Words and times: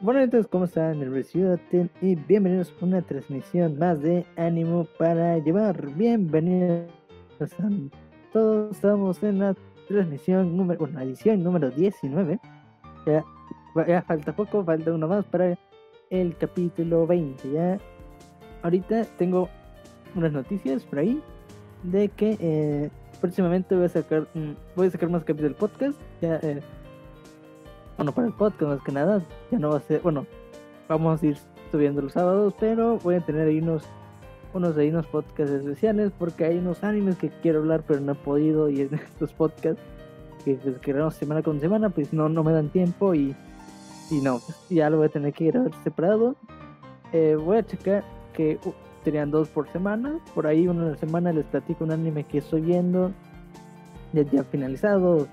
Bueno, 0.00 0.20
entonces, 0.20 0.50
¿cómo 0.50 0.64
están? 0.64 1.00
El 1.00 1.12
Resident 1.12 1.62
y 2.02 2.16
bienvenidos 2.16 2.74
a 2.80 2.84
una 2.84 3.00
transmisión 3.00 3.78
más 3.78 4.02
de 4.02 4.26
Ánimo 4.36 4.86
para 4.98 5.38
llevar. 5.38 5.94
Bienvenidos 5.94 6.90
a 7.40 7.46
todos. 8.32 8.72
Estamos 8.72 9.22
en 9.22 9.38
la 9.38 9.54
transmisión 9.88 10.56
número, 10.56 10.80
bueno, 10.80 11.00
edición 11.00 11.42
número 11.42 11.70
19. 11.70 12.40
Ya, 13.06 13.24
ya 13.86 14.02
falta 14.02 14.34
poco, 14.34 14.64
falta 14.64 14.92
uno 14.92 15.06
más 15.06 15.24
para 15.26 15.56
el 16.10 16.36
capítulo 16.36 17.06
20. 17.06 17.52
Ya, 17.52 17.78
ahorita 18.62 19.04
tengo 19.16 19.48
unas 20.16 20.32
noticias 20.32 20.84
por 20.84 20.98
ahí 20.98 21.22
de 21.84 22.08
que 22.08 22.36
eh, 22.40 22.90
próximamente 23.20 23.74
voy 23.76 23.86
a 23.86 23.88
sacar, 23.88 24.26
mm, 24.34 24.52
voy 24.74 24.88
a 24.88 24.90
sacar 24.90 25.08
más 25.08 25.22
capítulos 25.22 25.52
del 25.52 25.54
podcast. 25.54 25.98
Ya, 26.20 26.40
eh, 26.42 26.60
bueno, 27.96 28.12
para 28.12 28.26
el 28.26 28.32
podcast 28.32 28.62
más 28.62 28.82
que 28.82 28.92
nada, 28.92 29.22
ya 29.50 29.58
no 29.58 29.70
va 29.70 29.78
a 29.78 29.80
ser, 29.80 30.00
bueno, 30.02 30.26
vamos 30.88 31.22
a 31.22 31.26
ir 31.26 31.36
subiendo 31.70 32.02
los 32.02 32.12
sábados, 32.12 32.54
pero 32.58 32.98
voy 32.98 33.16
a 33.16 33.20
tener 33.20 33.48
ahí 33.48 33.58
unos, 33.58 33.84
unos 34.52 34.76
ahí 34.76 34.88
unos 34.90 35.06
podcasts 35.06 35.54
especiales 35.54 36.12
porque 36.18 36.44
hay 36.44 36.58
unos 36.58 36.84
animes 36.84 37.16
que 37.16 37.30
quiero 37.30 37.60
hablar 37.60 37.82
pero 37.86 38.00
no 38.00 38.12
he 38.12 38.14
podido 38.14 38.68
y 38.68 38.82
en 38.82 38.94
estos 38.94 39.32
podcasts 39.32 39.82
que 40.44 40.54
pues 40.54 41.14
semana 41.14 41.42
con 41.42 41.60
semana 41.60 41.88
pues 41.90 42.12
no, 42.12 42.28
no 42.28 42.44
me 42.44 42.52
dan 42.52 42.68
tiempo 42.68 43.14
y, 43.14 43.34
y 44.10 44.20
no, 44.20 44.38
pues, 44.38 44.56
ya 44.68 44.90
lo 44.90 44.98
voy 44.98 45.06
a 45.06 45.08
tener 45.10 45.32
que 45.32 45.46
grabar 45.46 45.70
separado. 45.82 46.36
Eh, 47.12 47.36
voy 47.36 47.58
a 47.58 47.66
checar 47.66 48.04
que 48.32 48.58
uh, 48.64 49.26
dos 49.26 49.48
por 49.48 49.68
semana, 49.70 50.18
por 50.34 50.46
ahí 50.46 50.66
una 50.66 50.96
semana 50.96 51.32
les 51.32 51.44
platico 51.46 51.84
un 51.84 51.92
anime 51.92 52.24
que 52.24 52.38
estoy 52.38 52.62
viendo, 52.62 53.12
ya, 54.12 54.22
ya 54.22 54.44
finalizado, 54.44 55.28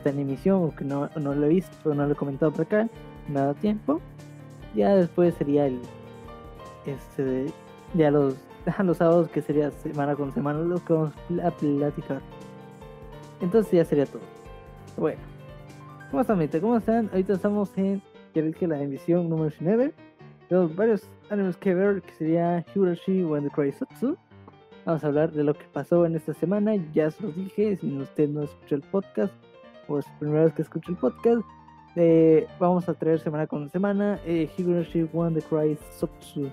está 0.00 0.10
en 0.10 0.20
emisión 0.20 0.64
o 0.64 0.74
que 0.74 0.84
no, 0.84 1.10
no 1.16 1.34
lo 1.34 1.46
he 1.46 1.48
visto, 1.48 1.94
no 1.94 2.06
lo 2.06 2.12
he 2.12 2.16
comentado 2.16 2.50
por 2.50 2.62
acá, 2.62 2.88
me 3.28 3.38
ha 3.38 3.42
dado 3.42 3.54
tiempo. 3.54 4.00
Ya 4.74 4.96
después 4.96 5.34
sería 5.34 5.66
el. 5.66 5.80
Este. 6.86 7.46
Ya 7.94 8.10
los, 8.10 8.34
los 8.82 8.96
sábados, 8.96 9.28
que 9.28 9.42
sería 9.42 9.70
semana 9.70 10.16
con 10.16 10.32
semana, 10.32 10.60
los 10.60 10.80
que 10.82 10.92
vamos 10.92 11.12
a 11.42 11.50
platicar. 11.50 12.20
Entonces 13.40 13.72
ya 13.72 13.84
sería 13.84 14.06
todo. 14.06 14.22
Bueno, 14.96 15.20
¿cómo 16.10 16.22
están, 16.22 16.38
gente? 16.38 16.60
¿Cómo 16.60 16.76
están? 16.76 17.08
Ahorita 17.12 17.34
estamos 17.34 17.76
en. 17.76 18.02
Ya 18.32 18.48
que 18.52 18.66
la 18.66 18.80
emisión 18.80 19.28
número 19.28 19.54
9. 19.60 19.92
Tenemos 20.48 20.74
varios 20.74 21.02
animes 21.30 21.56
que 21.56 21.74
ver, 21.74 22.00
que 22.02 22.12
sería 22.14 22.64
Hiroshi 22.74 23.24
When 23.24 23.48
the 23.48 23.72
Sutsu. 23.72 24.16
Vamos 24.84 25.04
a 25.04 25.08
hablar 25.08 25.32
de 25.32 25.44
lo 25.44 25.54
que 25.54 25.64
pasó 25.72 26.06
en 26.06 26.16
esta 26.16 26.32
semana. 26.32 26.74
Ya 26.92 27.10
se 27.10 27.22
los 27.24 27.36
dije, 27.36 27.76
si 27.76 27.98
usted 27.98 28.28
no 28.28 28.44
escuchó 28.44 28.76
el 28.76 28.82
podcast, 28.82 29.32
pues 29.90 30.06
primera 30.20 30.44
vez 30.44 30.54
que 30.54 30.62
escucho 30.62 30.92
el 30.92 30.96
podcast. 30.96 31.42
Eh, 31.96 32.46
vamos 32.60 32.88
a 32.88 32.94
traer 32.94 33.18
semana 33.18 33.48
con 33.48 33.68
semana 33.70 34.20
eh, 34.24 34.48
Higurashi 34.56 35.10
One 35.12 35.40
the 35.40 35.44
Cry 35.48 35.76
Sotsu. 35.98 36.48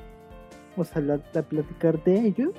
Vamos 0.71 0.95
a, 0.95 0.97
hablar, 0.97 1.21
a 1.35 1.41
platicar 1.43 2.03
de 2.03 2.19
ello. 2.19 2.52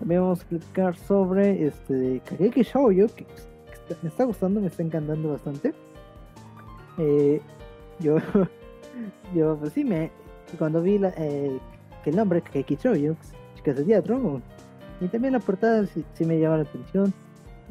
También 0.00 0.22
vamos 0.22 0.42
a 0.42 0.44
platicar 0.46 0.96
sobre 0.96 1.66
este 1.66 2.20
Kageki 2.24 2.62
Shoujo, 2.62 3.14
que, 3.14 3.26
que 3.26 3.96
me 4.02 4.08
está 4.08 4.24
gustando, 4.24 4.60
me 4.60 4.66
está 4.66 4.82
encantando 4.82 5.30
bastante. 5.30 5.72
Eh, 6.98 7.40
yo, 8.00 8.16
yo, 9.36 9.56
pues 9.56 9.72
sí, 9.72 9.84
me, 9.84 10.10
cuando 10.58 10.82
vi 10.82 10.98
la, 10.98 11.14
eh, 11.16 11.60
que 12.02 12.10
el 12.10 12.16
nombre 12.16 12.42
Kageki 12.42 12.74
Shoujo, 12.74 13.16
chicas 13.54 13.76
de 13.76 13.84
teatro, 13.84 14.42
y 15.00 15.06
también 15.06 15.34
la 15.34 15.38
portada 15.38 15.86
sí, 15.86 16.04
sí 16.14 16.24
me 16.24 16.40
llama 16.40 16.56
la 16.56 16.62
atención 16.64 17.14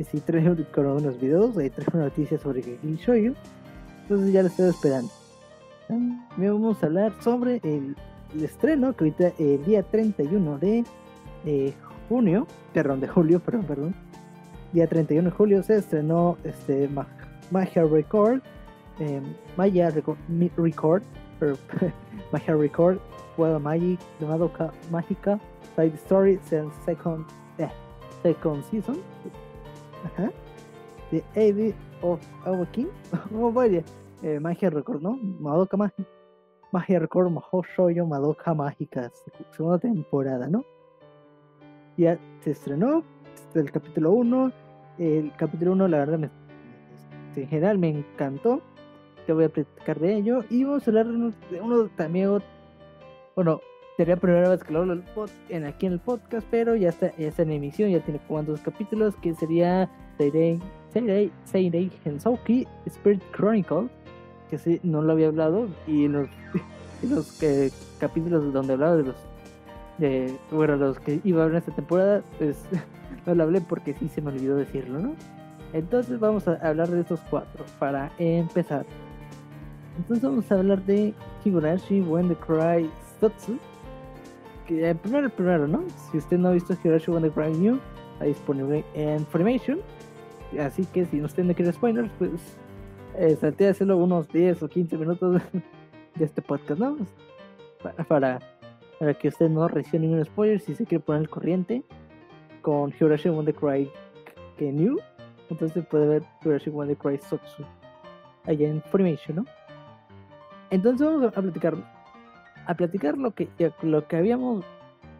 si 0.03 0.20
trae 0.20 0.48
unos 0.50 1.20
videos, 1.20 1.58
ahí 1.58 1.72
una 1.94 2.03
noticia 2.06 2.38
sobre 2.38 2.62
Kageki 2.62 2.95
Shoujo. 2.95 3.36
Entonces 4.03 4.31
ya 4.31 4.42
lo 4.42 4.48
estoy 4.48 4.70
esperando. 4.70 5.09
También 5.88 6.53
vamos 6.53 6.81
a 6.84 6.86
hablar 6.86 7.14
sobre 7.22 7.59
el, 7.64 7.95
estreno, 8.42 8.94
que 8.95 9.06
ahorita 9.06 9.31
el 9.40 9.64
día 9.66 9.84
31 9.84 10.58
de 10.59 10.84
eh, 11.45 11.73
junio, 12.09 12.45
perdón, 12.74 13.00
de 13.00 13.08
julio, 13.08 13.40
perdón, 13.40 13.66
perdón. 13.66 13.96
Día 14.74 14.88
31 14.88 15.30
de 15.30 15.35
julio 15.35 15.63
se 15.63 15.78
estrenó 15.78 16.38
este 16.44 16.90
Magia 17.52 17.84
Record, 17.84 18.41
eh, 19.00 19.22
Record, 19.58 20.18
Record 20.58 21.03
Magia 22.31 22.56
Record, 22.56 23.00
Well 23.38 23.59
Magic, 23.59 24.00
de 24.19 24.25
Madoka 24.25 24.72
Mágica, 24.91 25.40
Side 25.75 25.96
Story, 25.96 26.40
Second, 26.85 27.25
eh, 27.58 27.69
second 28.24 28.64
Season, 28.69 28.97
Ajá. 30.06 30.31
The 31.12 31.24
Abbey 31.35 31.74
of 32.02 32.19
Awakening. 32.46 32.91
Oh, 33.34 33.52
vaya. 33.52 33.84
Eh, 34.24 34.40
magia 34.40 34.69
Record, 34.69 35.02
¿no? 35.02 35.18
Madoka 35.40 35.78
Mágica. 35.78 36.09
Magia 36.72 37.00
Record, 37.00 37.30
Mahou 37.30 37.63
Shoujo, 37.63 38.06
Madoka 38.06 38.53
Mágica. 38.53 39.12
Segunda 39.52 39.78
temporada, 39.80 40.47
¿no? 40.47 40.66
Ya 41.97 42.18
se 42.41 42.52
estrenó. 42.52 43.03
Este, 43.34 43.59
el 43.59 43.72
capítulo 43.72 44.12
1. 44.12 44.52
El 44.97 45.31
capítulo 45.38 45.74
1, 45.74 45.88
la 45.88 46.00
verdad, 46.00 46.18
me, 46.18 46.29
en 47.35 47.47
general 47.47 47.78
me 47.78 47.90
encantó. 47.90 48.62
Te 49.25 49.34
voy 49.34 49.46
a 49.46 49.50
platicar 49.50 50.00
de 50.00 50.16
ello. 50.16 50.44
Y 50.50 50.64
vamos 50.64 50.88
a 50.88 50.91
hablar 50.91 51.08
de 51.08 51.14
uno, 51.14 51.34
de 51.52 51.62
uno 51.62 51.90
también. 51.96 52.41
Bueno, 53.35 53.62
sería 53.97 54.16
la 54.16 54.22
primera 54.22 54.50
vez 54.50 54.63
que 54.63 54.72
lo 54.72 54.80
hablo 54.80 55.02
en, 55.50 55.66
aquí 55.66 55.88
en 55.88 55.94
el 55.94 56.00
podcast, 56.00 56.46
pero 56.52 56.75
ya 56.75 56.90
está, 56.90 57.16
ya 57.18 57.28
está 57.28 57.41
en 57.41 57.52
emisión, 57.52 57.90
ya 57.90 58.00
tiene 58.00 58.19
como 58.28 58.44
dos 58.44 58.62
capítulos, 58.62 59.16
que 59.16 59.34
sería 59.34 59.90
Seirei, 60.18 60.59
Seirei, 60.94 61.31
Seirei 61.46 61.91
Hensouki 62.06 62.68
Spirit 62.85 63.24
Chronicle, 63.35 63.90
que 64.52 64.59
sí, 64.59 64.80
no 64.84 65.02
lo 65.02 65.13
había 65.13 65.28
hablado, 65.28 65.68
y 65.88 66.06
en 66.06 66.13
los, 66.13 66.30
los 67.09 67.40
capítulos 68.00 68.53
donde 68.53 68.74
hablaba 68.74 68.97
de 68.97 69.03
los, 69.03 69.16
de, 69.97 70.38
bueno, 70.52 70.75
los 70.75 71.00
que 71.00 71.19
iba 71.24 71.44
a 71.44 71.47
en 71.47 71.56
esta 71.56 71.74
temporada, 71.74 72.22
pues 72.38 72.58
no 73.25 73.34
lo 73.34 73.44
hablé 73.44 73.62
porque 73.62 73.96
sí 73.96 74.08
se 74.09 74.22
me 74.22 74.29
olvidó 74.29 74.58
decirlo, 74.58 75.00
¿no? 75.00 75.16
Entonces 75.74 76.19
vamos 76.19 76.47
a 76.47 76.53
hablar 76.56 76.88
de 76.90 77.02
estos 77.02 77.19
cuatro 77.29 77.66
para 77.79 78.12
empezar. 78.19 78.85
Entonces 79.97 80.24
vamos 80.24 80.52
a 80.52 80.56
hablar 80.56 80.85
de 80.85 81.14
Higurashi 81.44 82.02
When 82.02 82.29
the 82.29 82.35
Cry 82.35 82.90
Stotsu, 83.18 83.58
el 84.69 84.95
primero, 84.97 85.25
el 85.25 85.31
primero, 85.31 85.67
¿no? 85.67 85.83
Si 86.11 86.17
usted 86.17 86.38
no 86.38 86.50
ha 86.50 86.51
visto 86.51 86.75
When 87.07 87.23
the 87.23 87.31
Cry 87.31 87.51
New, 87.53 87.79
está 88.13 88.25
disponible 88.25 88.83
en 88.94 89.25
Funimation. 89.28 89.79
Así 90.59 90.85
que 90.85 91.05
si 91.05 91.22
usted 91.22 91.44
no 91.44 91.53
quiere 91.53 91.72
spoilers, 91.72 92.11
pues 92.17 92.57
eh, 93.16 93.38
a 93.41 93.69
hacerlo 93.69 93.97
unos 93.97 94.29
10 94.29 94.63
o 94.63 94.69
15 94.69 94.97
minutos 94.97 95.41
de 96.16 96.25
este 96.25 96.41
podcast, 96.41 96.79
¿no? 96.79 96.97
Para, 97.81 98.03
para, 98.03 98.39
para 99.00 99.13
que 99.13 99.28
usted 99.28 99.50
no 99.50 99.67
reciba 99.67 100.01
ningún 100.01 100.23
spoiler 100.25 100.59
si 100.59 100.75
se 100.75 100.85
quiere 100.85 101.03
poner 101.03 101.23
el 101.23 101.29
corriente 101.29 101.84
con 102.61 102.91
Higurashi 102.91 103.29
When 103.29 103.45
the 103.45 103.53
Cry 103.53 103.89
New. 104.59 104.99
Entonces 105.49 105.85
puede 105.85 106.07
ver 106.07 106.23
Higurashi 106.41 106.69
When 106.69 106.89
the 106.89 106.95
Cry 106.95 107.17
Sotsu 107.17 107.63
allá 108.45 108.67
en 108.67 108.81
Funimation, 108.84 109.38
¿no? 109.38 109.45
Entonces 110.69 111.05
vamos 111.05 111.25
a 111.25 111.41
platicar 111.41 111.75
a 112.67 112.75
platicar 112.75 113.17
lo 113.17 113.31
que 113.31 113.47
lo 113.81 114.07
que 114.07 114.17
habíamos 114.17 114.66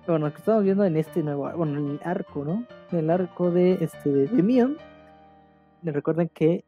bueno 0.06 0.32
que 0.32 0.40
estamos 0.40 0.64
viendo 0.64 0.84
en 0.84 0.98
este 0.98 1.24
nuevo 1.24 1.50
bueno 1.56 1.80
en 1.80 1.92
el 1.92 2.00
arco 2.04 2.44
no 2.44 2.66
en 2.92 3.00
el 3.00 3.10
arco 3.10 3.52
de 3.52 3.74
este 3.82 4.12
de, 4.12 4.28
de 4.28 4.44
Mion. 4.44 4.78
Recuerden 5.82 6.30
que 6.30 6.66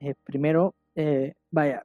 eh, 0.00 0.14
primero 0.24 0.74
eh, 0.94 1.34
vaya 1.50 1.84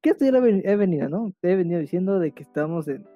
que 0.00 0.10
esto 0.10 0.24
ya 0.24 0.30
he 0.30 0.76
venido 0.76 1.08
no 1.10 1.32
he 1.42 1.56
venido 1.56 1.78
diciendo 1.78 2.18
de 2.18 2.32
que 2.32 2.42
estamos 2.42 2.88
en 2.88 3.06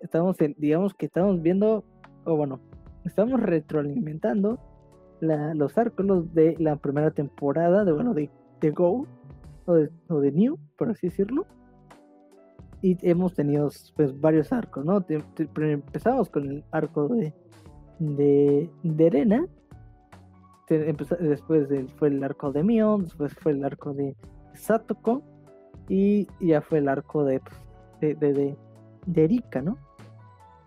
estamos 0.00 0.38
en 0.42 0.54
digamos 0.58 0.92
que 0.94 1.06
estamos 1.06 1.40
viendo 1.40 1.84
o 2.24 2.36
bueno 2.36 2.60
estamos 3.06 3.40
retroalimentando 3.40 4.60
la, 5.20 5.54
los 5.54 5.78
arcos 5.78 6.34
de 6.34 6.54
la 6.58 6.76
primera 6.76 7.12
temporada 7.12 7.84
de 7.86 7.92
bueno 7.92 8.12
de, 8.12 8.30
de 8.60 8.70
Go 8.72 9.06
o 9.64 9.78
o 10.08 10.20
de 10.20 10.32
New 10.32 10.58
por 10.76 10.90
así 10.90 11.06
decirlo 11.06 11.46
y 12.80 12.96
hemos 13.02 13.34
tenido 13.34 13.70
pues 13.96 14.18
varios 14.20 14.52
arcos, 14.52 14.84
¿no? 14.84 15.04
Empezamos 15.08 16.28
con 16.28 16.48
el 16.48 16.64
arco 16.70 17.08
de, 17.08 17.34
de, 17.98 18.70
de 18.82 19.06
Arena, 19.06 19.46
después 20.68 21.68
de, 21.68 21.86
fue 21.96 22.08
el 22.08 22.22
arco 22.22 22.52
de 22.52 22.62
Mion, 22.62 23.04
después 23.04 23.34
fue 23.34 23.52
el 23.52 23.64
arco 23.64 23.94
de 23.94 24.14
Satoko 24.54 25.22
y 25.88 26.28
ya 26.40 26.60
fue 26.60 26.78
el 26.78 26.88
arco 26.88 27.24
de, 27.24 27.40
de, 28.00 28.14
de, 28.14 28.56
de 29.06 29.24
Erika, 29.24 29.62
¿no? 29.62 29.78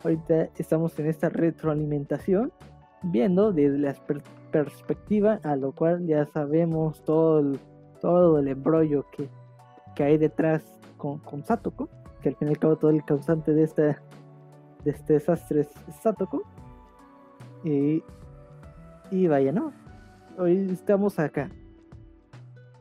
Ahorita 0.04 0.50
estamos 0.58 0.98
en 1.00 1.06
esta 1.06 1.30
retroalimentación, 1.30 2.52
viendo 3.04 3.54
desde 3.54 3.78
la 3.78 3.94
per 3.94 4.22
perspectiva, 4.52 5.40
a 5.44 5.56
lo 5.56 5.72
cual 5.72 6.06
ya 6.06 6.26
sabemos 6.26 7.02
todo 7.06 7.40
el, 7.40 7.60
todo 8.02 8.38
el 8.38 8.50
embrollo 8.50 9.06
que, 9.10 9.30
que 9.96 10.04
hay 10.04 10.18
detrás 10.18 10.76
con, 10.98 11.20
con 11.20 11.42
Satoko 11.46 11.88
que 12.22 12.30
al 12.30 12.36
fin 12.36 12.48
y 12.48 12.52
al 12.52 12.60
cabo 12.60 12.76
todo 12.78 12.92
el 12.92 13.04
causante 13.04 13.54
de 13.54 13.64
este, 13.64 13.82
de 14.84 14.92
este 14.92 15.14
desastre 15.14 15.62
es 15.62 15.70
Satoko. 16.02 16.44
Y, 17.64 18.04
y 19.12 19.28
vaya, 19.28 19.52
¿no? 19.52 19.72
Hoy 20.38 20.70
estamos 20.72 21.20
acá. 21.20 21.50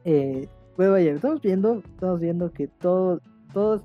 Eh, 0.05 0.49
pues 0.77 0.91
vaya, 0.91 1.13
estamos 1.13 1.43
viendo, 1.43 1.83
estamos 1.85 2.21
viendo 2.21 2.53
que 2.53 2.69
todo, 2.69 3.21
todo, 3.53 3.83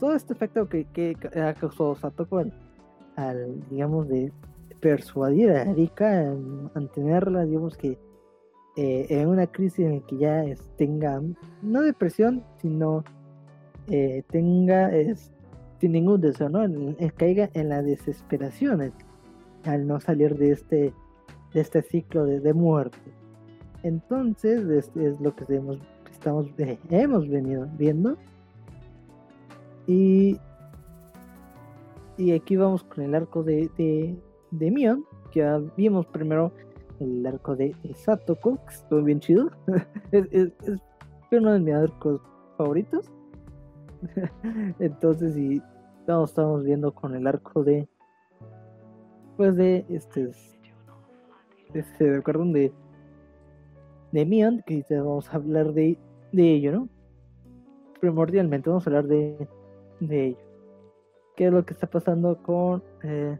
todo 0.00 0.14
este 0.14 0.32
efecto 0.32 0.68
que, 0.68 0.84
que 0.86 1.16
ha 1.40 1.54
causado 1.54 1.94
Satoko 1.94 2.38
al, 2.38 2.52
al, 3.16 3.68
digamos, 3.68 4.08
de 4.08 4.32
persuadir 4.80 5.50
a 5.50 5.62
Erika, 5.62 6.30
a 6.30 6.34
mantenerla, 6.74 7.44
digamos 7.44 7.76
que 7.76 7.98
eh, 8.76 9.06
en 9.08 9.28
una 9.28 9.46
crisis 9.46 9.86
en 9.86 9.94
la 9.94 10.06
que 10.06 10.18
ya 10.18 10.44
tenga, 10.76 11.22
no 11.62 11.82
depresión, 11.82 12.44
sino 12.60 13.04
eh, 13.88 14.22
tenga 14.30 14.90
sin 15.80 15.92
ningún 15.92 16.20
deseo, 16.20 16.48
¿no? 16.48 16.60
caiga 17.16 17.50
en 17.54 17.68
la 17.68 17.82
desesperación 17.82 18.92
al 19.64 19.86
no 19.86 20.00
salir 20.00 20.36
de 20.36 20.52
este, 20.52 20.92
de 21.52 21.60
este 21.60 21.82
ciclo 21.82 22.24
de, 22.24 22.54
muerte. 22.54 22.98
Entonces, 23.82 24.90
es, 24.96 25.20
lo 25.20 25.34
que 25.34 25.44
estamos, 26.10 26.46
eh, 26.58 26.78
hemos 26.90 27.28
venido 27.28 27.68
viendo. 27.78 28.16
Y, 29.86 30.38
y 32.16 32.32
aquí 32.32 32.56
vamos 32.56 32.82
con 32.84 33.04
el 33.04 33.14
arco 33.14 33.42
de, 33.42 33.70
de, 33.76 34.16
de 34.50 34.70
Mion, 34.70 35.04
que 35.30 35.40
ya 35.40 35.60
vimos 35.76 36.06
primero 36.06 36.52
el 37.00 37.26
arco 37.26 37.54
de, 37.56 37.74
Satoko, 37.94 38.58
que 38.66 38.74
estuvo 38.74 39.02
bien 39.02 39.20
chido. 39.20 39.50
es, 40.12 40.52
uno 41.32 41.52
de 41.52 41.60
mis 41.60 41.74
arcos 41.74 42.20
favoritos. 42.56 43.12
Entonces, 44.78 45.36
y 45.36 45.62
estamos, 46.00 46.30
estamos 46.30 46.64
viendo 46.64 46.94
con 46.94 47.14
el 47.14 47.26
arco 47.26 47.62
de. 47.64 47.88
Pues 49.36 49.56
de 49.56 49.84
este. 49.88 50.30
Este, 51.74 52.22
perdón, 52.22 52.52
de. 52.52 52.72
De 54.12 54.24
Mion, 54.24 54.62
que 54.66 54.84
vamos 54.90 55.32
a 55.32 55.36
hablar 55.36 55.72
de, 55.72 55.98
de 56.32 56.52
ello, 56.52 56.72
¿no? 56.72 56.88
Primordialmente, 58.00 58.70
vamos 58.70 58.86
a 58.86 58.90
hablar 58.90 59.06
de, 59.06 59.48
de 60.00 60.26
ello. 60.26 60.38
¿Qué 61.36 61.46
es 61.46 61.52
lo 61.52 61.64
que 61.66 61.74
está 61.74 61.86
pasando 61.86 62.42
con. 62.42 62.82
Eh, 63.02 63.38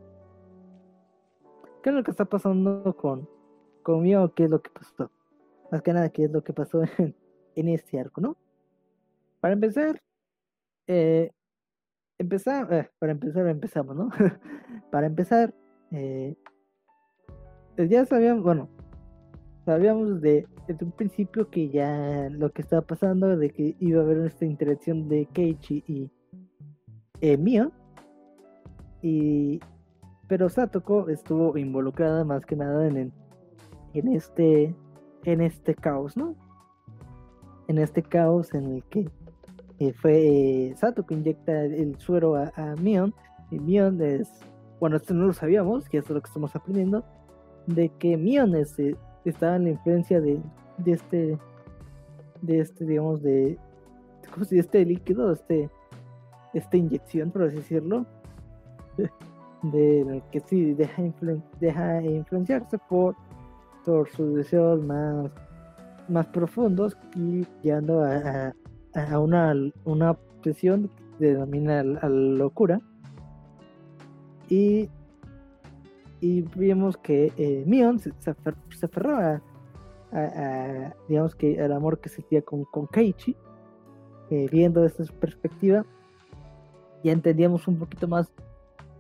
¿Qué 1.83 1.91
es 1.91 1.97
lo 1.97 2.03
que 2.03 2.11
está 2.11 2.25
pasando 2.25 2.97
con, 2.97 3.29
comió, 3.85 4.35
qué 4.35 4.45
es 4.45 4.51
lo 4.51 4.61
que 4.61 4.71
pasó. 4.71 5.09
Más 5.71 5.83
que 5.83 5.93
nada, 5.93 6.09
qué 6.09 6.25
es 6.25 6.33
lo 6.33 6.43
que 6.43 6.53
pasó 6.53 6.83
en, 7.55 7.69
este 7.69 8.01
arco, 8.01 8.21
¿no? 8.21 8.37
Para 9.39 9.55
empezar, 9.55 10.03
eh, 10.87 11.33
empezar, 12.19 12.73
eh, 12.73 12.91
para 12.99 13.13
empezar, 13.13 13.47
empezamos, 13.49 13.97
¿no? 13.97 14.11
para 14.91 15.07
empezar, 15.07 15.55
eh, 15.93 16.37
ya 17.77 18.05
sabíamos, 18.07 18.43
bueno, 18.43 18.69
sabíamos 19.65 20.21
de, 20.21 20.47
desde 20.67 20.85
un 20.85 20.93
principio 20.93 21.51
que 21.51 21.69
ya 21.69 22.29
lo 22.31 22.51
que 22.53 22.63
estaba 22.63 22.83
pasando, 22.83 23.37
de 23.37 23.51
que 23.51 23.77
iba 23.81 24.01
a 24.01 24.05
haber 24.05 24.19
esta 24.27 24.45
interacción 24.45 25.09
de 25.09 25.27
Keiichi 25.27 25.85
y 25.87 26.11
eh. 27.21 27.69
Y, 29.03 29.61
pero 30.29 30.49
Satoko 30.49 31.09
estuvo 31.09 31.57
involucrada 31.57 32.25
más 32.25 32.45
que 32.45 32.57
nada 32.57 32.87
en 32.89 33.13
en 33.95 34.09
este, 34.09 34.75
en 35.25 35.41
este 35.41 35.75
caos, 35.75 36.17
¿no? 36.17 36.35
En 37.69 37.79
este 37.79 38.03
caos 38.03 38.53
en 38.53 38.67
el 38.67 38.85
que 38.85 39.09
eh, 39.79 39.93
fue 39.93 40.69
eh, 40.69 40.75
Sato 40.77 41.05
que 41.05 41.15
inyecta 41.15 41.65
el 41.65 41.99
suero 41.99 42.37
a, 42.37 42.75
Mion, 42.81 43.15
y 43.51 43.59
Mion 43.59 44.01
es, 44.03 44.29
bueno, 44.81 44.97
esto 44.97 45.15
no 45.15 45.27
lo 45.27 45.33
sabíamos, 45.33 45.89
que 45.89 45.99
es 45.99 46.09
lo 46.11 46.21
que 46.21 46.29
estamos 46.29 46.55
aprendiendo, 46.57 47.05
de 47.67 47.89
que 47.99 48.17
Mion 48.17 48.55
es, 48.55 48.79
eh, 48.79 48.97
estaba 49.25 49.57
en 49.57 49.65
la 49.65 49.71
influencia 49.71 50.21
de, 50.21 50.41
de 50.79 50.93
este, 50.93 51.39
de 52.43 52.61
este, 52.61 52.85
digamos, 52.85 53.23
de, 53.23 53.59
¿cómo 54.33 54.45
se? 54.45 54.59
Este 54.59 54.85
líquido, 54.85 55.33
este, 55.33 55.71
esta 56.55 56.77
inyección, 56.77 57.31
por 57.31 57.45
así 57.45 57.57
decirlo, 57.57 58.07
de, 59.63 60.23
que 60.31 60.41
sí 60.41 60.75
deja, 60.75 61.03
deja 61.61 62.03
influenciarse 62.03 62.79
por 62.89 63.17
por 63.87 64.11
sus 64.11 64.35
deseos 64.35 64.83
más, 64.83 65.31
más 66.09 66.27
profundos 66.27 66.99
y 67.15 67.47
llegando 67.63 68.03
a, 68.03 68.17
a, 68.17 68.55
una, 69.19 69.55
una 69.85 70.11
obsesión 70.13 70.91
que 71.19 71.27
denomina 71.27 71.83
la, 71.83 72.09
locura. 72.09 72.81
Y, 74.49 74.89
y 76.21 76.43
vimos 76.57 76.97
que 76.97 77.33
eh, 77.37 77.65
Mion 77.67 77.99
se, 77.99 78.13
se, 78.21 78.31
aferró 78.87 79.19
a, 79.19 79.43
digamos 81.09 81.35
que 81.35 81.61
al 81.61 81.73
amor 81.73 81.99
que 81.99 82.09
sentía 82.09 82.43
con, 82.43 82.65
con 82.65 82.87
Keiichi, 82.87 83.37
eh, 84.31 84.49
viendo 84.51 84.85
esta 84.85 85.05
perspectiva, 85.21 85.85
ya 87.05 87.13
entendíamos 87.13 87.69
un 87.69 87.79
poquito 87.79 88.09
más, 88.09 88.33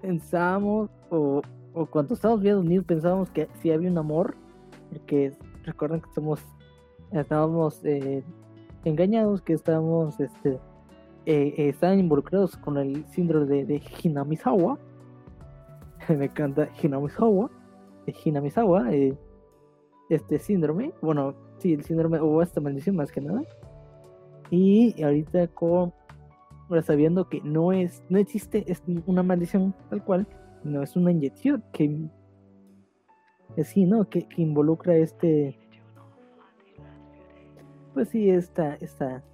pensábamos, 0.02 0.90
o, 1.10 1.42
o 1.74 1.86
cuando 1.86 2.14
estábamos 2.14 2.42
viendo 2.42 2.62
Neil 2.62 2.84
pensábamos 2.84 3.30
que 3.30 3.48
si 3.60 3.70
había 3.70 3.90
un 3.90 3.98
amor, 3.98 4.36
porque 4.90 5.32
recuerden 5.64 6.00
que 6.00 6.08
estamos, 6.08 6.40
estábamos 7.12 7.84
eh, 7.84 8.22
engañados, 8.88 9.42
que 9.42 9.52
estábamos, 9.52 10.18
este, 10.20 10.54
eh, 11.26 11.54
eh, 11.56 11.68
estaban 11.68 11.98
involucrados 11.98 12.56
con 12.56 12.78
el 12.78 13.04
síndrome 13.06 13.46
de, 13.46 13.64
de 13.64 13.82
Hinamizawa. 14.02 14.78
Me 16.08 16.26
encanta 16.26 16.68
Hinamizawa, 16.82 17.50
de 18.06 18.14
Hinamizawa, 18.24 18.90
este 20.08 20.38
síndrome, 20.38 20.92
bueno, 21.02 21.34
sí, 21.58 21.72
el 21.72 21.82
síndrome 21.82 22.20
o 22.20 22.40
esta 22.42 22.60
maldición 22.60 22.96
más 22.96 23.10
que 23.10 23.20
nada. 23.20 23.42
Y 24.50 25.02
ahorita 25.02 25.48
con 25.48 25.92
ahora 26.68 26.82
sabiendo 26.82 27.28
que 27.28 27.40
no 27.42 27.72
es, 27.72 28.02
no 28.08 28.18
existe 28.18 28.64
es 28.70 28.82
una 29.06 29.22
maldición 29.22 29.74
tal 29.90 30.04
cual, 30.04 30.26
no 30.64 30.82
es 30.82 30.96
una 30.96 31.10
inyección 31.10 31.64
que 31.72 32.08
sí, 33.64 33.84
¿no? 33.84 34.08
Que, 34.08 34.26
involucra 34.36 34.96
este. 34.96 35.58
Pues 37.96 38.10
sí, 38.10 38.28
esta, 38.28 38.74
esta. 38.74 39.24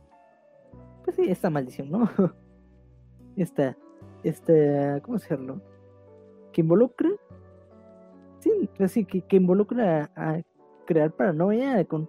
Pues 1.02 1.16
sí, 1.16 1.28
esta 1.28 1.50
maldición, 1.50 1.90
¿no? 1.90 2.08
Esta, 3.36 3.76
esta, 4.22 5.00
¿cómo 5.00 5.18
decirlo? 5.18 5.60
Que 6.52 6.60
involucra. 6.60 7.10
Sí, 8.38 8.70
pues 8.76 8.92
sí, 8.92 9.04
que, 9.04 9.22
que 9.22 9.36
involucra 9.36 10.12
a, 10.14 10.40
crear 10.86 11.10
paranoia 11.10 11.84
con, 11.86 12.08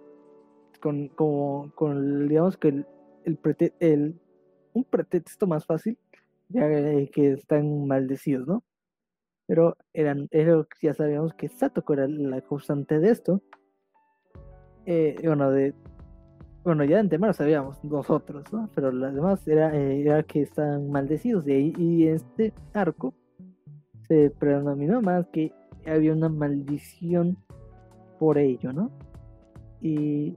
con, 0.80 1.08
con, 1.08 1.70
con 1.70 2.28
digamos 2.28 2.56
que 2.56 2.68
el, 2.68 2.86
el, 3.80 4.20
un 4.74 4.84
pretexto 4.84 5.48
más 5.48 5.66
fácil, 5.66 5.98
ya 6.50 6.68
que 6.68 7.32
están 7.32 7.88
maldecidos, 7.88 8.46
¿no? 8.46 8.62
pero 9.46 9.76
eran, 9.92 10.28
ya 10.80 10.94
sabíamos 10.94 11.34
que 11.34 11.48
Satoko 11.48 11.94
era 11.94 12.06
la 12.06 12.42
causante 12.42 13.00
de 13.00 13.10
esto. 13.10 13.42
Eh, 14.86 15.16
bueno, 15.24 15.50
de, 15.50 15.74
bueno, 16.64 16.84
ya 16.84 16.96
de 16.96 17.00
antemano 17.02 17.32
sabíamos 17.32 17.82
nosotros, 17.84 18.44
¿no? 18.52 18.68
Pero 18.74 18.90
las 18.90 19.14
demás 19.14 19.46
era, 19.46 19.74
eh, 19.76 20.00
era 20.00 20.22
que 20.22 20.42
estaban 20.42 20.90
maldecidos. 20.90 21.46
Y, 21.46 21.74
y 21.76 22.08
este 22.08 22.52
arco 22.72 23.14
se 24.08 24.30
predominó 24.30 25.02
más 25.02 25.26
que 25.28 25.52
había 25.86 26.12
una 26.12 26.28
maldición 26.28 27.36
por 28.18 28.38
ello, 28.38 28.72
¿no? 28.72 28.90
Y, 29.80 30.34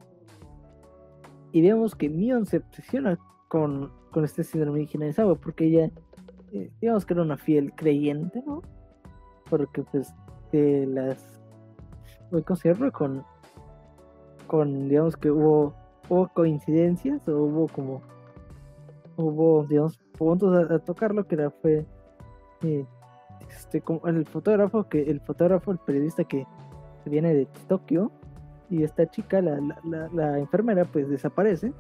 y 1.54 1.62
vemos 1.62 1.96
que 1.96 2.10
Mion 2.10 2.46
se 2.46 2.58
obsesiona 2.58 3.18
con, 3.48 3.92
con 4.12 4.26
este 4.26 4.44
síndrome 4.44 4.86
de 4.86 5.36
porque 5.42 5.66
ella, 5.66 5.92
eh, 6.52 6.70
digamos 6.82 7.06
que 7.06 7.14
era 7.14 7.24
una 7.24 7.38
fiel 7.38 7.74
creyente, 7.74 8.44
¿no? 8.46 8.62
porque 9.50 9.84
pues 9.84 10.14
de 10.52 10.86
las 10.88 11.40
voy 12.32 12.42
a 12.42 12.92
con 12.92 13.24
con 14.48 14.88
digamos 14.90 15.18
que 15.18 15.30
hubo, 15.30 15.74
hubo 16.10 16.28
coincidencias 16.30 17.28
o 17.28 17.44
hubo 17.44 17.68
como 17.68 18.02
hubo 19.16 19.66
digamos 19.66 19.98
puntos 20.18 20.70
a, 20.70 20.80
tocarlo 20.80 21.28
que 21.28 21.36
era 21.36 21.50
fue 21.50 21.86
eh, 22.64 22.86
este 23.50 23.82
como 23.82 24.08
el 24.08 24.26
fotógrafo 24.26 24.88
que 24.88 25.04
el 25.04 25.20
fotógrafo 25.22 25.72
el 25.72 25.80
periodista 25.80 26.24
que 26.24 26.46
viene 27.06 27.34
de 27.34 27.48
Tokio 27.68 28.12
y 28.70 28.84
esta 28.84 29.10
chica 29.10 29.42
la, 29.42 29.60
la, 30.14 30.40
enfermera 30.40 30.84
pues 30.86 31.10
desaparece 31.10 31.72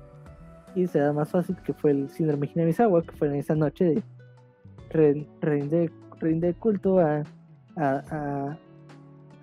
y 0.75 0.88
se 0.88 1.00
da 1.00 1.12
más 1.12 1.29
fácil 1.29 1.57
que 1.63 1.74
fue 1.74 1.91
el 1.91 2.10
síndrome 2.10 2.50
Hinamizawa 2.53 3.03
que 3.03 3.12
fue 3.12 3.27
en 3.27 3.36
esa 3.36 3.55
noche 3.55 3.86
de 3.86 4.03
rinde 6.22 6.53
culto 6.53 7.00
a 7.00 7.24
a, 7.77 8.57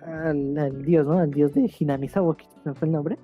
al, 0.05 0.83
dios, 0.83 1.05
¿no? 1.05 1.19
Al 1.19 1.31
dios 1.31 1.53
de 1.53 1.71
Hinamizawa, 1.79 2.35
que 2.37 2.45
no 2.63 2.75
fue 2.75 2.87
el 2.87 2.91
nombre. 2.91 3.17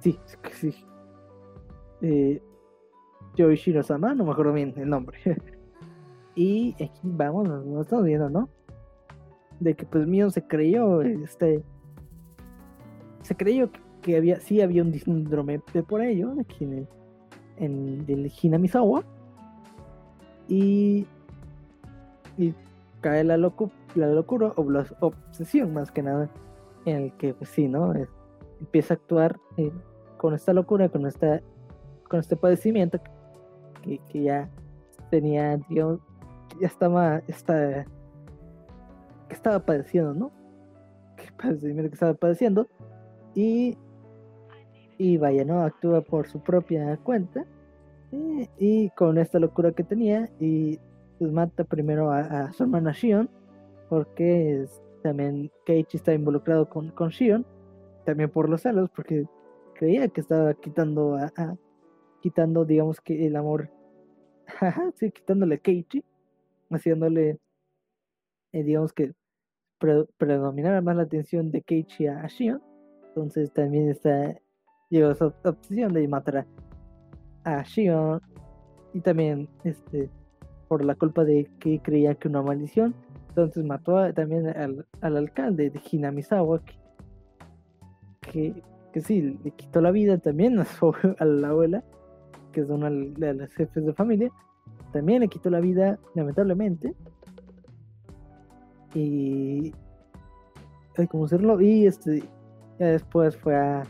Sí, 0.00 0.18
sí. 0.52 0.74
Eh, 2.02 2.42
Yoishiro-sama, 3.36 4.14
no 4.14 4.24
me 4.24 4.32
acuerdo 4.32 4.52
bien 4.52 4.74
el 4.76 4.88
nombre. 4.88 5.18
y 6.34 6.74
aquí 6.74 7.00
vamos, 7.02 7.48
nos, 7.48 7.82
estamos 7.82 8.04
viendo, 8.04 8.30
¿no? 8.30 8.48
De 9.60 9.74
que 9.74 9.86
pues 9.86 10.06
Mion 10.06 10.30
se 10.30 10.46
creyó, 10.46 11.02
este... 11.02 11.62
Se 13.22 13.36
creyó 13.36 13.70
que, 14.02 14.16
había, 14.16 14.40
sí 14.40 14.60
había 14.60 14.82
un 14.82 14.94
síndrome 14.94 15.60
de 15.72 15.82
por 15.82 16.00
ello, 16.00 16.34
aquí 16.40 16.64
en 16.64 16.88
en 17.58 18.04
el 18.08 18.32
Hinamizawa 18.40 19.04
y, 20.48 21.06
y 22.36 22.54
cae 23.00 23.24
la, 23.24 23.36
locu 23.36 23.70
la 23.94 24.06
locura 24.08 24.52
o 24.56 24.70
la 24.70 24.86
obsesión 25.00 25.72
más 25.72 25.90
que 25.90 26.02
nada 26.02 26.30
en 26.84 26.96
el 26.96 27.12
que 27.14 27.34
pues 27.34 27.50
sí, 27.50 27.68
¿no? 27.68 27.92
empieza 28.60 28.94
a 28.94 28.96
actuar 28.96 29.38
eh, 29.56 29.72
con 30.18 30.34
esta 30.34 30.52
locura, 30.52 30.88
con 30.90 31.06
esta 31.06 31.40
con 32.08 32.20
este 32.20 32.36
padecimiento 32.36 32.98
que, 33.82 33.98
que 34.08 34.22
ya 34.22 34.50
tenía, 35.10 35.58
digamos, 35.68 36.00
ya 36.60 36.66
estaba, 36.66 37.22
esta, 37.28 37.84
que 39.28 39.34
estaba 39.34 39.60
padeciendo, 39.60 40.14
¿no? 40.14 40.32
Que 41.16 41.30
padecimiento 41.42 41.90
que 41.90 41.94
estaba 41.94 42.14
padeciendo 42.14 42.66
y 43.34 43.76
y 44.98 45.16
vaya, 45.16 45.44
¿no? 45.44 45.62
Actúa 45.62 46.00
por 46.00 46.26
su 46.26 46.40
propia 46.40 46.96
cuenta 46.98 47.46
eh, 48.10 48.48
y 48.58 48.90
con 48.90 49.16
esta 49.16 49.38
locura 49.38 49.70
que 49.72 49.84
tenía 49.84 50.28
y 50.40 50.78
pues 51.18 51.30
mata 51.30 51.64
primero 51.64 52.10
a, 52.10 52.52
su 52.52 52.64
hermana 52.64 52.92
Shion 52.92 53.30
porque 53.88 54.66
también 55.02 55.50
Keiichi 55.64 55.96
está 55.96 56.12
involucrado 56.12 56.68
con, 56.68 56.90
con 56.90 57.10
Shion 57.10 57.46
también 58.04 58.28
por 58.30 58.48
los 58.48 58.62
celos 58.62 58.90
porque 58.94 59.26
creía 59.78 60.08
que 60.08 60.20
estaba 60.20 60.52
quitando 60.54 61.14
a, 61.14 61.56
quitando 62.20 62.64
digamos 62.64 63.00
que 63.00 63.26
el 63.26 63.36
amor 63.36 63.70
sí 64.96 65.12
quitándole 65.12 65.54
a 65.54 65.58
Keiichi 65.58 66.04
haciéndole 66.70 67.38
eh, 68.52 68.62
digamos 68.64 68.92
que 68.92 69.14
predominara 70.18 70.80
más 70.80 70.96
la 70.96 71.02
atención 71.04 71.52
de 71.52 71.62
Keiichi 71.62 72.08
a 72.08 72.26
Shion 72.26 72.60
entonces 73.08 73.52
también 73.52 73.88
está 73.88 74.36
llegó 74.90 75.12
esa 75.12 75.26
obsesión 75.44 75.92
de 75.92 76.08
matar 76.08 76.44
a 77.44 77.62
Shion 77.62 78.20
y 78.92 79.00
también 79.00 79.48
este 79.62 80.10
por 80.66 80.84
la 80.84 80.96
culpa 80.96 81.24
de 81.24 81.48
que 81.60 81.80
creía 81.80 82.16
que 82.16 82.26
una 82.26 82.42
maldición 82.42 82.96
entonces 83.28 83.64
mató 83.64 84.12
también 84.12 84.48
al, 84.48 84.84
alcalde 85.00 85.70
de 85.70 85.80
Hinamizawa 85.88 86.60
que, 88.20 88.60
sí 89.00 89.38
le 89.42 89.50
quitó 89.52 89.80
la 89.80 89.90
vida 89.90 90.18
también 90.18 90.58
a, 90.58 90.66
a 91.18 91.24
la 91.24 91.48
abuela 91.48 91.84
que 92.52 92.60
es 92.60 92.70
una 92.70 92.90
de 92.90 93.34
las 93.34 93.52
jefes 93.54 93.84
de 93.84 93.92
familia. 93.92 94.30
También 94.92 95.20
le 95.20 95.28
quitó 95.28 95.50
la 95.50 95.60
vida 95.60 95.98
lamentablemente. 96.14 96.94
Y 98.94 99.72
hay 100.96 101.06
como 101.06 101.26
hacerlo 101.26 101.60
y 101.60 101.86
este 101.86 102.24
ya 102.78 102.86
después 102.86 103.36
fue 103.36 103.54
a 103.54 103.84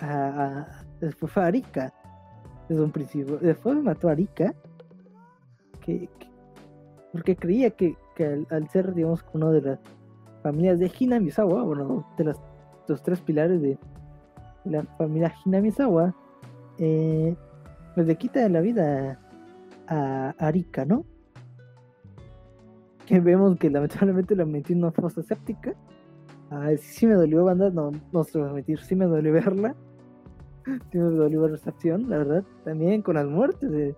a, 0.00 0.66
después 1.00 1.32
fue 1.32 1.42
a 1.42 1.46
Arica. 1.46 1.92
Desde 2.68 2.82
un 2.82 2.90
principio. 2.90 3.38
Después 3.38 3.82
mató 3.82 4.08
a 4.08 4.12
Arica 4.12 4.54
que, 5.80 6.06
porque 7.12 7.34
creía 7.34 7.70
que, 7.70 7.96
al, 8.50 8.68
ser, 8.68 8.92
digamos, 8.92 9.24
uno 9.32 9.52
de 9.52 9.62
las 9.62 9.80
familias 10.42 10.78
de 10.78 10.92
Hinamizawa, 10.98 11.62
bueno, 11.62 12.06
de 12.18 12.24
las, 12.24 12.38
los 12.88 13.02
tres 13.02 13.20
pilares 13.20 13.60
de 13.60 13.78
la 14.64 14.82
familia 14.96 15.34
Hinamizawa, 15.44 16.14
eh, 16.78 17.34
pues 17.94 18.06
le 18.06 18.16
quita 18.16 18.48
la 18.48 18.60
vida 18.60 19.18
a 19.86 20.34
Arika, 20.38 20.84
¿no? 20.84 21.04
Que 23.06 23.20
vemos 23.20 23.58
que 23.58 23.70
lamentablemente 23.70 24.36
la 24.36 24.44
metió 24.44 24.74
en 24.74 24.82
una 24.82 24.92
fosa 24.92 25.22
séptica. 25.22 25.74
Ah, 26.50 26.70
sí, 26.78 27.06
me 27.06 27.14
dolió, 27.14 27.44
banda, 27.44 27.70
no, 27.70 27.92
no 28.12 28.24
se 28.24 28.38
va 28.38 28.50
a 28.50 28.52
mentir, 28.52 28.80
sí 28.80 28.94
me 28.96 29.06
dolió 29.06 29.32
verla 29.32 29.74
sí 30.90 30.98
me 30.98 31.10
dolió 31.10 31.48
recepción, 31.48 32.08
la 32.08 32.18
verdad. 32.18 32.44
También 32.64 33.02
con 33.02 33.16
las 33.16 33.26
muertes 33.26 33.70
de, 33.70 33.94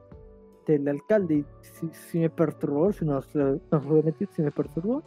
del 0.66 0.88
alcalde, 0.88 1.44
sí, 1.92 2.18
me 2.18 2.30
perturbó, 2.30 2.92
si 2.92 3.04
no, 3.04 3.20
no 3.34 3.80
voy 3.80 4.00
a 4.00 4.02
mentir, 4.04 4.28
sí 4.32 4.42
me 4.42 4.50
perturbó. 4.50 5.02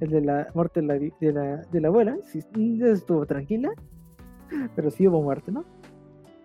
El 0.00 0.10
de 0.10 0.20
la 0.22 0.48
muerte 0.54 0.80
de 0.80 1.32
la, 1.32 1.56
de 1.56 1.80
la, 1.80 1.88
abuela, 1.88 2.16
sí, 2.24 2.40
estuvo 2.82 3.26
tranquila, 3.26 3.70
pero 4.74 4.90
sí 4.90 5.06
hubo 5.06 5.22
muerte, 5.22 5.52
¿no? 5.52 5.64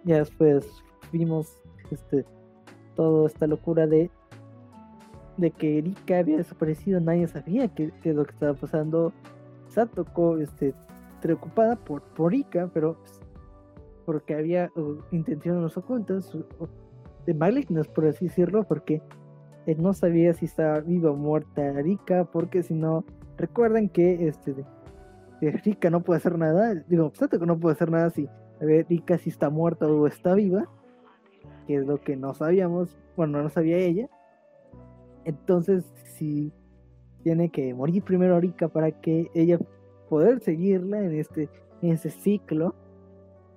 Ya 0.04 0.18
después 0.18 0.68
vimos 1.12 1.58
este 1.90 2.26
toda 2.96 3.28
esta 3.28 3.48
locura 3.48 3.88
de 3.88 4.10
de 5.38 5.52
que 5.52 5.80
Erika 5.80 6.20
había 6.20 6.38
desaparecido, 6.38 7.00
nadie 7.02 7.28
sabía 7.28 7.68
qué, 7.68 7.92
qué 8.02 8.12
es 8.12 8.16
lo 8.16 8.26
que 8.26 8.32
estaba 8.32 8.54
pasando. 8.54 9.12
Satoko, 9.68 10.38
este, 10.38 10.74
preocupada 11.22 11.76
por, 11.76 12.02
por 12.02 12.34
Erika, 12.34 12.70
pero 12.74 12.98
porque 14.06 14.36
había 14.36 14.72
uh, 14.76 14.98
intenciones 15.12 15.76
ocultas 15.76 16.32
de 17.26 17.34
malignas, 17.34 17.88
por 17.88 18.06
así 18.06 18.26
decirlo, 18.26 18.64
porque 18.64 19.02
él 19.66 19.82
no 19.82 19.94
sabía 19.94 20.34
si 20.34 20.46
estaba 20.46 20.80
viva 20.80 21.12
o 21.12 21.16
muerta 21.16 21.72
Rika, 21.82 22.26
porque 22.26 22.62
si 22.62 22.76
no, 22.76 23.04
recuerden 23.38 23.90
que 23.90 24.28
este 24.28 24.54
de, 24.54 25.52
Rika 25.52 25.90
no 25.90 26.02
puede 26.02 26.18
hacer 26.18 26.38
nada, 26.38 26.74
digo, 26.88 27.12
que 27.12 27.38
no 27.46 27.60
puede 27.60 27.74
hacer 27.74 27.92
nada 27.92 28.10
si 28.10 28.28
Rika 28.60 29.18
si 29.18 29.30
está 29.30 29.50
muerta 29.50 29.88
o 29.88 30.08
está 30.08 30.34
viva, 30.34 30.70
que 31.68 31.76
es 31.76 31.86
lo 31.86 32.00
que 32.02 32.16
no 32.16 32.34
sabíamos, 32.34 32.98
bueno, 33.16 33.44
no 33.44 33.50
sabía 33.50 33.78
ella. 33.78 34.10
Entonces, 35.24 35.84
si 36.04 36.52
tiene 37.24 37.50
que 37.50 37.74
morir 37.74 38.04
primero 38.04 38.40
Rika 38.40 38.68
para 38.70 38.92
que 38.92 39.30
ella 39.34 39.60
poder 40.10 40.40
seguirla 40.40 41.04
en 41.04 41.20
este 41.20 41.50
en 41.82 41.92
ese 41.92 42.10
ciclo 42.10 42.76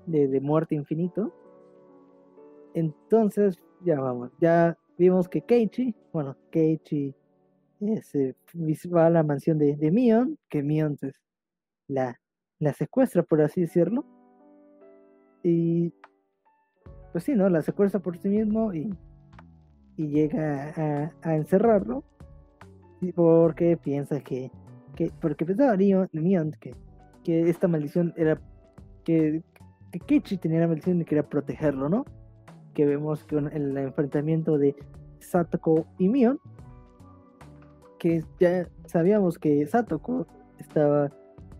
de, 0.06 0.40
muerte 0.40 0.74
infinito. 0.74 1.32
Entonces, 2.74 3.58
ya 3.84 4.00
vamos, 4.00 4.30
ya 4.40 4.76
vimos 4.96 5.28
que 5.28 5.42
Keiichi, 5.42 5.94
bueno, 6.12 6.36
Keiichi 6.50 7.14
se 7.78 8.34
va 8.88 9.06
a 9.06 9.10
la 9.10 9.22
mansión 9.22 9.58
de, 9.58 9.90
Mion, 9.90 10.38
que 10.48 10.62
Mion 10.62 10.96
pues, 10.96 11.14
la, 11.86 12.18
secuestra, 12.74 13.22
por 13.22 13.40
así 13.40 13.62
decirlo. 13.62 14.04
Y 15.42 15.92
pues 17.12 17.24
sí, 17.24 17.34
¿no? 17.34 17.48
La 17.48 17.62
secuestra 17.62 18.00
por 18.00 18.18
sí 18.18 18.28
mismo 18.28 18.74
y, 18.74 18.92
y 19.96 20.08
llega 20.08 20.72
a, 20.76 21.12
a 21.22 21.36
encerrarlo. 21.36 22.04
Porque 23.14 23.76
piensa 23.76 24.20
que, 24.20 24.50
que 24.96 25.12
porque 25.20 25.46
pensaba 25.46 25.76
Mion 25.76 26.50
que, 26.60 26.74
que 27.22 27.48
esta 27.48 27.68
maldición 27.68 28.12
era 28.16 28.40
que, 29.04 29.44
que 29.92 30.00
Kichi 30.00 30.38
tenía 30.38 30.60
la 30.60 30.66
maldición 30.66 31.00
y 31.00 31.04
quería 31.04 31.28
protegerlo, 31.28 31.88
¿no? 31.88 32.04
Que 32.74 32.84
vemos 32.84 33.22
con 33.24 33.52
el 33.52 33.76
enfrentamiento 33.76 34.58
de 34.58 34.74
Satoko 35.20 35.86
y 35.98 36.08
Mion, 36.08 36.40
que 37.98 38.24
ya 38.40 38.68
sabíamos 38.86 39.38
que 39.38 39.66
Satoko 39.66 40.26
estaba 40.58 41.10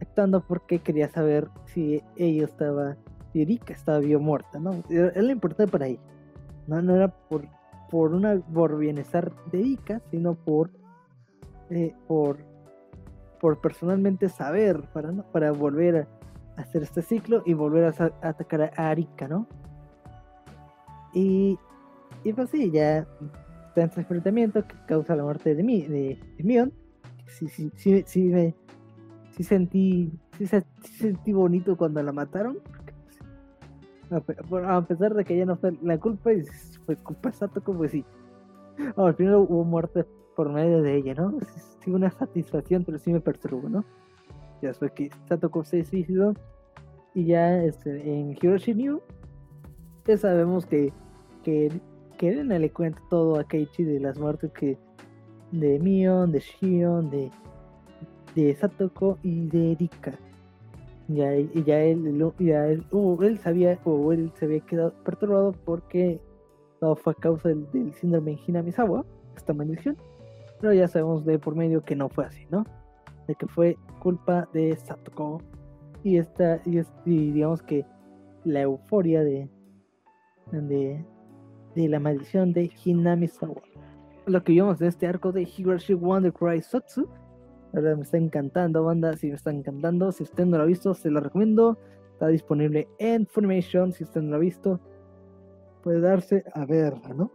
actuando 0.01 0.41
porque 0.41 0.79
quería 0.79 1.09
saber 1.09 1.49
si 1.67 2.03
ella 2.17 2.45
estaba, 2.45 2.97
si 3.33 3.43
Erika 3.43 3.73
estaba 3.73 3.99
o 3.99 4.21
muerta, 4.21 4.59
¿no? 4.59 4.83
Era, 4.89 5.21
lo 5.21 5.31
importante 5.31 5.71
para 5.71 5.87
ella. 5.87 6.01
No, 6.67 6.81
no 6.83 6.95
era 6.95 7.09
por, 7.09 7.47
por, 7.91 8.13
una, 8.13 8.41
por 8.41 8.79
bienestar 8.79 9.33
de 9.51 9.61
Erika, 9.61 10.01
sino 10.11 10.35
por, 10.35 10.71
eh, 11.71 11.95
por, 12.07 12.39
por 13.41 13.61
personalmente 13.61 14.29
saber, 14.29 14.83
para, 14.93 15.13
para 15.33 15.53
volver 15.53 16.07
a 16.57 16.61
hacer 16.61 16.83
este 16.83 17.03
ciclo 17.03 17.43
y 17.47 17.55
volver 17.55 17.85
a, 17.85 18.29
atacar 18.29 18.73
a 18.77 18.91
Arika, 18.91 19.29
¿no? 19.29 19.47
Y, 21.15 21.59
y 22.23 22.33
pues 22.33 22.51
sí, 22.51 22.71
ya 22.71 23.07
en 23.81 23.91
enfrentamiento 23.95 24.67
que 24.67 24.75
causa 24.87 25.17
la 25.17 25.23
muerte 25.23 25.55
de, 25.55 25.63
mí, 25.63 25.83
de, 25.83 26.19
Mion. 26.39 26.73
Sí, 27.27 27.49
sí, 27.49 27.71
sí, 27.77 28.05
sí, 28.07 28.23
me, 28.25 28.55
sí 29.33 29.43
sentí, 29.43 30.13
sí, 30.39 30.47
sentí 30.47 31.33
bonito 31.33 31.77
cuando 31.77 32.03
la 32.03 32.13
mataron. 32.13 32.59
A 34.11 34.83
pesar 34.83 35.15
de 35.15 35.25
que 35.25 35.37
ya 35.37 35.45
no 35.45 35.57
fue 35.57 35.73
la 35.83 35.99
culpa 35.99 36.31
fue 36.87 36.97
culpa 36.97 37.29
exacta 37.29 37.61
como 37.61 37.79
pues 37.79 37.91
sí. 37.91 38.05
al 38.97 39.15
final 39.15 39.35
hubo 39.35 39.65
muerte 39.65 40.07
por 40.35 40.51
medio 40.51 40.81
de 40.81 40.97
ella, 40.97 41.15
¿no? 41.15 41.39
Sí, 41.85 41.91
una 41.91 42.11
satisfacción, 42.11 42.85
pero 42.85 42.99
sí 42.99 43.13
me 43.13 43.21
perturbó, 43.21 43.69
¿no? 43.69 43.85
ya 44.63 44.75
fue 44.75 44.91
que 44.93 45.11
Satoko 45.29 45.65
se 45.65 45.85
suicidó 45.85 46.35
y 47.15 47.27
ya 47.27 47.63
este, 47.63 47.91
en 48.13 48.37
Hiroshi 48.41 48.75
New 48.75 49.01
ya 50.07 50.17
sabemos 50.17 50.67
que 50.67 50.93
que, 51.43 51.71
que 52.19 52.33
le 52.33 52.71
cuenta 52.71 53.01
todo 53.09 53.39
a 53.39 53.45
Keiichi 53.45 53.85
de 53.85 54.01
las 54.01 54.19
muertes 54.19 54.53
que 54.53 54.77
de 55.53 55.79
Mion, 55.79 56.31
de 56.31 56.41
Shion, 56.41 57.09
de, 57.09 57.31
de 58.35 58.55
Satoko 58.55 59.19
y 59.23 59.47
de 59.47 59.73
Erika. 59.73 60.13
Y 61.09 61.15
ya 61.15 61.33
él, 61.33 61.51
ya 61.59 61.83
él, 61.83 62.85
él 63.23 63.39
sabía 63.39 63.79
o 63.85 64.13
él 64.13 64.31
se 64.35 64.45
había 64.45 64.61
quedado 64.61 64.93
perturbado 65.05 65.53
porque 65.65 66.21
todo 66.81 66.97
fue 66.97 67.15
a 67.15 67.17
causa 67.17 67.49
del, 67.49 67.95
síndrome 67.95 68.39
Hinamizawa, 68.47 69.07
esta 69.35 69.55
maldición. 69.55 69.97
Pero 70.61 70.75
ya 70.75 70.87
sabemos 70.89 71.25
de 71.25 71.39
por 71.39 71.55
medio 71.55 71.83
que 71.83 71.97
no 71.97 72.11
fue 72.11 72.27
así, 72.27 72.47
¿no? 72.51 72.65
de 73.29 73.35
que 73.35 73.47
fue 73.47 73.77
culpa 74.01 74.49
de 74.53 74.75
Satoko 74.75 75.41
y 76.03 76.17
esta 76.17 76.61
y, 76.65 76.81
digamos 77.05 77.63
que 77.63 77.85
la 78.45 78.63
euforia 78.63 79.23
de 79.23 79.49
de, 80.51 81.05
de 81.83 81.89
la 81.89 82.01
maldición 82.01 82.53
de 82.53 82.71
Hinami 82.85 83.29
Sawa. 83.29 83.63
Lo 84.27 84.43
que 84.43 84.53
vimos 84.53 84.81
en 84.81 84.89
este 84.89 85.07
arco 85.07 85.31
de 85.31 85.43
Higashi 85.43 85.95
Wonder 85.95 86.33
Cry 86.33 86.61
Sotsu. 86.61 87.09
Me 87.73 87.93
está 88.03 88.17
encantando, 88.17 88.83
banda. 88.83 89.17
Si 89.17 89.29
me 89.29 89.35
está 89.35 89.53
encantando, 89.53 90.11
si 90.11 90.25
usted 90.25 90.45
no 90.45 90.57
lo 90.57 90.65
ha 90.65 90.67
visto, 90.67 90.93
se 90.93 91.09
lo 91.09 91.21
recomiendo. 91.21 91.79
Está 92.13 92.27
disponible 92.29 92.89
en 92.99 93.27
Funimation. 93.27 93.93
Si 93.93 94.03
usted 94.03 94.23
no 94.23 94.31
lo 94.31 94.37
ha 94.37 94.41
visto, 94.41 94.81
puede 95.85 96.01
darse 96.01 96.45
a 96.53 96.67
verla, 96.67 97.11
¿no? 97.15 97.31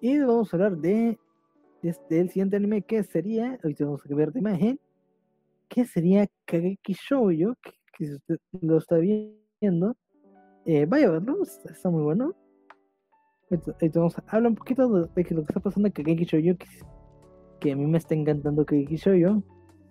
Y 0.00 0.18
vamos 0.18 0.52
a 0.52 0.56
hablar 0.56 0.78
de, 0.78 1.18
del 1.82 2.30
siguiente 2.30 2.56
anime 2.56 2.82
que 2.82 3.02
sería, 3.02 3.58
ahorita 3.62 3.84
vamos 3.84 4.02
a 4.10 4.14
ver 4.14 4.32
de 4.32 4.38
imagen, 4.38 4.80
que 5.68 5.84
sería 5.84 6.26
Kageki 6.46 6.94
Shoujo, 6.94 7.54
que, 7.62 7.72
que 7.98 8.06
si 8.06 8.14
usted 8.14 8.38
lo 8.62 8.78
está 8.78 8.96
viendo, 8.96 9.96
eh, 10.68 10.84
vaya 10.84 11.06
a 11.06 11.10
verlo, 11.12 11.44
está, 11.44 11.90
muy 11.90 12.02
bueno. 12.02 12.34
Entonces, 13.50 13.92
vamos 13.94 14.18
a 14.18 14.24
hablar 14.28 14.50
un 14.50 14.56
poquito 14.56 14.88
de, 14.88 15.22
de, 15.22 15.34
lo 15.34 15.42
que 15.42 15.52
está 15.52 15.60
pasando 15.60 15.86
en 15.86 15.92
Kageki 15.92 16.24
Shoujo, 16.24 16.58
que, 16.58 16.66
que 17.60 17.72
a 17.72 17.76
mí 17.76 17.86
me 17.86 17.98
está 17.98 18.14
encantando 18.14 18.66
Kageki 18.66 18.96
Shoujo, 18.96 19.42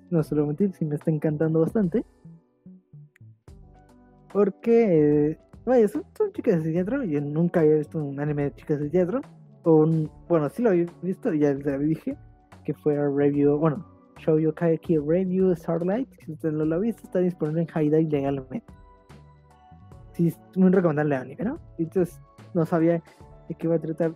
no 0.10 0.24
se 0.24 0.36
lo 0.36 0.46
mentir, 0.46 0.74
sí 0.74 0.86
me 0.86 0.96
está 0.96 1.10
encantando 1.10 1.62
bastante. 1.62 2.06
Porque, 4.34 5.38
vaya, 5.66 5.88
son, 5.88 6.04
son, 6.18 6.34
chicas 6.34 6.64
de 6.64 6.74
teatro, 6.74 7.04
yo 7.04 7.22
nunca 7.22 7.62
había 7.62 7.76
visto 7.76 8.04
un 8.04 8.20
anime 8.20 8.44
de 8.44 8.56
chicas 8.56 8.80
de 8.80 8.90
teatro, 8.90 9.22
o 9.64 9.78
un, 9.78 10.12
bueno, 10.28 10.50
sí 10.50 10.62
lo 10.62 10.72
había 10.72 10.86
visto, 11.02 11.34
ya 11.34 11.54
dije, 11.54 12.18
que 12.66 12.74
fue 12.74 12.98
a 12.98 13.08
review, 13.08 13.58
bueno, 13.58 13.86
Shoujo 14.18 14.54
Kageki 14.54 14.98
Review 14.98 15.56
Starlight, 15.56 16.10
si 16.26 16.34
usted 16.34 16.52
no 16.52 16.66
lo 16.66 16.76
ha 16.76 16.80
visto, 16.80 17.04
está 17.04 17.20
disponible 17.20 17.62
en 17.62 17.68
Haidai 17.74 18.06
legalmente. 18.06 18.66
Sí, 20.12 20.28
es 20.28 20.40
muy 20.56 20.72
recomendable 20.72 21.16
anime, 21.16 21.44
¿no? 21.44 21.60
Entonces, 21.78 22.20
no 22.54 22.66
sabía 22.66 23.02
de 23.48 23.56
qué 23.56 23.68
iba 23.68 23.76
a 23.76 23.80
tratar 23.80 24.14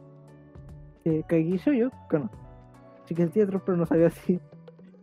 eh, 1.05 1.23
Kageki 1.27 1.57
Shoujo, 1.57 1.95
bueno, 2.11 2.29
chicas 3.05 3.27
de 3.27 3.31
teatro, 3.31 3.61
pero 3.65 3.77
no 3.77 3.85
sabía 3.85 4.09
si, 4.25 4.39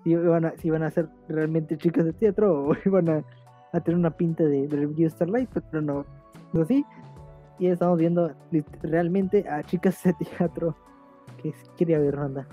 iban 0.04 0.44
a, 0.44 0.56
si 0.56 0.68
iban 0.68 0.82
a 0.82 0.90
ser 0.90 1.08
realmente 1.28 1.76
chicas 1.76 2.04
de 2.04 2.12
teatro 2.12 2.68
o 2.68 2.76
iban 2.84 3.08
a, 3.08 3.24
a 3.72 3.80
tener 3.80 3.98
una 3.98 4.10
pinta 4.10 4.44
de, 4.44 4.68
de 4.68 4.76
Review 4.76 5.10
Starlight, 5.10 5.50
pero 5.70 5.82
no, 5.82 6.04
no 6.52 6.62
así. 6.62 6.84
Y 7.58 7.68
estamos 7.68 7.98
viendo 7.98 8.34
realmente 8.82 9.48
a 9.48 9.62
chicas 9.62 10.02
de 10.04 10.12
teatro 10.12 10.76
que 11.42 11.54
quería 11.76 11.98
ver 11.98 12.16
banda 12.16 12.46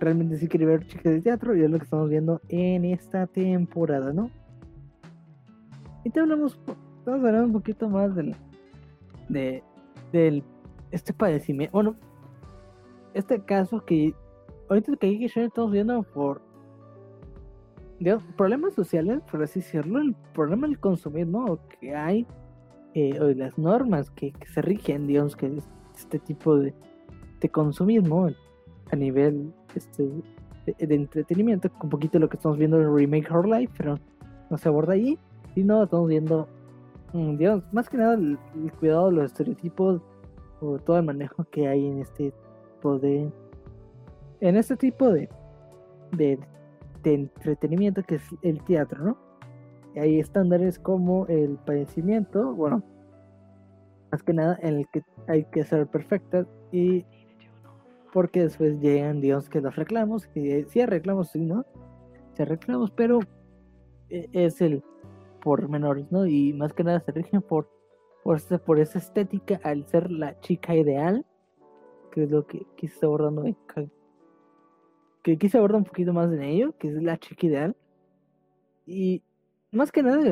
realmente 0.00 0.38
sí 0.38 0.48
quiere 0.48 0.66
ver 0.66 0.86
chicas 0.86 1.12
de 1.12 1.20
teatro 1.20 1.54
y 1.54 1.62
es 1.62 1.70
lo 1.70 1.78
que 1.78 1.84
estamos 1.84 2.08
viendo 2.08 2.40
en 2.48 2.84
esta 2.86 3.26
temporada, 3.26 4.12
¿no? 4.12 4.30
Y 6.04 6.10
te 6.10 6.20
hablamos, 6.20 6.58
vamos 7.04 7.24
a 7.24 7.28
hablar 7.28 7.44
un 7.44 7.52
poquito 7.52 7.88
más 7.88 8.14
del, 8.14 8.34
de, 9.28 9.62
del 10.12 10.42
este 10.90 11.12
padecimiento, 11.12 11.72
bueno, 11.72 11.96
este 13.14 13.42
caso 13.44 13.84
que 13.84 14.14
ahorita 14.68 14.96
que 14.96 15.24
estamos 15.24 15.72
viendo 15.72 16.02
por 16.02 16.42
digamos, 18.00 18.24
problemas 18.36 18.74
sociales, 18.74 19.20
por 19.30 19.42
así 19.42 19.60
decirlo, 19.60 20.00
el 20.00 20.14
problema 20.34 20.66
del 20.66 20.80
consumismo 20.80 21.58
que 21.78 21.94
hay, 21.94 22.26
eh, 22.94 23.20
o 23.20 23.28
las 23.28 23.56
normas 23.58 24.10
que, 24.10 24.32
que, 24.32 24.48
se 24.48 24.62
rigen, 24.62 25.06
digamos, 25.06 25.36
que 25.36 25.52
este 25.94 26.18
tipo 26.18 26.56
de, 26.56 26.74
de 27.40 27.48
consumismo, 27.50 28.30
a 28.90 28.96
nivel 28.96 29.52
este, 29.74 30.08
de, 30.66 30.94
entretenimiento, 30.94 31.70
un 31.82 31.90
poquito 31.90 32.18
lo 32.18 32.28
que 32.28 32.36
estamos 32.36 32.58
viendo 32.58 32.80
en 32.80 32.94
Remake 32.94 33.30
Our 33.30 33.46
Life, 33.46 33.72
pero 33.76 33.98
no 34.48 34.58
se 34.58 34.68
aborda 34.68 34.94
ahí, 34.94 35.18
sino 35.54 35.82
estamos 35.84 36.08
viendo, 36.08 36.48
mm, 37.12 37.36
digamos, 37.36 37.64
más 37.72 37.88
que 37.88 37.96
nada 37.96 38.14
el, 38.14 38.38
cuidado 38.78 39.06
de 39.06 39.16
los 39.16 39.24
estereotipos 39.26 40.02
o 40.60 40.78
todo 40.78 40.98
el 40.98 41.04
manejo 41.04 41.44
que 41.44 41.68
hay 41.68 41.86
en 41.86 42.00
este 42.00 42.32
tipo 42.74 42.98
de, 42.98 43.30
en 44.40 44.56
este 44.56 44.76
tipo 44.76 45.10
de, 45.10 45.28
de, 46.12 46.38
de 47.02 47.14
entretenimiento 47.14 48.02
que 48.02 48.16
es 48.16 48.24
el 48.42 48.62
teatro, 48.64 49.04
¿no? 49.04 49.30
hay 49.96 50.20
estándares 50.20 50.78
como 50.78 51.26
el 51.26 51.56
padecimiento, 51.58 52.54
bueno, 52.54 52.82
más 54.12 54.22
que 54.22 54.32
nada 54.32 54.58
en 54.62 54.78
el 54.78 54.88
que 54.88 55.02
hay 55.28 55.44
que 55.44 55.64
ser 55.64 55.86
perfectas 55.86 56.46
y 56.72 57.04
porque 58.12 58.42
después 58.42 58.80
llegan, 58.80 59.20
digamos, 59.20 59.48
que 59.48 59.60
los 59.60 59.74
reclamos, 59.76 60.26
que 60.26 60.64
sí 60.68 60.84
reclamos, 60.84 61.30
sí, 61.30 61.40
¿no? 61.40 61.64
Sí 62.34 62.44
reclamos, 62.44 62.90
pero 62.90 63.20
e, 64.08 64.28
es 64.32 64.60
el 64.60 64.82
por 65.40 65.68
menores, 65.68 66.10
¿no? 66.10 66.26
Y 66.26 66.52
más 66.52 66.72
que 66.72 66.84
nada 66.84 67.00
se 67.00 67.12
rigen 67.12 67.42
por, 67.42 67.68
por, 68.22 68.40
por 68.62 68.78
esa 68.78 68.98
estética 68.98 69.60
al 69.64 69.86
ser 69.86 70.10
la 70.10 70.38
chica 70.40 70.74
ideal, 70.74 71.26
que 72.12 72.24
es 72.24 72.30
lo 72.30 72.46
que 72.46 72.66
quise 72.76 73.06
abordando 73.06 73.44
que 75.22 75.36
quise 75.36 75.58
abordar 75.58 75.78
un 75.78 75.84
poquito 75.84 76.12
más 76.12 76.32
en 76.32 76.42
ello, 76.42 76.74
que 76.78 76.88
es 76.88 77.02
la 77.02 77.18
chica 77.18 77.46
ideal. 77.46 77.76
Y 78.86 79.22
más 79.70 79.92
que 79.92 80.02
nada, 80.02 80.22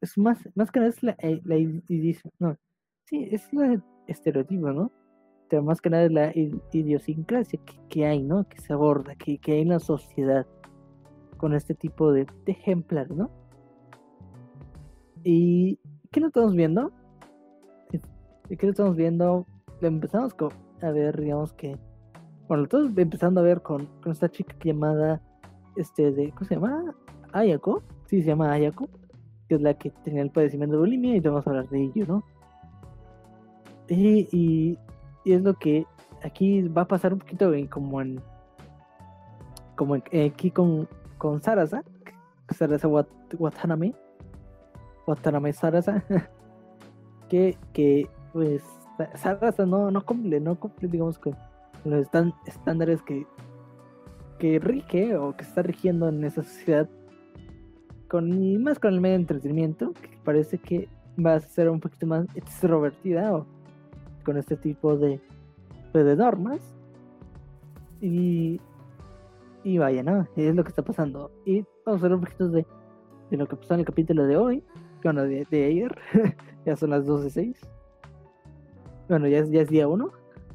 es 0.00 0.18
más, 0.18 0.48
más 0.54 0.70
que 0.70 0.80
nada 0.80 0.90
es 0.90 1.02
la, 1.02 1.16
eh, 1.20 1.40
la, 1.44 1.56
no, 2.38 2.56
sí, 3.04 3.28
es 3.30 3.52
la 3.52 3.82
estereotipo, 4.06 4.70
¿no? 4.70 4.92
pero 5.48 5.62
más 5.62 5.80
que 5.80 5.90
nada 5.90 6.04
es 6.04 6.12
la 6.12 6.32
idiosincrasia 6.72 7.58
que, 7.88 8.06
hay, 8.06 8.22
¿no? 8.22 8.48
Que 8.48 8.58
se 8.58 8.72
aborda, 8.72 9.14
que, 9.16 9.40
hay 9.46 9.60
en 9.60 9.70
la 9.70 9.80
sociedad 9.80 10.46
con 11.36 11.54
este 11.54 11.74
tipo 11.74 12.12
de, 12.12 12.26
ejemplares, 12.46 13.16
¿no? 13.16 13.30
¿Y 15.30 15.78
qué 16.10 16.20
lo 16.20 16.28
estamos 16.28 16.54
viendo? 16.54 16.90
¿Qué 17.90 18.58
lo 18.62 18.70
estamos 18.70 18.96
viendo? 18.96 19.44
Empezamos 19.82 20.34
a 20.80 20.90
ver, 20.90 21.20
digamos 21.20 21.52
que... 21.52 21.76
Bueno, 22.48 22.62
lo 22.62 22.64
estamos 22.64 22.96
empezando 22.96 23.42
a 23.42 23.44
ver 23.44 23.60
con, 23.60 23.84
con 24.02 24.12
esta 24.12 24.30
chica 24.30 24.56
llamada... 24.64 25.20
Este, 25.76 26.12
de, 26.12 26.30
¿Cómo 26.30 26.46
se 26.46 26.54
llama? 26.54 26.94
Ayako. 27.34 27.82
Sí, 28.06 28.22
se 28.22 28.28
llama 28.28 28.50
Ayako. 28.50 28.88
Que 29.50 29.56
es 29.56 29.60
la 29.60 29.74
que 29.74 29.90
tenía 29.90 30.22
el 30.22 30.30
padecimiento 30.30 30.76
de 30.76 30.80
bulimia 30.80 31.16
y 31.16 31.20
vamos 31.20 31.46
a 31.46 31.50
hablar 31.50 31.68
de 31.68 31.82
ello, 31.82 32.06
¿no? 32.08 32.24
y 33.90 34.78
y 35.24 35.32
es 35.32 35.42
lo 35.42 35.54
que 35.54 35.86
aquí 36.22 36.62
va 36.68 36.82
a 36.82 36.88
pasar 36.88 37.12
un 37.12 37.18
poquito 37.18 37.52
como 37.70 38.00
en 38.00 38.20
como 39.76 39.94
aquí 39.94 40.50
con 40.50 40.88
con 41.16 41.40
Sarasa 41.40 41.82
Sarasa 42.50 42.86
Wat, 42.86 43.06
Watanabe 43.38 43.94
Watanabe 45.08 45.52
Sarasa 45.52 46.04
que 47.28 47.56
que 47.72 48.08
pues 48.32 48.62
Sarasa 49.14 49.66
no 49.66 49.90
no 49.90 50.04
cumple 50.04 50.40
no 50.40 50.58
cumple 50.58 50.88
digamos 50.88 51.18
con 51.18 51.36
los 51.84 52.06
estándares 52.46 53.02
que 53.02 53.26
que 54.38 54.58
rige 54.58 55.16
o 55.16 55.36
que 55.36 55.42
está 55.42 55.62
rigiendo 55.62 56.08
en 56.08 56.24
esa 56.24 56.42
sociedad 56.42 56.88
con 58.08 58.32
y 58.42 58.58
más 58.58 58.78
con 58.78 58.94
el 58.94 59.00
medio 59.00 59.16
de 59.16 59.22
entretenimiento 59.22 59.92
que 59.92 60.18
parece 60.24 60.58
que 60.58 60.88
va 61.24 61.34
a 61.34 61.40
ser 61.40 61.68
un 61.68 61.80
poquito 61.80 62.06
más 62.06 62.26
extrovertida 62.34 63.34
o 63.34 63.46
con 64.24 64.36
este 64.36 64.56
tipo 64.56 64.96
de, 64.96 65.20
pues, 65.92 66.04
de 66.04 66.16
normas. 66.16 66.60
Y, 68.00 68.60
y 69.64 69.78
vaya, 69.78 70.02
¿no? 70.02 70.28
Es 70.36 70.54
lo 70.54 70.62
que 70.62 70.68
está 70.68 70.82
pasando. 70.82 71.30
Y 71.44 71.64
vamos 71.84 72.02
a 72.02 72.08
ver 72.08 72.14
un 72.14 72.20
poquito 72.20 72.48
de, 72.48 72.66
de 73.30 73.36
lo 73.36 73.46
que 73.48 73.56
pasó 73.56 73.74
en 73.74 73.80
el 73.80 73.86
capítulo 73.86 74.26
de 74.26 74.36
hoy. 74.36 74.62
Bueno, 75.02 75.22
de, 75.24 75.46
ayer. 75.52 75.96
ya 76.66 76.76
son 76.76 76.90
las 76.90 77.06
12.06. 77.06 77.56
Bueno, 79.08 79.28
ya 79.28 79.38
es, 79.38 79.50
ya 79.50 79.62
es 79.62 79.68
día 79.68 79.88
1. 79.88 80.10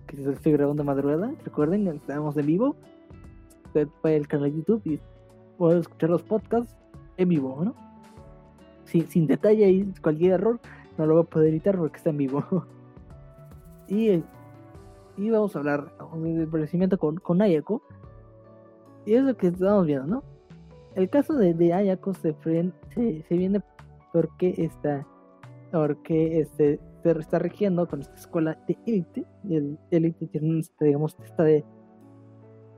Que 0.07 0.29
estoy 0.29 0.51
grabando 0.51 0.83
madrugada. 0.83 1.33
Recuerden, 1.43 1.87
estamos 1.87 2.37
en 2.37 2.45
vivo. 2.45 2.75
Puede 4.01 4.17
el 4.17 4.27
canal 4.27 4.51
de 4.51 4.57
YouTube 4.57 4.81
y 4.85 4.99
puede 5.57 5.79
escuchar 5.79 6.09
los 6.11 6.21
podcasts 6.21 6.75
en 7.17 7.29
vivo, 7.29 7.61
¿no? 7.63 7.75
Sin, 8.85 9.07
sin 9.09 9.25
detalle 9.25 9.69
y 9.69 9.85
cualquier 10.01 10.33
error, 10.33 10.59
no 10.97 11.05
lo 11.05 11.15
voy 11.15 11.23
a 11.23 11.29
poder 11.29 11.49
editar 11.49 11.77
porque 11.77 11.97
está 11.97 12.09
en 12.09 12.17
vivo. 12.17 12.43
Y, 13.85 14.23
y 15.17 15.29
vamos 15.29 15.55
a 15.55 15.59
hablar 15.59 15.91
del 16.15 16.47
padecimiento 16.47 16.97
con, 16.97 17.17
con 17.17 17.41
Ayako. 17.41 17.83
Y 19.05 19.13
es 19.13 19.23
lo 19.23 19.35
que 19.35 19.47
estamos 19.47 19.85
viendo, 19.85 20.07
¿no? 20.07 20.23
El 20.95 21.09
caso 21.09 21.33
de, 21.33 21.53
de 21.53 21.73
Ayako 21.73 22.13
se, 22.13 22.33
se, 22.43 23.23
se, 23.23 23.37
viene 23.37 23.61
porque 24.13 24.53
está, 24.57 25.05
porque 25.71 26.39
este, 26.39 26.79
se 27.01 27.11
está 27.11 27.39
rigiendo 27.39 27.87
con 27.87 28.01
esta 28.01 28.15
escuela 28.15 28.57
de 28.67 28.77
élite. 28.85 29.25
Y 29.43 29.55
el 29.57 29.77
élite 29.91 30.27
tiene, 30.27 30.59
este, 30.59 30.85
digamos, 30.85 31.17
esta, 31.21 31.43
de, 31.43 31.65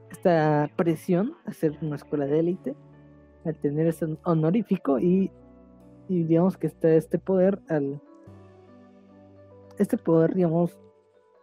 esta 0.10 0.69
presión 0.76 1.34
a 1.45 1.54
ser 1.54 1.78
una 1.82 1.98
escuela 1.98 2.26
de 2.26 2.39
élite, 2.39 2.76
al 3.45 3.56
tener 3.58 3.86
ese 3.86 4.17
honorífico 4.24 4.98
y, 4.98 5.32
digamos 6.08 6.58
que 6.58 6.67
está 6.67 6.89
este 6.89 7.17
poder 7.17 7.60
este 9.80 9.98
poder 9.98 10.36
digamos 10.36 10.80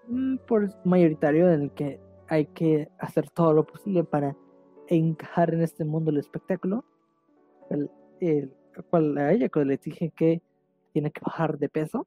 Mm, 0.09 0.37
por 0.49 0.69
mayoritario 0.85 1.51
en 1.53 1.63
el 1.63 1.71
que 1.71 2.01
hay 2.29 2.47
que 2.47 2.89
hacer 2.99 3.31
todo 3.31 3.53
lo 3.53 3.65
posible 3.65 4.05
para 4.05 4.37
encajar 4.89 5.55
en 5.55 5.63
este 5.63 5.85
mundo 5.85 6.11
del 6.11 6.21
espectáculo, 6.21 6.85
el, 7.71 7.91
el 8.21 8.53
cual 8.89 9.17
a 9.19 9.33
ella 9.33 9.49
le 9.65 9.75
exige 9.75 10.11
que 10.11 10.43
tiene 10.93 11.11
que 11.11 11.21
bajar 11.25 11.59
de 11.59 11.69
peso. 11.69 12.07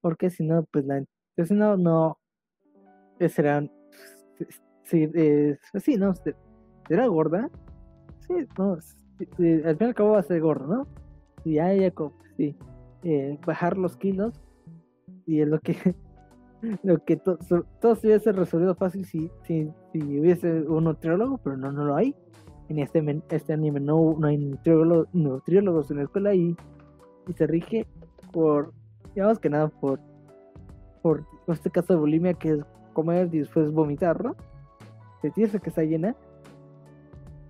Porque 0.00 0.30
si 0.30 0.44
no, 0.46 0.62
pues 0.70 0.84
la. 0.86 1.04
pues, 1.36 1.48
si 1.48 1.54
no, 1.54 1.76
no. 1.76 2.18
Será. 3.28 3.62
Sí, 4.84 5.08
eh, 5.14 5.58
sí, 5.80 5.96
no. 5.96 6.14
se- 6.14 6.34
Será 6.88 7.06
gorda. 7.06 7.48
Sí, 8.26 8.34
no. 8.58 8.72
al 8.74 8.82
fin 9.76 9.76
y 9.80 9.84
al 9.84 9.94
cabo 9.94 10.12
va 10.12 10.20
a 10.20 10.22
ser 10.22 10.40
gorda, 10.40 10.66
¿no? 10.66 10.86
Y 11.44 11.54
ya 11.54 11.72
ella, 11.72 11.90
como, 11.90 12.14
sí. 12.36 12.56
eh, 13.04 13.38
bajar 13.46 13.76
los 13.76 13.96
kilos. 13.96 14.40
Y 15.26 15.40
es 15.40 15.48
lo 15.48 15.58
que. 15.60 15.74
Lo 16.82 17.02
que 17.02 17.16
to- 17.16 17.38
so- 17.48 17.64
todo 17.80 17.94
se 17.94 18.08
hubiese 18.08 18.32
resolvido 18.32 18.74
fácil 18.74 19.06
si, 19.06 19.30
si, 19.44 19.72
si 19.92 20.20
hubiese 20.20 20.60
un 20.60 20.84
nutriólogo, 20.84 21.38
pero 21.38 21.56
no, 21.56 21.72
no 21.72 21.84
lo 21.86 21.96
hay. 21.96 22.14
En 22.70 22.78
este, 22.78 23.22
este 23.30 23.52
anime 23.52 23.80
no, 23.80 24.14
no 24.16 24.28
hay 24.28 24.38
nutriólogo- 24.38 25.08
nutriólogos 25.12 25.90
en 25.90 25.96
la 25.96 26.02
escuela 26.04 26.34
y, 26.34 26.56
y 27.26 27.32
se 27.32 27.44
rige 27.48 27.84
por, 28.32 28.72
digamos 29.12 29.40
que 29.40 29.50
nada, 29.50 29.66
por, 29.66 29.98
por 31.02 31.26
este 31.48 31.68
caso 31.68 31.94
de 31.94 31.98
bulimia 31.98 32.34
que 32.34 32.50
es 32.52 32.60
comer 32.92 33.28
y 33.32 33.40
después 33.40 33.72
vomitar, 33.72 34.24
¿no? 34.24 34.36
Sentirse 35.20 35.58
que 35.58 35.70
está 35.70 35.82
llena. 35.82 36.14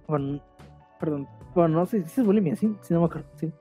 Bueno, 0.08 0.40
perdón, 0.98 1.28
bueno, 1.54 1.80
no 1.80 1.84
sé 1.86 2.02
si 2.06 2.22
es 2.22 2.26
bulimia, 2.26 2.56
sí, 2.56 2.74
si 2.80 2.94
no 2.94 3.00
me 3.00 3.06
acuerdo, 3.06 3.28
sí. 3.36 3.52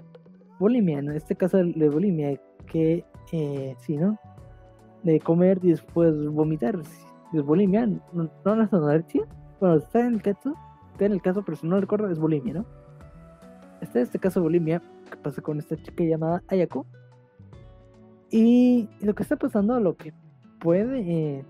Bulimia, 0.59 0.99
en 0.99 1.09
este 1.11 1.35
caso 1.35 1.57
de 1.57 1.89
bulimia, 1.89 2.39
que 2.67 3.03
eh, 3.33 3.75
sí, 3.79 3.97
¿no? 3.97 4.17
De 5.03 5.19
comer 5.19 5.59
y 5.61 5.71
después 5.71 6.15
vomitar. 6.29 6.79
Es 7.33 7.43
bulimia, 7.43 7.85
no, 7.85 8.29
no 8.45 8.63
es 8.63 8.73
anorexia. 8.73 9.25
Bueno, 9.59 9.75
está 9.75 9.99
en 9.99 10.15
el 10.15 10.21
caso, 10.21 10.53
en 11.05 11.13
el 11.13 11.21
caso, 11.21 11.43
pero 11.43 11.57
si 11.57 11.67
no 11.67 11.79
recuerdo, 11.79 12.09
es 12.09 12.19
bulimia, 12.19 12.53
¿no? 12.53 12.65
Está 13.81 13.99
este 14.01 14.19
caso 14.19 14.39
de 14.39 14.43
bulimia 14.43 14.81
que 15.09 15.17
pasa 15.17 15.41
con 15.41 15.57
esta 15.59 15.75
chica 15.77 16.03
llamada 16.03 16.43
Ayako. 16.47 16.85
Y 18.31 18.87
lo 19.01 19.15
que 19.15 19.23
está 19.23 19.35
pasando, 19.37 19.79
lo 19.79 19.95
que 19.95 20.13
puede, 20.59 20.99
eh, 21.39 21.45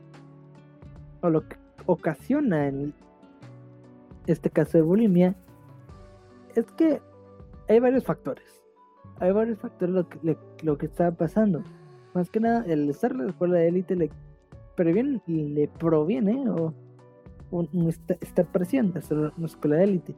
o 1.21 1.29
lo 1.29 1.47
que 1.47 1.57
ocasiona 1.85 2.67
en 2.67 2.93
este 4.27 4.49
caso 4.49 4.77
de 4.77 4.83
bulimia, 4.83 5.35
es 6.55 6.65
que 6.73 7.01
hay 7.67 7.79
varios 7.79 8.03
factores. 8.03 8.61
Hay 9.19 9.31
varios 9.31 9.59
factores 9.59 9.93
lo 9.93 10.07
que, 10.07 10.19
le- 10.23 10.37
lo 10.63 10.77
que 10.77 10.85
está 10.85 11.11
pasando. 11.11 11.63
Más 12.13 12.29
que 12.29 12.39
nada, 12.39 12.63
el 12.65 12.89
estar 12.89 13.11
en 13.11 13.17
la 13.25 13.29
escuela 13.29 13.57
de 13.57 13.67
élite 13.67 13.95
le 13.95 14.09
previene, 14.75 15.21
le 15.27 15.67
proviene 15.67 16.49
o 16.49 16.73
un- 17.51 17.69
un- 17.73 17.89
esta, 17.89 18.43
presión 18.43 18.91
de 18.93 19.01
en 19.09 19.31
una 19.37 19.45
escuela 19.47 19.83
élite. 19.83 20.15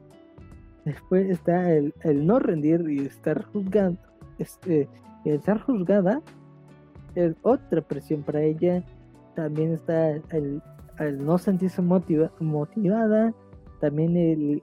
Después 0.84 1.28
está 1.30 1.70
el, 1.72 1.94
no 2.26 2.38
rendir 2.38 2.88
y 2.90 3.00
estar 3.06 3.44
juzgando, 3.44 4.00
este, 4.38 4.88
estar 5.24 5.60
juzgada 5.60 6.20
es 7.14 7.34
otra 7.42 7.80
presión 7.82 8.22
para 8.22 8.42
ella. 8.42 8.82
También 9.36 9.72
está 9.72 10.10
el, 10.10 10.60
no 11.24 11.38
sentirse 11.38 11.80
motiva- 11.82 12.32
motivada, 12.40 13.32
también 13.80 14.16
el, 14.16 14.62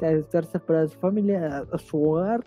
estar 0.00 0.44
separada 0.44 0.84
de 0.86 0.92
su 0.92 0.98
familia, 1.00 1.64
a, 1.72 1.78
su 1.78 2.02
hogar, 2.02 2.42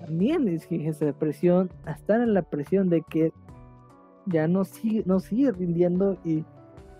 también 0.00 0.48
es 0.48 0.66
esa 0.70 1.12
presión, 1.12 1.70
a 1.86 1.92
estar 1.92 2.20
en 2.20 2.34
la 2.34 2.42
presión 2.42 2.88
de 2.90 3.02
que 3.02 3.32
ya 4.26 4.46
no 4.48 4.64
sigue, 4.64 5.02
no 5.06 5.20
sigue 5.20 5.52
rindiendo 5.52 6.18
y 6.24 6.44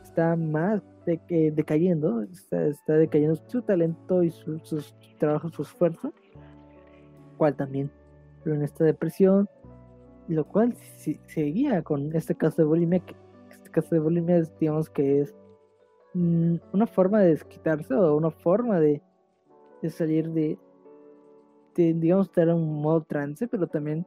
está 0.03 0.37
más 0.37 0.83
de 1.05 1.19
que 1.27 1.51
decayendo, 1.51 2.23
está, 2.23 2.67
está 2.67 2.95
decayendo 2.95 3.37
su 3.47 3.62
talento 3.62 4.23
y 4.23 4.31
su, 4.31 4.59
sus 4.61 4.95
trabajos, 5.19 5.53
su 5.53 5.62
esfuerzo, 5.62 6.12
cual 7.37 7.57
también, 7.57 7.91
pero 8.43 8.57
en 8.57 8.62
esta 8.62 8.85
depresión, 8.85 9.49
lo 10.29 10.47
cual 10.47 10.77
seguía 11.27 11.83
con 11.83 12.15
este 12.15 12.35
caso 12.35 12.62
de 12.62 12.69
bulimia, 12.69 13.01
que 13.01 13.15
este 13.51 13.71
caso 13.71 13.95
de 13.95 14.01
bulimia 14.01 14.38
es, 14.38 14.57
digamos 14.59 14.88
que 14.91 15.23
es 15.23 15.35
mm, 16.15 16.57
una 16.73 16.87
forma 16.87 17.21
de 17.21 17.31
desquitarse 17.31 17.95
o 17.95 18.17
una 18.17 18.31
forma 18.31 18.81
de, 18.81 19.03
de 19.83 19.91
salir 19.91 20.31
de, 20.31 20.59
digamos, 21.75 22.29
estar 22.29 22.49
en 22.49 22.55
un 22.55 22.81
modo 22.81 23.03
trance, 23.03 23.49
pero 23.49 23.67
también 23.67 24.07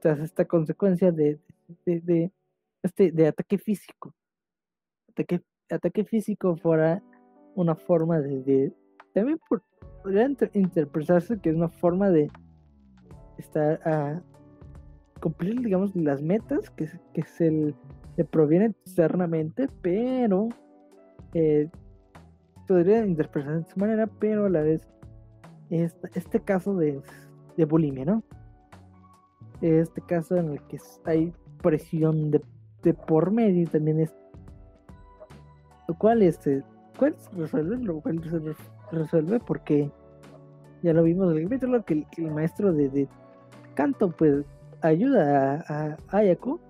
tras 0.00 0.20
esta 0.20 0.44
consecuencia 0.46 1.12
de, 1.12 1.38
de, 1.84 2.32
este, 2.82 3.10
de 3.10 3.26
ataque 3.26 3.58
físico. 3.58 4.14
Ataque, 5.20 5.42
ataque 5.70 6.04
físico 6.04 6.56
fuera 6.56 7.02
una 7.54 7.74
forma 7.74 8.20
de, 8.20 8.72
también 9.12 9.38
podría 10.02 10.26
inter- 10.26 10.50
interpretarse 10.54 11.38
que 11.40 11.50
es 11.50 11.56
una 11.56 11.68
forma 11.68 12.10
de 12.10 12.30
estar 13.36 13.80
a 13.86 14.22
cumplir, 15.20 15.60
digamos, 15.60 15.94
las 15.94 16.22
metas 16.22 16.70
que, 16.70 16.88
que 17.12 17.22
se 17.24 17.50
le, 17.50 18.24
provienen 18.30 18.74
externamente, 18.84 19.68
pero 19.82 20.48
eh, 21.34 21.68
podría 22.66 23.04
interpretarse 23.04 23.56
de 23.56 23.62
esa 23.62 23.76
manera, 23.76 24.06
pero 24.06 24.46
a 24.46 24.50
la 24.50 24.62
vez 24.62 24.88
este, 25.70 26.40
caso 26.40 26.74
de, 26.76 27.00
de 27.56 27.64
bulimia, 27.64 28.04
¿no? 28.04 28.22
Este 29.60 30.00
caso 30.00 30.36
en 30.36 30.52
el 30.52 30.62
que 30.66 30.78
hay 31.04 31.32
presión 31.62 32.30
de, 32.30 32.40
de 32.82 32.94
por 32.94 33.30
medio 33.30 33.62
y 33.62 33.66
también 33.66 34.00
es 34.00 34.14
lo 35.90 35.94
cual 35.98 36.22
este 36.22 36.62
cuál 36.96 37.16
se 37.18 37.30
resuelve 37.36 37.76
lo 37.78 38.00
cual 38.00 38.22
se 38.22 38.38
re- 38.38 38.54
resuelve 38.92 39.40
porque 39.40 39.90
ya 40.82 40.92
lo 40.92 41.02
vimos 41.02 41.32
en 41.32 41.38
el 41.38 41.44
capítulo 41.44 41.84
que 41.84 42.06
el, 42.16 42.30
maestro 42.30 42.72
de, 42.72 43.08
canto 43.74 44.10
pues 44.12 44.44
ayuda 44.82 45.64
a, 45.68 45.96
a 46.08 46.16
Ayako 46.18 46.60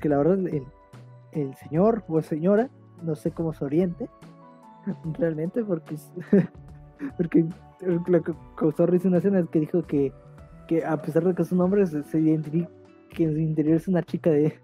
que, 0.00 0.08
la 0.08 0.18
verdad 0.18 0.38
el, 0.38 0.62
el 1.32 1.54
señor 1.56 2.04
o 2.08 2.22
señora 2.22 2.68
no 3.02 3.16
sé 3.16 3.32
cómo 3.32 3.52
se 3.52 3.64
oriente 3.64 4.08
realmente 5.18 5.64
porque 5.64 5.96
es- 5.96 6.12
porque 7.16 7.44
lo 8.06 8.22
que 8.22 8.32
causó 8.56 8.86
risa 8.86 9.08
una 9.08 9.18
escena 9.18 9.40
es 9.40 9.48
que 9.48 9.60
dijo 9.60 9.82
que, 9.82 10.12
que 10.68 10.84
a 10.84 10.96
pesar 11.02 11.24
de 11.24 11.34
que 11.34 11.42
es 11.42 11.50
un 11.50 11.60
hombre 11.60 11.86
se, 11.86 12.02
se 12.04 12.20
identifica 12.20 12.70
que 13.10 13.24
en 13.24 13.32
su 13.32 13.38
interior 13.40 13.76
es 13.76 13.88
una 13.88 14.02
chica 14.02 14.30
de- 14.30 14.54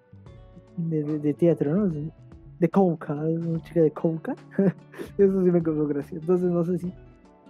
de 0.77 1.35
teatro 1.35 1.75
¿no? 1.75 2.11
De, 2.59 2.69
Kouka 2.69 3.14
una 3.14 3.62
chica 3.62 3.81
de 3.81 3.90
Kouka 3.90 4.35
eso 5.19 5.43
sí 5.45 5.51
me 5.51 5.62
causó 5.62 5.87
gracia 5.87 6.19
entonces 6.19 6.51
no 6.51 6.64
sé 6.64 6.79
si 6.79 6.93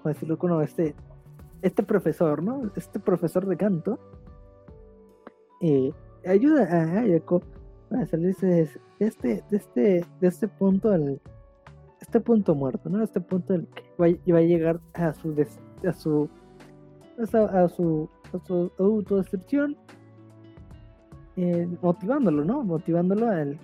cómo 0.03 0.09
decirlo 0.12 0.38
con 0.38 0.62
este 0.62 0.95
este 1.62 1.83
profesor 1.83 2.43
no 2.43 2.71
este 2.77 2.99
profesor 3.01 3.47
de 3.47 3.57
canto 3.57 3.99
eh, 5.61 5.93
ayuda 6.27 6.64
a 6.71 7.01
Ayako 7.01 7.43
para 7.88 8.07
salirse 8.07 8.47
de 8.47 8.69
este 8.99 9.43
de 9.51 9.57
este 9.57 10.07
de 10.21 10.27
este 10.29 10.49
punto 10.49 10.90
al 10.90 11.21
este 12.01 12.21
punto 12.21 12.55
muerto, 12.55 12.90
¿no? 12.90 13.03
Este 13.03 13.21
punto 13.21 13.55
el 13.55 13.67
que 13.69 13.83
va, 14.01 14.07
va 14.33 14.38
a 14.38 14.43
llegar 14.43 14.79
a 14.93 15.12
su 15.14 15.35
des- 15.35 15.59
a 15.87 15.93
su 15.93 16.29
a 17.19 17.25
su, 17.25 17.37
a 17.38 17.69
su, 17.69 18.11
a 18.33 19.23
su 19.25 19.77
eh, 21.37 21.69
motivándolo, 21.83 22.45
¿no? 22.45 22.62
Motivándolo 22.62 23.29
al, 23.29 23.59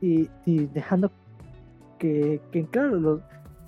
y, 0.00 0.28
y 0.44 0.66
dejando 0.66 1.10
que, 1.98 2.40
que 2.50 2.60
en 2.60 2.66
claro 2.66 3.22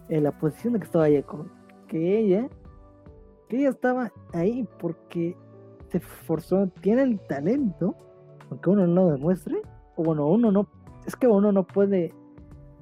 en 0.09 0.25
la 0.25 0.33
posición 0.33 0.75
de 0.75 0.81
que 0.81 0.87
estaba 0.87 1.09
ella 1.09 1.23
con 1.23 1.51
que 1.89 2.19
ella 2.19 2.49
que 3.49 3.59
ella 3.59 3.71
estaba 3.71 4.11
ahí 4.33 4.67
porque 4.79 5.37
se 5.93 5.99
esforzó, 5.99 6.69
tiene 6.81 7.03
el 7.03 7.21
talento, 7.21 7.95
aunque 8.49 8.71
uno 8.71 8.87
no 8.87 9.05
lo 9.05 9.11
demuestre, 9.11 9.61
o 9.97 10.03
bueno, 10.03 10.27
uno 10.27 10.51
no, 10.51 10.67
es 11.07 11.15
que 11.17 11.27
uno 11.27 11.53
no 11.53 11.67
puede 11.67 12.15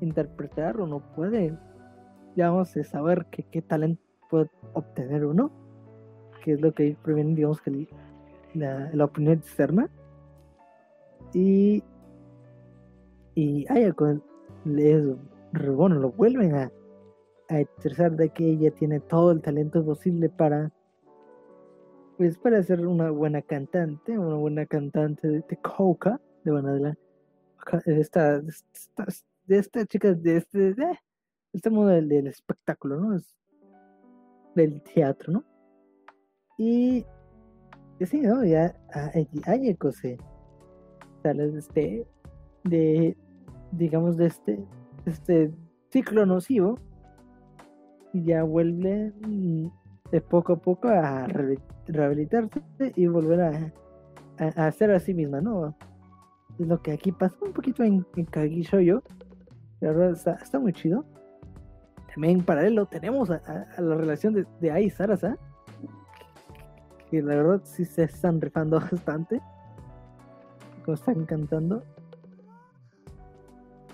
interpretar 0.01 0.81
o 0.81 0.87
no 0.87 1.01
puede, 1.01 1.59
digamos, 2.37 2.71
saber 2.85 3.27
qué, 3.33 3.43
qué 3.43 3.63
talento 3.63 4.01
puede 4.31 4.49
obtener 4.75 5.27
uno, 5.27 5.51
que 6.45 6.53
es 6.53 6.61
lo 6.61 6.73
que 6.73 6.97
previene, 7.03 7.35
digamos, 7.35 7.61
que 7.61 7.89
la, 8.55 8.91
la 8.93 9.05
opinión 9.05 9.39
externa. 9.39 9.91
Y, 11.35 11.83
y 13.35 13.67
Ayako 13.71 14.21
les, 14.65 15.05
bueno, 15.53 15.97
lo 15.97 16.13
vuelven 16.13 16.55
a, 16.55 16.73
a 17.49 17.61
expresar 17.61 18.13
de 18.13 18.29
que 18.31 18.45
ella 18.45 18.71
tiene 18.71 19.01
todo 19.01 19.33
el 19.33 19.41
talento 19.41 19.85
posible 19.85 20.29
para 20.29 20.73
pues 22.21 22.37
para 22.37 22.63
ser 22.63 22.87
una 22.87 23.11
buena 23.11 23.41
cantante, 23.41 24.19
una 24.19 24.37
buena 24.37 24.67
cantante 24.67 25.27
de, 25.27 25.41
de 25.41 25.57
Coca, 25.57 26.21
de 26.45 26.53
bueno, 26.53 26.75
de 26.75 26.95
esta, 27.99 28.41
de 28.41 29.59
esta, 29.59 29.81
de 29.81 29.87
chica, 29.87 30.13
de 30.13 30.37
este, 30.37 30.75
de 30.75 30.99
este 31.55 31.71
mundo 31.71 31.93
del, 31.93 32.27
espectáculo, 32.27 33.01
¿no? 33.01 33.17
Es 33.17 33.35
del 34.55 34.83
teatro, 34.83 35.33
¿no? 35.33 35.45
Y, 36.59 37.07
y 37.99 38.05
sí, 38.05 38.21
¿no? 38.21 38.45
Ya 38.45 38.75
Ayeko 39.47 39.91
se 39.91 40.19
sale 41.23 41.49
de 41.51 41.59
este, 41.59 42.07
de, 42.65 43.17
digamos, 43.73 44.17
de 44.17 44.27
este, 44.27 44.65
este 45.07 45.53
ciclo 45.91 46.27
nocivo 46.27 46.79
y 48.13 48.25
ya 48.25 48.43
vuelve, 48.43 49.13
mm, 49.27 49.67
de 50.11 50.21
poco 50.21 50.55
a 50.55 50.57
poco 50.57 50.89
a 50.89 51.27
rehabilitarse 51.87 52.63
y 52.97 53.07
volver 53.07 53.41
a, 53.41 53.73
a, 54.39 54.67
a 54.67 54.73
ser 54.73 54.91
a 54.91 54.99
sí 54.99 55.15
misma, 55.15 55.41
¿no? 55.41 55.77
Es 56.59 56.67
lo 56.67 56.83
que 56.83 56.93
aquí 56.93 57.11
pasa 57.11 57.37
un 57.41 57.53
poquito 57.53 57.83
en, 57.85 58.07
en. 58.17 58.27
La 59.81 59.93
verdad 59.93 60.11
está, 60.43 60.59
muy 60.59 60.75
chido. 60.75 61.07
También 62.13 62.39
en 62.39 62.45
paralelo 62.45 62.85
tenemos 62.87 63.31
a, 63.31 63.41
la 63.79 63.95
relación 63.95 64.35
de, 64.35 64.47
de 64.61 64.71
Ai 64.71 64.85
y 64.85 64.91
Sarasa. 64.91 65.39
Que 67.09 67.23
la 67.23 67.35
verdad 67.35 67.63
sí 67.65 67.85
se 67.87 68.03
están 68.05 68.41
rifando 68.41 68.79
bastante. 68.93 69.41
Como 70.85 70.95
están 70.95 71.25
cantando. 71.25 71.83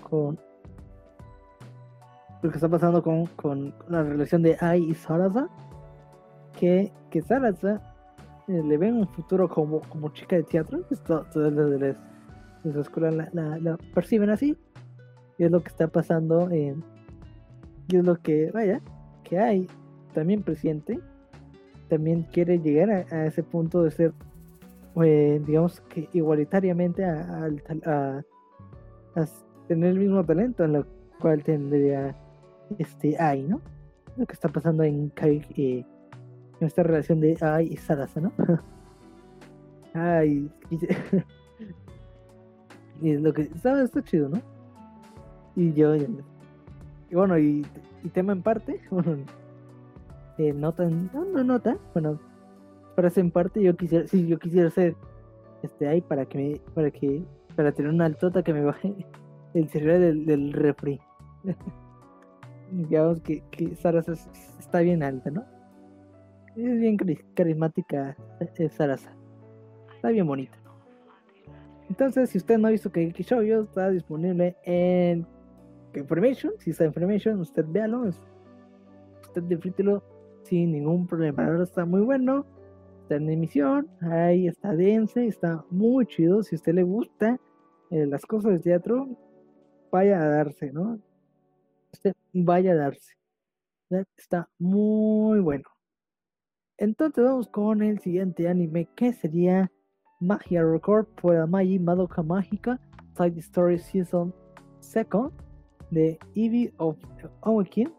Con 0.09 0.39
lo 2.41 2.49
que 2.49 2.57
está 2.57 2.69
pasando 2.69 3.01
con, 3.01 3.25
con, 3.27 3.73
la 3.89 4.03
relación 4.03 4.41
de 4.43 4.57
Ai 4.59 4.83
y 4.83 4.93
Sarasa. 4.93 5.49
Que, 6.57 6.91
que 7.09 7.21
Sarasa 7.21 7.81
eh, 8.47 8.63
le 8.63 8.77
ven 8.77 8.95
un 8.95 9.07
futuro 9.07 9.49
como, 9.49 9.81
como 9.81 10.09
chica 10.09 10.35
de 10.35 10.43
teatro. 10.43 10.79
Esto, 10.89 11.25
todo, 11.33 11.51
todo, 11.51 11.75
en 11.77 12.73
su 12.73 12.81
escuela 12.81 13.11
la, 13.11 13.29
la, 13.33 13.57
la, 13.59 13.77
perciben 13.93 14.29
así. 14.29 14.57
Y 15.37 15.43
es 15.43 15.51
lo 15.51 15.61
que 15.61 15.69
está 15.69 15.87
pasando. 15.87 16.53
y 16.53 16.73
es 17.95 18.03
lo 18.03 18.15
que, 18.17 18.51
vaya, 18.51 18.81
que 19.23 19.39
hay 19.39 19.67
también 20.13 20.41
presidente. 20.43 20.99
También 21.89 22.23
quiere 22.31 22.59
llegar 22.59 22.91
a, 22.91 23.15
a 23.15 23.25
ese 23.27 23.43
punto 23.43 23.83
de 23.83 23.91
ser, 23.91 24.13
eh, 25.03 25.41
digamos 25.45 25.79
que 25.81 26.09
igualitariamente 26.13 27.05
a, 27.05 27.47
a, 27.85 28.23
a, 29.15 29.25
tener 29.67 29.91
el 29.91 29.99
mismo 29.99 30.23
talento 30.23 30.63
en 30.63 30.73
lo 30.73 30.85
cual 31.19 31.43
tendría 31.43 32.15
este 32.77 33.17
Ai, 33.19 33.43
¿no? 33.43 33.61
Lo 34.15 34.25
que 34.25 34.33
está 34.33 34.49
pasando 34.49 34.83
en 34.83 35.11
eh, 35.21 35.85
en 36.59 36.67
esta 36.67 36.83
relación 36.83 37.19
de 37.19 37.37
Ai 37.41 37.67
y 37.71 37.77
Sarasa, 37.77 38.19
¿no? 38.19 38.31
Ay, 39.93 40.49
y 43.01 43.13
lo 43.17 43.33
que 43.33 43.43
está, 43.43 43.81
está 43.81 44.03
chido, 44.03 44.29
¿no? 44.29 44.41
Y 45.55 45.73
yo, 45.73 45.95
y 45.95 47.15
bueno, 47.15 47.37
y, 47.37 47.65
y, 48.03 48.09
tema 48.09 48.33
en 48.33 48.41
parte, 48.41 48.81
bueno, 48.91 49.17
eh, 50.37 50.53
nota, 50.53 50.85
no, 50.85 51.25
no 51.25 51.43
nota, 51.43 51.77
bueno, 51.93 52.19
frase 52.95 53.21
en 53.21 53.31
parte, 53.31 53.61
yo 53.61 53.75
quisiera, 53.75 54.07
si 54.07 54.27
yo 54.27 54.37
quisiera 54.37 54.69
ser 54.69 54.95
este 55.63 55.87
ahí 55.87 56.01
para 56.01 56.25
que 56.25 56.37
me, 56.37 56.61
para 56.73 56.91
que, 56.91 57.23
para 57.55 57.71
tener 57.71 57.91
una 57.91 58.05
altota 58.05 58.43
que 58.43 58.53
me 58.53 58.61
baje 58.61 58.93
el 59.53 59.69
cerebro 59.69 59.99
del, 59.99 60.25
del 60.25 60.53
refri. 60.53 60.99
Digamos 62.71 63.21
que, 63.21 63.43
que 63.51 63.75
Sarasa 63.75 64.13
está 64.59 64.81
bien 64.81 65.01
alta, 65.03 65.31
¿no? 65.31 65.45
Es 66.55 66.79
bien 66.79 66.97
carismática 67.35 68.17
eh, 68.39 68.69
Sarasa. 68.69 69.15
Está 69.95 70.09
bien 70.09 70.27
bonita. 70.27 70.57
Entonces, 71.89 72.29
si 72.29 72.37
usted 72.37 72.57
no 72.57 72.67
ha 72.67 72.71
visto 72.71 72.91
que 72.91 73.11
Show, 73.11 73.41
está 73.41 73.89
disponible 73.89 74.55
en 74.63 75.25
Information. 75.95 76.53
Si 76.59 76.71
está 76.71 76.83
en 76.83 76.89
Information, 76.89 77.39
usted 77.39 77.65
véalo. 77.67 78.09
Usted 79.21 79.43
disfrútelo 79.43 80.03
sin 80.43 80.71
ningún 80.71 81.07
problema. 81.07 81.45
Ahora 81.45 81.63
está 81.63 81.85
muy 81.85 82.01
bueno. 82.01 82.45
Está 83.03 83.15
en 83.15 83.29
emisión. 83.29 83.87
Ahí 84.01 84.47
está 84.47 84.75
dense. 84.75 85.27
Está 85.27 85.63
muy 85.69 86.05
chido. 86.07 86.43
Si 86.43 86.55
usted 86.55 86.73
le 86.73 86.83
gusta 86.83 87.39
eh, 87.89 88.05
las 88.05 88.25
cosas 88.25 88.53
de 88.53 88.59
teatro, 88.59 89.07
vaya 89.91 90.21
a 90.21 90.27
darse, 90.27 90.71
¿no? 90.71 90.99
Usted 91.93 92.13
vaya 92.33 92.71
a 92.73 92.75
darse. 92.75 93.13
Está 94.17 94.49
muy 94.59 95.39
bueno. 95.39 95.65
Entonces 96.77 97.23
vamos 97.23 97.47
con 97.47 97.81
el 97.81 97.99
siguiente 97.99 98.47
anime 98.47 98.87
que 98.95 99.13
sería 99.13 99.71
Magia 100.19 100.63
Record 100.63 101.07
por 101.21 101.35
Amagi 101.35 101.79
Madoka 101.79 102.21
Mágica 102.21 102.79
Side 103.15 103.39
Story 103.39 103.79
Season 103.79 104.33
2 104.81 105.31
de 105.91 106.19
Eevee 106.35 106.73
of 106.77 106.97
Awakening 107.41 107.93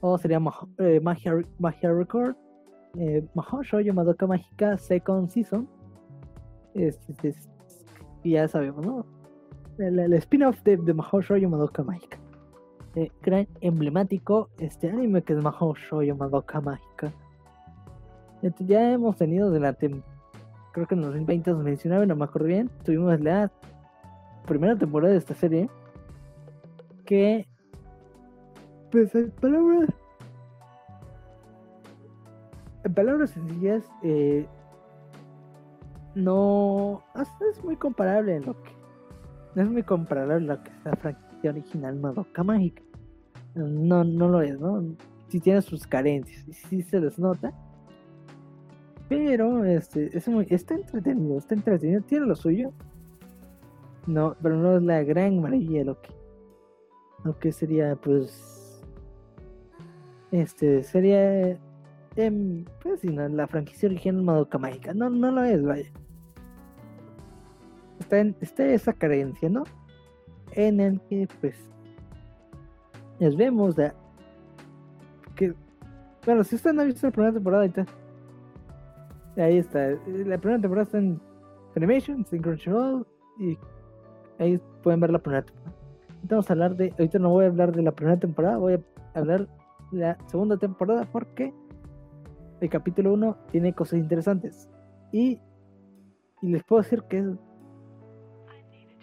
o 0.00 0.18
sería 0.18 0.38
eh, 0.78 1.00
Magia, 1.00 1.42
Magia 1.58 1.92
Record 1.92 2.36
eh, 2.98 3.26
Mahou 3.34 3.62
Shoujo 3.62 3.92
Madoka 3.94 4.26
Mágica 4.26 4.76
Second 4.76 5.30
Season 5.30 5.68
es, 6.74 6.98
es, 7.08 7.24
es, 7.24 7.48
ya 8.24 8.48
sabemos 8.48 8.84
¿no? 8.84 9.17
El, 9.78 10.12
spin-off 10.14 10.62
de, 10.62 10.76
de 10.76 10.94
Mahou 10.94 11.20
Shoujo 11.22 11.48
Madoka 11.48 11.82
Mágica 11.82 12.18
eh, 12.96 13.10
gran 13.22 13.46
emblemático 13.60 14.50
este 14.58 14.90
anime 14.90 15.22
que 15.22 15.32
es 15.32 15.42
Mahou 15.42 15.74
Shoujo 15.74 16.16
Madoka 16.16 16.60
Mágica 16.60 17.12
ya 18.60 18.92
hemos 18.92 19.16
tenido 19.16 19.50
de 19.50 19.60
la 19.60 19.74
creo 19.74 20.86
que 20.86 20.94
en 20.94 21.02
2020 21.02 21.50
2019, 21.50 22.06
no 22.06 22.16
me 22.16 22.24
acuerdo 22.24 22.46
bien, 22.46 22.70
tuvimos 22.84 23.20
la 23.20 23.50
primera 24.46 24.76
temporada 24.76 25.12
de 25.12 25.18
esta 25.18 25.34
serie 25.34 25.68
que 27.04 27.46
pues 28.90 29.14
en 29.14 29.30
palabras 29.32 29.90
en 32.84 32.94
palabras 32.94 33.30
sencillas 33.30 33.84
eh, 34.02 34.46
no 36.14 37.02
es 37.50 37.64
muy 37.64 37.76
comparable 37.76 38.36
en 38.36 38.46
lo 38.46 38.62
que 38.62 38.77
no 39.58 39.64
es 39.64 39.70
muy 39.70 39.82
comparable 39.82 40.34
a 40.34 40.38
lo 40.38 40.58
la 40.84 40.96
franquicia 40.96 41.50
original 41.50 41.96
Madoka 41.96 42.42
Mágica 42.42 42.82
no 43.54 44.04
no 44.04 44.28
lo 44.28 44.40
es 44.42 44.58
no 44.58 44.82
si 45.28 45.40
tiene 45.40 45.60
sus 45.62 45.86
carencias 45.86 46.44
si 46.68 46.82
se 46.82 47.00
les 47.00 47.18
nota 47.18 47.52
pero 49.08 49.64
este, 49.64 50.16
es 50.16 50.28
muy, 50.28 50.46
está 50.50 50.74
entretenido, 50.74 51.38
está 51.38 51.54
entretenido, 51.54 52.02
tiene 52.02 52.26
lo 52.26 52.36
suyo. 52.36 52.72
No, 54.06 54.36
pero 54.42 54.56
no 54.56 54.76
es 54.76 54.82
la 54.82 55.02
gran 55.02 55.40
maravilla 55.40 55.84
lo 55.84 56.00
que, 56.00 56.10
lo 57.24 57.38
que 57.38 57.52
sería, 57.52 57.96
pues, 57.96 58.82
este, 60.30 60.82
sería, 60.82 61.58
eh, 62.16 62.64
pues, 62.82 63.00
si 63.00 63.08
no, 63.08 63.28
la 63.28 63.46
franquicia 63.46 63.88
original 63.88 64.22
Madoka 64.22 64.58
Mágica. 64.58 64.92
No, 64.92 65.08
no 65.08 65.30
lo 65.30 65.42
es, 65.44 65.62
vaya. 65.62 65.90
Está, 68.08 68.20
en, 68.20 68.36
está 68.40 68.64
esa 68.64 68.94
carencia, 68.94 69.50
¿no? 69.50 69.64
En 70.52 70.80
el 70.80 70.98
que, 71.02 71.28
pues, 71.42 71.56
nos 73.20 73.36
vemos 73.36 73.76
de, 73.76 73.92
que, 75.36 75.52
bueno, 76.24 76.42
si 76.42 76.54
usted 76.54 76.72
no 76.72 76.80
ha 76.80 76.84
visto 76.86 77.06
la 77.06 77.12
primera 77.12 77.34
temporada, 77.34 77.64
ahorita 77.64 77.86
Ahí 79.36 79.58
está. 79.58 79.90
La 80.06 80.38
primera 80.38 80.60
temporada 80.60 80.82
está 80.82 80.98
en 80.98 81.20
Animation. 81.76 82.26
Y 83.38 83.56
ahí 84.38 84.60
pueden 84.82 85.00
ver 85.00 85.10
la 85.10 85.18
primera 85.20 85.42
temporada. 85.42 85.76
Vamos 86.22 86.50
a 86.50 86.52
hablar 86.52 86.76
de. 86.76 86.90
Ahorita 86.98 87.18
no 87.18 87.30
voy 87.30 87.44
a 87.44 87.48
hablar 87.48 87.72
de 87.72 87.82
la 87.82 87.92
primera 87.92 88.18
temporada, 88.18 88.56
voy 88.56 88.74
a 88.74 89.18
hablar 89.18 89.46
de 89.92 89.98
la 89.98 90.18
segunda 90.26 90.56
temporada 90.56 91.06
porque 91.12 91.54
el 92.60 92.68
capítulo 92.68 93.12
1 93.12 93.36
tiene 93.52 93.72
cosas 93.74 94.00
interesantes. 94.00 94.68
Y, 95.12 95.40
y 96.42 96.48
les 96.48 96.64
puedo 96.64 96.82
decir 96.82 97.02
que. 97.02 97.36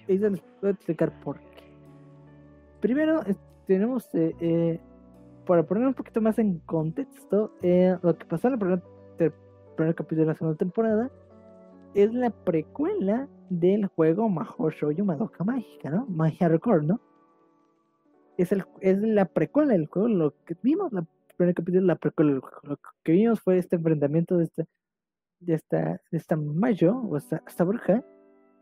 Ahorita 0.07 0.29
les 0.29 0.43
voy 0.61 0.69
a 0.69 0.73
explicar 0.73 1.11
por 1.21 1.39
qué. 1.39 1.63
Primero, 2.79 3.21
tenemos. 3.65 4.13
Eh, 4.13 4.35
eh, 4.39 4.79
para 5.45 5.63
poner 5.63 5.87
un 5.87 5.93
poquito 5.93 6.21
más 6.21 6.39
en 6.39 6.59
contexto, 6.59 7.53
eh, 7.61 7.95
lo 8.01 8.17
que 8.17 8.25
pasó 8.25 8.47
en 8.47 8.57
primera 8.57 8.81
primer 9.75 9.93
capítulo 9.93 10.21
de 10.21 10.27
la 10.27 10.35
segunda 10.35 10.57
temporada, 10.57 11.11
es 11.93 12.13
la 12.13 12.29
precuela 12.29 13.27
del 13.49 13.87
juego 13.87 14.29
Mahou 14.29 14.69
Shoujo 14.69 15.03
Madoka 15.03 15.43
Mágica, 15.43 15.89
¿no? 15.89 16.05
Magia 16.07 16.47
Record, 16.47 16.83
¿no? 16.83 17.01
Es, 18.37 18.51
el, 18.51 18.65
es 18.81 18.97
la 18.99 19.25
precuela 19.25 19.73
del 19.73 19.87
juego, 19.87 20.07
lo 20.07 20.33
que 20.45 20.55
vimos, 20.61 20.91
la 20.93 21.05
primer 21.37 21.53
capítulo 21.53 21.85
la 21.85 21.95
precuela 21.95 22.31
del 22.31 22.39
juego, 22.39 22.59
lo 22.63 22.79
que 23.03 23.11
vimos 23.11 23.41
fue 23.41 23.57
este 23.57 23.75
enfrentamiento 23.75 24.37
de 24.37 24.45
esta, 24.45 24.65
de 25.39 25.53
esta, 25.53 26.01
de 26.09 26.17
esta 26.17 26.35
Mayo, 26.37 26.95
o 26.97 27.17
esta, 27.17 27.63
bruja, 27.63 28.03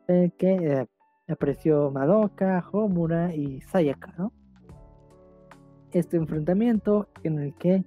que 0.07 0.87
apareció 1.27 1.91
Madoka, 1.91 2.63
Homura 2.71 3.33
y 3.33 3.61
Sayaka. 3.61 4.29
Este 5.91 6.17
enfrentamiento 6.17 7.07
en 7.23 7.39
el 7.39 7.53
que 7.55 7.83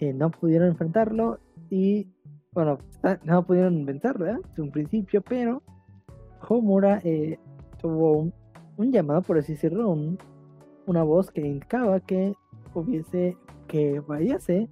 eh, 0.00 0.12
no 0.12 0.30
pudieron 0.30 0.68
enfrentarlo 0.68 1.38
y 1.70 2.08
bueno, 2.52 2.78
no 3.24 3.46
pudieron 3.46 3.84
¿verdad? 3.84 4.38
Desde 4.48 4.62
un 4.62 4.70
principio, 4.70 5.22
pero 5.22 5.62
Homura 6.48 7.00
eh, 7.04 7.38
tuvo 7.80 8.32
un, 8.76 8.92
llamado, 8.92 9.22
por 9.22 9.38
así 9.38 9.52
decirlo, 9.52 9.94
una 10.86 11.02
voz 11.02 11.30
que 11.30 11.42
indicaba 11.42 12.00
que 12.00 12.34
hubiese, 12.74 13.36
que 13.68 14.00
vayase 14.00 14.68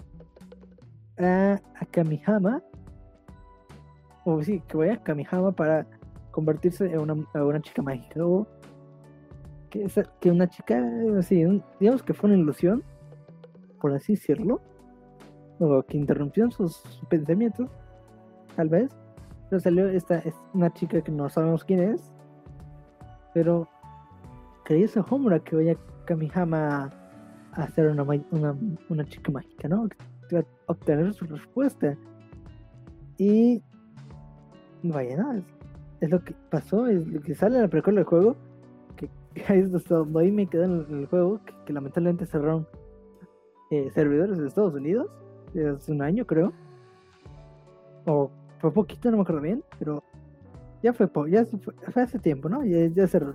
a, 1.18 1.60
a 1.78 1.86
Kamihama, 1.86 2.62
o 4.24 4.42
sí, 4.42 4.60
que 4.66 4.76
vaya 4.76 4.94
a 4.94 5.02
Kamihama 5.02 5.52
para 5.52 5.86
convertirse 6.34 6.86
en 6.86 6.98
una, 6.98 7.14
una 7.14 7.60
chica 7.60 7.80
mágica, 7.80 8.26
o 8.26 8.44
que, 9.70 9.86
que 10.20 10.30
una 10.32 10.48
chica, 10.48 10.82
así, 11.16 11.44
digamos 11.78 12.02
que 12.02 12.12
fue 12.12 12.28
una 12.28 12.40
ilusión, 12.40 12.82
por 13.80 13.92
así 13.92 14.14
decirlo, 14.14 14.60
o 15.60 15.84
que 15.84 15.96
interrumpieron 15.96 16.50
sus 16.50 16.82
pensamientos, 17.08 17.70
tal 18.56 18.68
vez. 18.68 18.90
Pero 19.48 19.60
salió 19.60 19.88
esta, 19.88 20.18
es 20.18 20.34
una 20.54 20.72
chica 20.72 21.00
que 21.02 21.12
no 21.12 21.28
sabemos 21.28 21.62
quién 21.62 21.80
es, 21.80 22.12
pero 23.32 23.68
que 24.64 24.74
dice 24.74 25.04
Homura 25.08 25.38
que 25.38 25.54
vaya 25.54 25.76
Kamihama 26.04 26.90
a 27.52 27.68
ser 27.68 27.90
una, 27.90 28.02
una, 28.02 28.58
una 28.88 29.04
chica 29.04 29.30
mágica, 29.30 29.68
¿no? 29.68 29.88
Que 30.28 30.36
va 30.36 30.40
a 30.40 30.72
obtener 30.72 31.14
su 31.14 31.26
respuesta. 31.26 31.96
Y 33.18 33.62
vaya, 34.82 35.16
¿no? 35.16 35.53
Es, 36.04 36.10
lo 36.10 36.22
que 36.22 36.34
pasó, 36.50 36.86
es 36.86 37.06
lo 37.06 37.20
que 37.22 37.34
sale 37.34 37.56
en 37.56 37.62
la 37.62 37.68
precuela 37.68 38.00
del 38.00 38.06
juego. 38.06 38.36
Que, 38.96 39.08
ahí 39.48 40.32
me 40.32 40.46
quedé 40.46 40.64
en 40.64 40.86
el, 40.90 41.06
juego, 41.06 41.40
que, 41.64 41.72
lamentablemente 41.72 42.26
cerraron 42.26 42.66
eh, 43.70 43.90
servidores 43.94 44.38
de 44.38 44.46
Estados 44.46 44.74
Unidos 44.74 45.08
hace 45.74 45.92
un 45.92 46.02
año, 46.02 46.26
creo. 46.26 46.52
O 48.06 48.30
fue 48.58 48.72
poquito, 48.72 49.10
no 49.10 49.16
me 49.16 49.22
acuerdo 49.22 49.40
bien, 49.40 49.64
pero 49.78 50.02
ya 50.82 50.92
fue, 50.92 51.08
ya 51.30 51.46
fue, 51.90 52.02
hace 52.02 52.18
tiempo, 52.18 52.48
¿no? 52.48 52.64
Ya, 52.64 52.86
ya 52.88 53.06
cerró. 53.06 53.34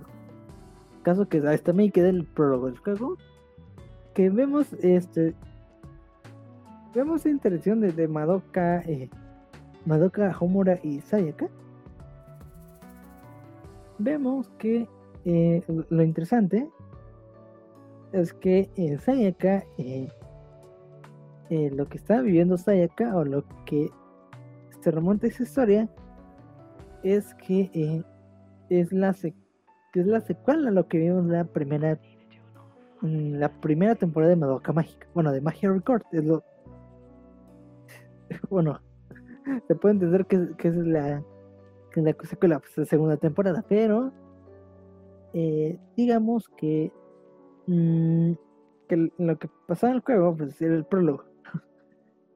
Caso 1.02 1.28
que 1.28 1.38
hasta 1.38 1.72
me 1.72 1.90
quedé 1.90 2.10
el 2.10 2.24
prólogo 2.24 2.66
del 2.66 2.78
juego. 2.78 3.16
Que 4.14 4.30
vemos 4.30 4.72
este. 4.74 5.34
Vemos 6.94 7.24
la 7.24 7.30
interacción 7.30 7.80
de, 7.80 7.90
de 7.92 8.06
Madoka, 8.06 8.80
eh, 8.82 9.08
Madoka, 9.86 10.36
Homura 10.38 10.78
y 10.82 11.00
Sayaka. 11.00 11.48
Vemos 14.02 14.48
que 14.56 14.88
eh, 15.26 15.62
lo 15.90 16.02
interesante 16.02 16.70
es 18.12 18.32
que 18.32 18.70
eh, 18.76 18.96
Sayaka, 18.96 19.62
eh, 19.76 20.08
lo 21.50 21.86
que 21.86 21.98
está 21.98 22.22
viviendo 22.22 22.56
Sayaka, 22.56 23.14
o 23.14 23.26
lo 23.26 23.44
que 23.66 23.90
se 24.80 24.90
remonta 24.90 25.26
a 25.26 25.28
esa 25.28 25.42
historia, 25.42 25.90
es 27.02 27.34
que 27.34 28.02
es 28.70 28.90
la 28.90 29.10
es 29.10 30.06
la 30.06 30.20
secuela 30.22 30.70
a 30.70 30.72
lo 30.72 30.88
que 30.88 30.96
vimos 30.96 31.26
la 31.26 31.44
primera 31.44 32.00
la 33.02 33.50
primera 33.60 33.96
temporada 33.96 34.30
de 34.30 34.36
Madoka 34.36 34.72
Mágica. 34.72 35.08
Bueno, 35.12 35.30
de 35.30 35.42
Magia 35.42 35.70
Record. 35.70 36.02
Es 36.12 36.24
lo. 36.24 36.42
bueno, 38.48 38.80
se 39.68 39.74
puede 39.74 39.94
entender 39.94 40.24
que, 40.24 40.68
es 40.68 40.76
la, 40.76 41.22
que 41.90 42.00
la 42.00 42.14
secuela 42.22 42.60
pues, 42.60 42.88
segunda 42.88 43.16
temporada, 43.16 43.64
pero 43.68 44.12
eh, 45.32 45.78
digamos 45.96 46.48
que, 46.48 46.92
mm, 47.66 48.32
lo 49.18 49.38
que 49.38 49.48
pasaba 49.68 49.92
en 49.92 49.96
el 49.96 50.02
juego 50.02 50.36
pues, 50.36 50.60
era 50.60 50.74
el 50.74 50.84
prólogo. 50.84 51.24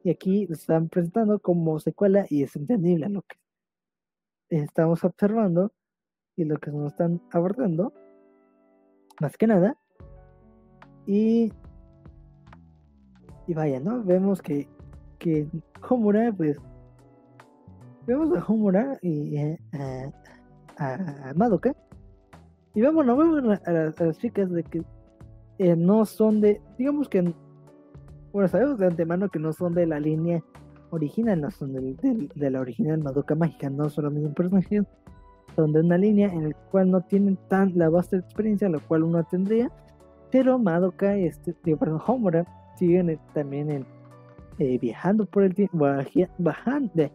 y 0.05 0.11
aquí 0.11 0.47
lo 0.47 0.55
están 0.55 0.89
presentando 0.89 1.39
como 1.39 1.79
secuela 1.79 2.27
y 2.31 2.43
es 2.43 2.55
entendible 2.57 3.09
lo 3.09 3.23
que 3.23 3.37
estamos 4.51 5.03
observando 5.05 5.73
y 6.37 6.45
lo 6.45 6.57
que 6.59 6.71
nos 6.71 6.93
están 6.93 7.21
abordando, 7.33 7.93
más 9.21 9.37
que 9.37 9.47
nada. 9.47 9.77
Y, 11.07 11.53
y 13.47 13.55
vaya, 13.55 13.81
¿no? 13.81 14.03
Vemos 14.05 14.41
que, 14.43 14.69
que 15.19 15.49
Homura, 15.89 16.33
pues, 16.33 16.57
vemos 18.07 18.37
a 18.37 18.45
Homura 18.45 18.99
y 19.03 19.37
eh, 19.37 19.59
a, 20.77 20.95
a, 21.29 21.35
Madoka. 21.35 21.75
Y 22.75 22.81
vemos, 22.81 23.07
no 23.07 23.17
vemos 23.17 23.59
a, 23.67 23.73
las 23.73 24.19
chicas 24.19 24.51
de 24.51 24.65
que 24.65 24.83
eh, 25.59 25.77
no 25.77 26.05
son 26.05 26.41
de, 26.41 26.61
digamos 26.79 27.09
que, 27.09 27.33
bueno, 28.33 28.49
sabemos 28.49 28.79
de 28.79 28.87
antemano 28.87 29.29
que 29.29 29.39
no 29.39 29.53
son 29.53 29.75
de 29.75 29.87
la 29.87 30.01
línea 30.01 30.43
original, 30.91 31.41
no 31.41 31.51
son 31.51 31.73
de 31.73 32.51
la 32.51 32.61
original 32.61 33.03
Madoka 33.03 33.35
Mágica, 33.35 33.71
no 33.71 33.89
son 33.89 34.05
los 34.05 34.15
mismos 34.15 34.35
personajes 34.35 34.85
son 35.55 35.73
de 35.73 35.81
una 35.81 35.99
línea 35.99 36.29
en 36.29 36.51
la 36.51 36.55
cual 36.71 36.91
no 36.91 37.01
tienen 37.03 37.39
tan 37.49 37.73
la 37.77 37.89
vasta 37.89 38.17
experiencia, 38.17 38.69
la 38.69 38.79
cual 38.79 39.05
uno 39.05 39.23
tendría, 39.25 39.71
pero 40.31 40.59
Madoka, 40.59 41.17
este, 41.17 41.55
digo, 41.65 41.79
perdón, 41.79 42.03
Homura 42.07 42.47
siguen 42.77 43.19
también 43.33 43.71
en, 43.71 43.87
eh, 44.59 44.79
viajando 44.79 45.27
por 45.27 45.45
el 45.45 45.55
tiempo, 45.55 45.87
bajando, 46.39 47.11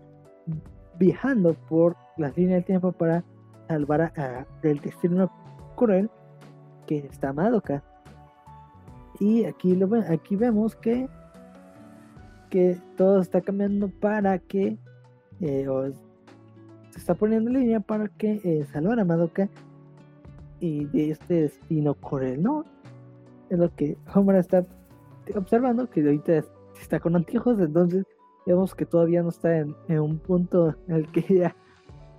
viajando 0.99 1.53
por 1.53 1.95
las 2.17 2.35
líneas 2.37 2.57
del 2.57 2.65
tiempo 2.65 2.91
para 2.91 3.23
salvar 3.67 4.01
a, 4.01 4.45
del 4.61 4.79
destino 4.79 5.31
cruel 5.75 6.09
que 6.85 6.97
está 6.97 7.33
Madoka. 7.33 7.83
Y 9.19 9.45
aquí, 9.45 9.75
lo, 9.75 9.89
aquí 10.09 10.35
vemos 10.35 10.75
que, 10.75 11.07
que 12.49 12.77
todo 12.97 13.21
está 13.21 13.41
cambiando 13.41 13.89
para 13.89 14.39
que 14.39 14.77
eh, 15.41 15.67
se 16.91 16.99
está 16.99 17.15
poniendo 17.15 17.49
en 17.49 17.59
línea 17.59 17.79
para 17.79 18.07
que 18.09 18.41
eh, 18.43 18.65
salvar 18.71 18.99
a 18.99 19.05
Madoka 19.05 19.49
y 20.59 20.85
de 20.85 21.11
este 21.11 21.41
destino 21.43 21.93
cruel, 21.93 22.43
¿no? 22.43 22.65
Es 23.49 23.57
lo 23.57 23.73
que 23.73 23.97
Homer 24.13 24.35
está 24.35 24.65
observando, 25.35 25.89
que 25.89 26.01
ahorita 26.01 26.43
está 26.79 26.99
con 26.99 27.15
anteojos, 27.15 27.59
entonces 27.59 28.05
vemos 28.45 28.75
que 28.75 28.85
todavía 28.85 29.21
no 29.21 29.29
está 29.29 29.57
en, 29.57 29.75
un 29.89 30.19
punto 30.19 30.75
en 30.87 30.95
el 30.95 31.11
que 31.11 31.21
ya, 31.21 31.55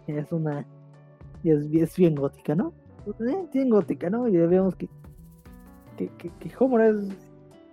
es 0.06 0.32
una, 0.32 0.66
ya 1.42 1.54
es, 1.54 1.96
bien 1.96 2.14
gótica, 2.14 2.54
¿no? 2.54 2.72
Eh, 3.06 3.48
bien 3.52 3.70
gótica, 3.70 4.10
¿no? 4.10 4.28
Y 4.28 4.32
ya 4.32 4.46
vemos 4.46 4.74
que, 4.76 4.88
que, 5.96 6.08
que, 6.08 6.52
Homer 6.58 6.96
es, 6.96 7.08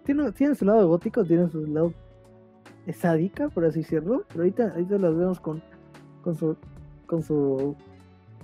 tiene, 0.04 0.32
tiene 0.32 0.56
su 0.56 0.66
lado 0.66 0.88
gótico, 0.88 1.24
tiene 1.24 1.50
su 1.50 1.66
lado 1.68 1.94
sádica, 2.94 3.50
por 3.50 3.66
así 3.66 3.80
decirlo, 3.80 4.24
pero 4.30 4.42
ahorita, 4.42 4.72
ahorita 4.72 4.98
las 4.98 5.16
vemos 5.16 5.40
con, 5.40 5.62
con 6.24 6.36
su 6.36 6.56
con 7.08 7.24
su, 7.24 7.76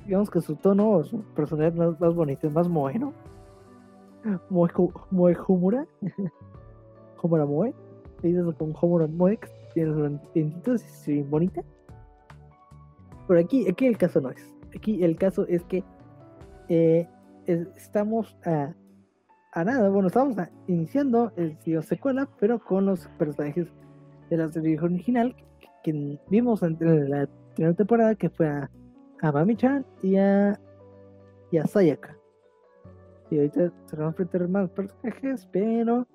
digamos 0.06 0.32
que 0.32 0.42
su 0.42 0.56
tono, 0.56 1.04
su 1.04 1.22
personalidad 1.36 1.76
más, 1.76 2.00
más 2.00 2.16
bonito, 2.16 2.50
más 2.50 2.68
moeno. 2.68 3.14
Moe, 4.50 5.36
Humura. 5.48 5.86
Humura 7.22 7.46
Moe. 7.46 7.76
Dices 8.24 8.46
con 8.58 8.74
Humura 8.82 9.06
Moe, 9.08 9.38
tiene 9.74 9.94
su 10.78 11.12
y 11.12 11.22
bonita. 11.24 11.62
Pero 13.28 13.40
aquí, 13.40 13.68
aquí 13.68 13.86
el 13.88 13.98
caso 13.98 14.22
no 14.22 14.30
es. 14.30 14.54
Aquí 14.76 15.04
el 15.04 15.16
caso 15.16 15.46
es 15.48 15.64
que 15.66 15.84
eh, 16.70 17.08
estamos 17.46 18.38
a, 18.46 18.74
nada. 19.64 19.90
Bueno, 19.90 20.08
estamos 20.08 20.36
iniciando 20.68 21.32
el 21.36 21.58
secuela, 21.84 22.28
pero 22.40 22.60
con 22.60 22.86
los 22.86 23.08
personajes 23.20 23.68
de 24.30 24.38
la 24.38 24.52
serie 24.52 24.80
original 24.80 25.36
que, 25.84 26.20
vimos 26.30 26.64
en 26.64 26.78
la 27.10 27.28
primera 27.56 27.76
temporada 27.76 28.16
que 28.16 28.30
fue 28.30 28.48
a, 28.48 28.70
a 29.22 29.32
Mami-chan 29.32 29.86
y 30.02 30.16
a, 30.16 30.60
y 31.52 31.58
a 31.58 31.68
Sayaka. 31.68 32.18
Y 33.30 33.38
ahorita 33.38 33.72
se 33.86 33.96
van 33.96 34.06
a 34.06 34.10
enfrentar 34.10 34.48
más 34.48 34.70
personajes, 34.72 35.48
pero 35.52 36.08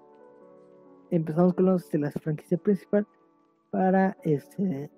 empezamos 1.11 1.55
con 1.55 1.67
los 1.67 1.91
de 1.91 1.99
la 1.99 2.11
franquicia 2.11 2.59
principal 2.59 3.07
para 3.71 4.17
este 4.23 4.91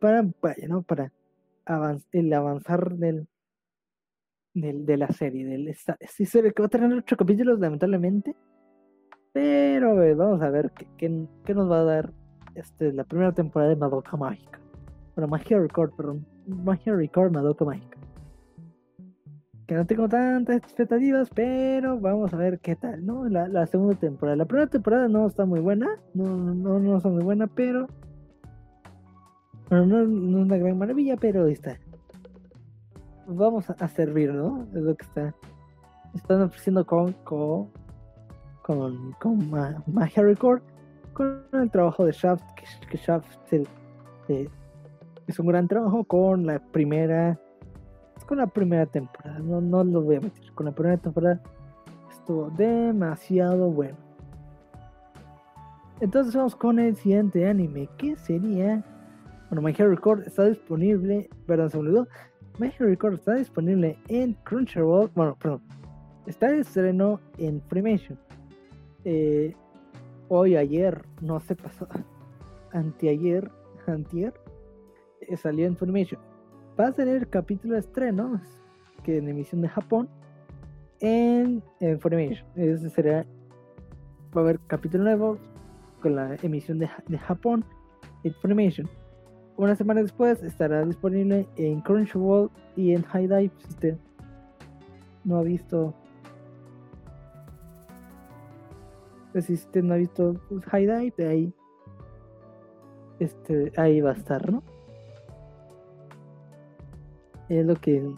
para 0.00 0.24
vaya, 0.40 0.68
¿no? 0.68 0.82
para 0.82 1.12
el 2.12 2.32
avanzar 2.32 2.96
del, 2.96 3.28
del, 4.54 4.86
de 4.86 4.96
la 4.96 5.08
serie 5.08 5.46
del 5.46 5.68
esta, 5.68 5.96
sí 6.08 6.26
serie 6.26 6.52
que 6.52 6.62
va 6.62 6.66
a 6.66 6.70
tener 6.70 6.92
ocho 6.92 7.16
capítulos 7.16 7.60
lamentablemente 7.60 8.34
pero 9.32 9.94
vamos 10.16 10.42
a 10.42 10.50
ver 10.50 10.72
qué, 10.72 10.86
qué, 10.96 11.26
qué, 11.44 11.54
nos 11.54 11.70
va 11.70 11.80
a 11.80 11.84
dar 11.84 12.12
este 12.54 12.92
la 12.92 13.04
primera 13.04 13.32
temporada 13.32 13.70
de 13.70 13.76
Madoka 13.76 14.16
Mágica 14.16 14.60
bueno, 15.20 15.28
Magia 15.28 15.58
Record, 15.58 15.92
perdón. 15.96 16.24
Magia 16.46 16.94
Record 16.94 17.32
Madoka 17.32 17.64
Mágica. 17.64 17.99
Que 19.70 19.76
no 19.76 19.86
tengo 19.86 20.08
tantas 20.08 20.56
expectativas, 20.56 21.30
pero 21.32 22.00
vamos 22.00 22.34
a 22.34 22.36
ver 22.36 22.58
qué 22.58 22.74
tal, 22.74 23.06
¿no? 23.06 23.28
La, 23.28 23.66
segunda 23.66 23.94
temporada. 23.94 24.34
La 24.34 24.44
primera 24.44 24.68
temporada 24.68 25.06
no 25.06 25.28
está 25.28 25.44
muy 25.44 25.60
buena. 25.60 25.86
No, 26.12 26.36
no, 26.36 26.80
no 26.80 26.96
está 26.96 27.08
muy 27.08 27.22
buena, 27.22 27.46
pero. 27.46 27.86
Bueno, 29.68 29.86
no, 29.86 30.04
no 30.08 30.38
es 30.40 30.44
una 30.46 30.56
gran 30.56 30.76
maravilla, 30.76 31.16
pero 31.16 31.46
está. 31.46 31.78
Vamos 33.28 33.70
a, 33.70 33.86
servir, 33.86 34.34
¿no? 34.34 34.66
Es 34.74 34.82
lo 34.82 34.96
que 34.96 35.06
está. 35.06 35.36
Están 36.16 36.42
ofreciendo 36.42 36.84
con. 36.84 37.12
con 37.22 37.68
con, 38.62 39.12
con 39.20 39.50
Magia 39.86 40.24
Record 40.24 40.62
con 41.12 41.44
el 41.52 41.70
trabajo 41.70 42.04
de 42.04 42.10
Shaft 42.10 42.42
que, 42.90 42.98
Shaft 42.98 43.28
se, 43.48 43.64
hizo 45.28 45.42
un 45.42 45.48
gran 45.48 45.68
trabajo 45.68 46.02
con 46.02 46.44
la 46.44 46.58
primera 46.58 47.38
con 48.30 48.38
la 48.38 48.46
primera 48.46 48.86
temporada 48.86 49.40
no, 49.40 49.60
no 49.60 49.82
lo 49.82 50.02
voy 50.02 50.14
a 50.14 50.20
meter 50.20 50.52
con 50.52 50.66
la 50.66 50.72
primera 50.72 50.96
temporada 50.96 51.42
estuvo 52.12 52.48
demasiado 52.50 53.68
bueno. 53.68 53.96
Entonces 55.98 56.36
vamos 56.36 56.54
con 56.54 56.78
el 56.78 56.94
siguiente 56.94 57.48
anime 57.48 57.88
que 57.98 58.14
sería 58.14 58.84
bueno 59.48 59.62
My 59.62 59.72
Hero 59.76 59.90
Record 59.90 60.28
está 60.28 60.44
disponible 60.44 61.28
perdón 61.44 61.70
se 61.70 61.76
me 61.78 61.82
olvidó. 61.88 62.08
My 62.60 62.68
Hero 62.68 62.86
Record 62.86 63.14
está 63.14 63.34
disponible 63.34 63.98
en 64.06 64.34
Crunchyroll 64.44 65.10
bueno 65.16 65.36
perdón 65.42 65.62
está 66.26 66.52
de 66.52 66.60
estreno 66.60 67.18
en 67.36 67.60
Freemation. 67.62 68.16
Eh, 69.04 69.56
hoy 70.28 70.54
ayer 70.54 71.02
no 71.20 71.40
se 71.40 71.56
pasó 71.56 71.88
anteayer, 72.72 73.50
antier, 73.88 74.34
eh, 75.20 75.36
salió 75.36 75.66
en 75.66 75.76
Funimation. 75.76 76.29
Va 76.80 76.86
a 76.86 76.92
salir 76.92 77.16
el 77.16 77.28
capítulo 77.28 77.74
de 77.74 77.80
estreno, 77.80 78.40
que 79.04 79.18
en 79.18 79.28
emisión 79.28 79.60
de 79.60 79.68
Japón, 79.68 80.08
en, 81.00 81.62
Funimation. 81.98 82.46
Ese 82.56 82.88
será, 82.88 83.26
va 84.34 84.40
a 84.40 84.44
haber 84.44 84.60
capítulo 84.60 85.04
nuevo 85.04 85.36
con 86.00 86.16
la 86.16 86.36
emisión 86.42 86.78
de, 86.78 86.88
de 87.06 87.18
Japón 87.18 87.66
en 88.24 88.32
Funimation. 88.32 88.88
Una 89.58 89.76
semana 89.76 90.00
después 90.00 90.42
estará 90.42 90.82
disponible 90.86 91.46
en 91.56 91.82
Crunchyroll 91.82 92.50
y 92.76 92.94
en 92.94 93.02
High 93.02 93.28
Dive. 93.28 93.50
Si 93.58 93.68
usted 93.68 93.98
no 95.24 95.36
ha 95.36 95.42
visto 95.42 95.94
pues 99.32 99.44
si 99.44 99.52
usted 99.52 99.82
no 99.82 99.92
ha 99.92 99.98
visto 99.98 100.40
pues, 100.48 100.64
High 100.64 100.86
Dive, 100.86 101.28
ahí, 101.28 101.54
este, 103.18 103.70
ahí 103.76 104.00
va 104.00 104.12
a 104.12 104.14
estar, 104.14 104.50
¿no? 104.50 104.62
Es 107.50 107.66
lo 107.66 107.74
que 107.74 108.14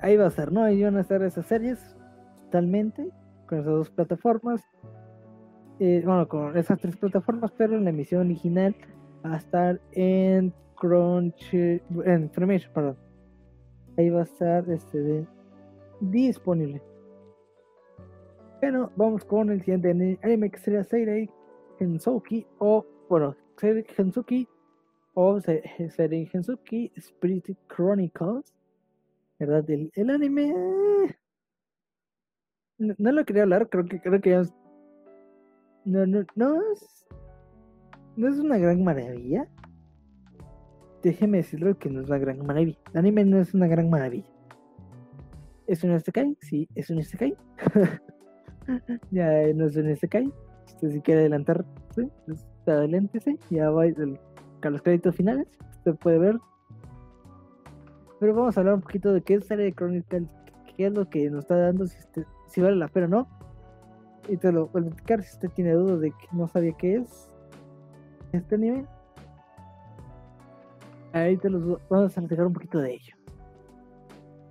ahí 0.00 0.16
va 0.16 0.26
a 0.26 0.28
estar, 0.28 0.52
¿no? 0.52 0.62
Ahí 0.62 0.82
van 0.84 0.96
a 0.96 1.00
estar 1.00 1.20
esas 1.22 1.46
series 1.46 1.96
totalmente 2.44 3.10
con 3.48 3.58
esas 3.58 3.72
dos 3.72 3.90
plataformas. 3.90 4.62
Eh, 5.80 6.02
bueno, 6.06 6.28
con 6.28 6.56
esas 6.56 6.78
tres 6.78 6.96
plataformas, 6.96 7.50
pero 7.58 7.76
en 7.76 7.84
la 7.84 7.90
emisión 7.90 8.20
original 8.22 8.74
va 9.24 9.34
a 9.34 9.36
estar 9.38 9.80
en 9.92 10.54
Crunchy, 10.76 11.82
en 12.04 12.30
Filmation, 12.30 12.72
perdón. 12.72 12.96
Ahí 13.96 14.10
va 14.10 14.20
a 14.20 14.24
estar 14.24 14.70
este 14.70 15.26
disponible. 16.00 16.80
Bueno, 18.60 18.92
vamos 18.94 19.24
con 19.24 19.50
el 19.50 19.60
siguiente 19.60 20.18
anime 20.22 20.50
que 20.50 20.58
sería 20.58 20.84
Seirei 20.84 21.28
Hensuki 21.80 22.46
o, 22.58 22.86
bueno, 23.08 23.34
Hensuki 23.60 24.48
o 25.20 25.40
Seirei 25.40 26.28
Hensuki 26.32 26.92
Spirit 26.96 27.56
Chronicles. 27.66 28.54
¿Verdad? 29.40 29.68
El, 29.68 30.10
anime... 30.10 30.54
No, 32.78 33.10
lo 33.10 33.24
quería 33.24 33.42
hablar, 33.42 33.68
creo 33.68 33.84
que 33.86 34.00
creo 34.00 34.20
que 34.20 34.40
no, 35.84 36.06
no, 36.06 36.24
no 36.36 36.72
es 36.72 37.08
no 38.16 38.28
es 38.28 38.38
una 38.38 38.58
gran 38.58 38.84
maravilla. 38.84 39.48
Déjeme 41.02 41.38
decirlo 41.38 41.76
que 41.76 41.90
no 41.90 42.00
es 42.02 42.08
una 42.08 42.18
gran 42.18 42.46
maravilla. 42.46 42.78
El 42.92 42.98
anime 42.98 43.24
no 43.24 43.40
es 43.40 43.54
una 43.54 43.66
gran 43.66 43.90
maravilla. 43.90 44.30
¿Es 45.66 45.82
un 45.82 45.98
STK? 45.98 46.36
Sí, 46.40 46.68
es 46.76 46.90
un 46.90 47.02
STK. 47.02 47.36
ya 49.10 49.52
no 49.52 49.66
es 49.66 49.76
un 49.76 49.96
STK. 49.96 50.32
Usted 50.66 50.90
si 50.90 51.00
quiere 51.00 51.22
adelantar, 51.22 51.64
¿sí? 51.94 52.08
Pues, 52.26 52.46
adelántese. 52.66 53.36
Ya 53.50 53.70
va 53.70 53.86
el, 53.86 54.18
con 54.62 54.72
los 54.72 54.82
créditos 54.82 55.14
finales. 55.14 55.46
Usted 55.78 55.94
puede 55.96 56.18
ver. 56.18 56.38
Pero 58.20 58.34
vamos 58.34 58.56
a 58.56 58.60
hablar 58.60 58.74
un 58.74 58.80
poquito 58.80 59.12
de 59.12 59.22
qué 59.22 59.34
es 59.34 59.46
serie 59.46 59.66
de 59.66 59.72
Chronicles, 59.72 60.28
qué 60.76 60.86
es 60.86 60.92
lo 60.92 61.08
que 61.08 61.30
nos 61.30 61.44
está 61.44 61.56
dando, 61.56 61.86
si, 61.86 61.98
si 62.48 62.60
vale 62.60 62.76
la 62.76 62.88
pena 62.88 63.06
o 63.06 63.10
no. 63.10 63.28
Y 64.28 64.36
te 64.36 64.52
lo 64.52 64.66
voy 64.68 64.82
a 64.82 64.86
explicar 64.86 65.22
si 65.22 65.34
usted 65.34 65.50
tiene 65.50 65.72
dudas 65.72 66.00
de 66.00 66.10
que 66.10 66.26
no 66.32 66.48
sabía 66.48 66.72
qué 66.72 66.96
es 66.96 67.30
este 68.32 68.56
anime. 68.56 68.86
Ahí 71.12 71.36
te 71.36 71.48
los 71.48 71.80
vamos 71.88 72.16
a 72.16 72.20
platicar 72.20 72.46
un 72.46 72.52
poquito 72.52 72.78
de 72.78 72.94
ello. 72.94 73.16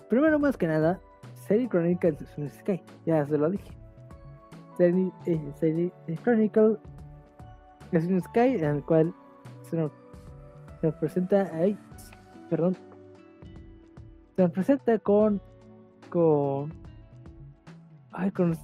Primero, 0.10 0.40
más 0.40 0.58
que 0.58 0.68
nada, 0.68 1.00
Serie 1.48 1.68
Chronicles 1.68 2.22
es 2.22 2.38
un 2.38 2.50
Sky, 2.50 2.82
ya 3.06 3.26
se 3.26 3.38
lo 3.38 3.50
dije. 3.50 3.72
Serie, 4.78 5.12
eh, 5.26 6.18
Chronicle 6.24 6.78
es 7.92 8.06
un 8.06 8.22
Sky 8.22 8.56
en 8.56 8.66
el 8.66 8.84
cual 8.84 9.14
se 9.70 9.78
nos, 9.78 9.92
presenta 11.00 11.50
ahí, 11.56 11.78
perdón, 12.50 12.76
se 14.36 14.42
nos 14.42 14.52
presenta 14.52 15.00
con 15.00 15.42
con 16.10 16.74
ay, 18.12 18.32
con 18.32 18.56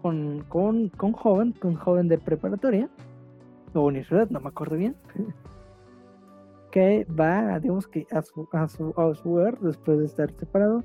con, 0.00 0.44
con, 0.48 0.88
con 0.90 1.12
joven, 1.12 1.52
con 1.52 1.74
joven 1.74 2.08
de 2.08 2.18
preparatoria 2.18 2.88
o 3.74 3.80
universidad, 3.80 4.30
no 4.30 4.40
me 4.40 4.48
acuerdo 4.48 4.76
bien 4.76 4.94
que 6.70 7.06
va, 7.06 7.58
digamos 7.58 7.88
que 7.88 8.06
a 8.12 8.22
su, 8.22 8.48
a 8.52 8.68
su, 8.68 8.94
a 8.96 9.14
su 9.14 9.32
hogar 9.32 9.58
después 9.60 9.98
de 9.98 10.04
estar 10.04 10.30
separado, 10.32 10.84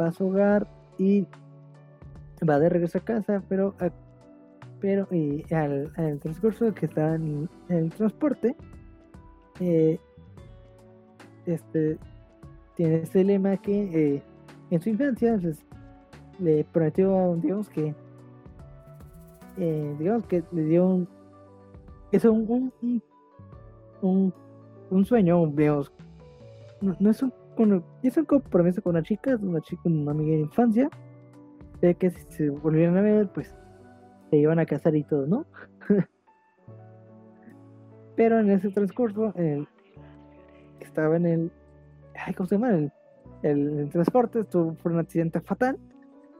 va 0.00 0.08
a 0.08 0.12
su 0.12 0.28
hogar 0.28 0.68
y 0.98 1.26
va 2.48 2.58
de 2.58 2.68
regreso 2.68 2.98
a 2.98 3.00
casa, 3.00 3.42
pero, 3.48 3.74
pero 4.84 5.08
y 5.10 5.42
al, 5.50 5.90
al, 5.96 6.18
transcurso 6.18 6.74
que 6.74 6.84
está 6.84 7.14
en, 7.14 7.48
el 7.70 7.90
transporte, 7.90 8.54
eh, 9.58 9.98
este 11.46 11.96
tiene 12.76 12.96
este 12.96 13.24
lema 13.24 13.56
que 13.56 14.16
eh, 14.16 14.22
en 14.68 14.82
su 14.82 14.90
infancia 14.90 15.38
pues, 15.40 15.64
le 16.38 16.64
prometió, 16.64 17.34
digamos 17.36 17.70
que, 17.70 17.94
eh, 19.56 19.96
digamos 19.98 20.26
que 20.26 20.42
le 20.52 20.64
dio 20.64 20.86
un, 20.86 21.08
es 22.12 22.22
un, 22.26 22.70
un, 22.82 23.02
un 24.02 24.34
un 24.90 25.04
sueño, 25.06 25.50
veos, 25.50 25.90
no, 26.82 27.08
es 27.08 27.22
un 27.22 27.32
un 27.56 28.24
compromiso 28.26 28.82
con 28.82 28.96
una 28.96 29.02
chica, 29.02 29.38
una 29.40 29.62
chica, 29.62 29.80
una 29.86 30.10
amiga 30.10 30.32
de 30.32 30.42
infancia, 30.42 30.90
de 31.80 31.94
que 31.94 32.10
si 32.10 32.20
se 32.28 32.50
volvieran 32.50 32.98
a 32.98 33.00
ver, 33.00 33.28
pues 33.32 33.56
se 34.34 34.40
iban 34.40 34.58
a 34.58 34.66
casar 34.66 34.96
y 34.96 35.04
todo, 35.04 35.26
¿no? 35.26 35.46
Pero 38.16 38.40
en 38.40 38.50
ese 38.50 38.70
transcurso, 38.70 39.32
el, 39.36 39.68
estaba 40.80 41.16
en 41.16 41.26
el, 41.26 41.52
ay, 42.14 42.34
¿cómo 42.34 42.48
se 42.48 42.56
llama? 42.56 42.70
El, 42.70 42.92
el, 43.42 43.88
transporte, 43.90 44.40
estuvo 44.40 44.74
por 44.74 44.92
un 44.92 44.98
accidente 44.98 45.40
fatal, 45.40 45.78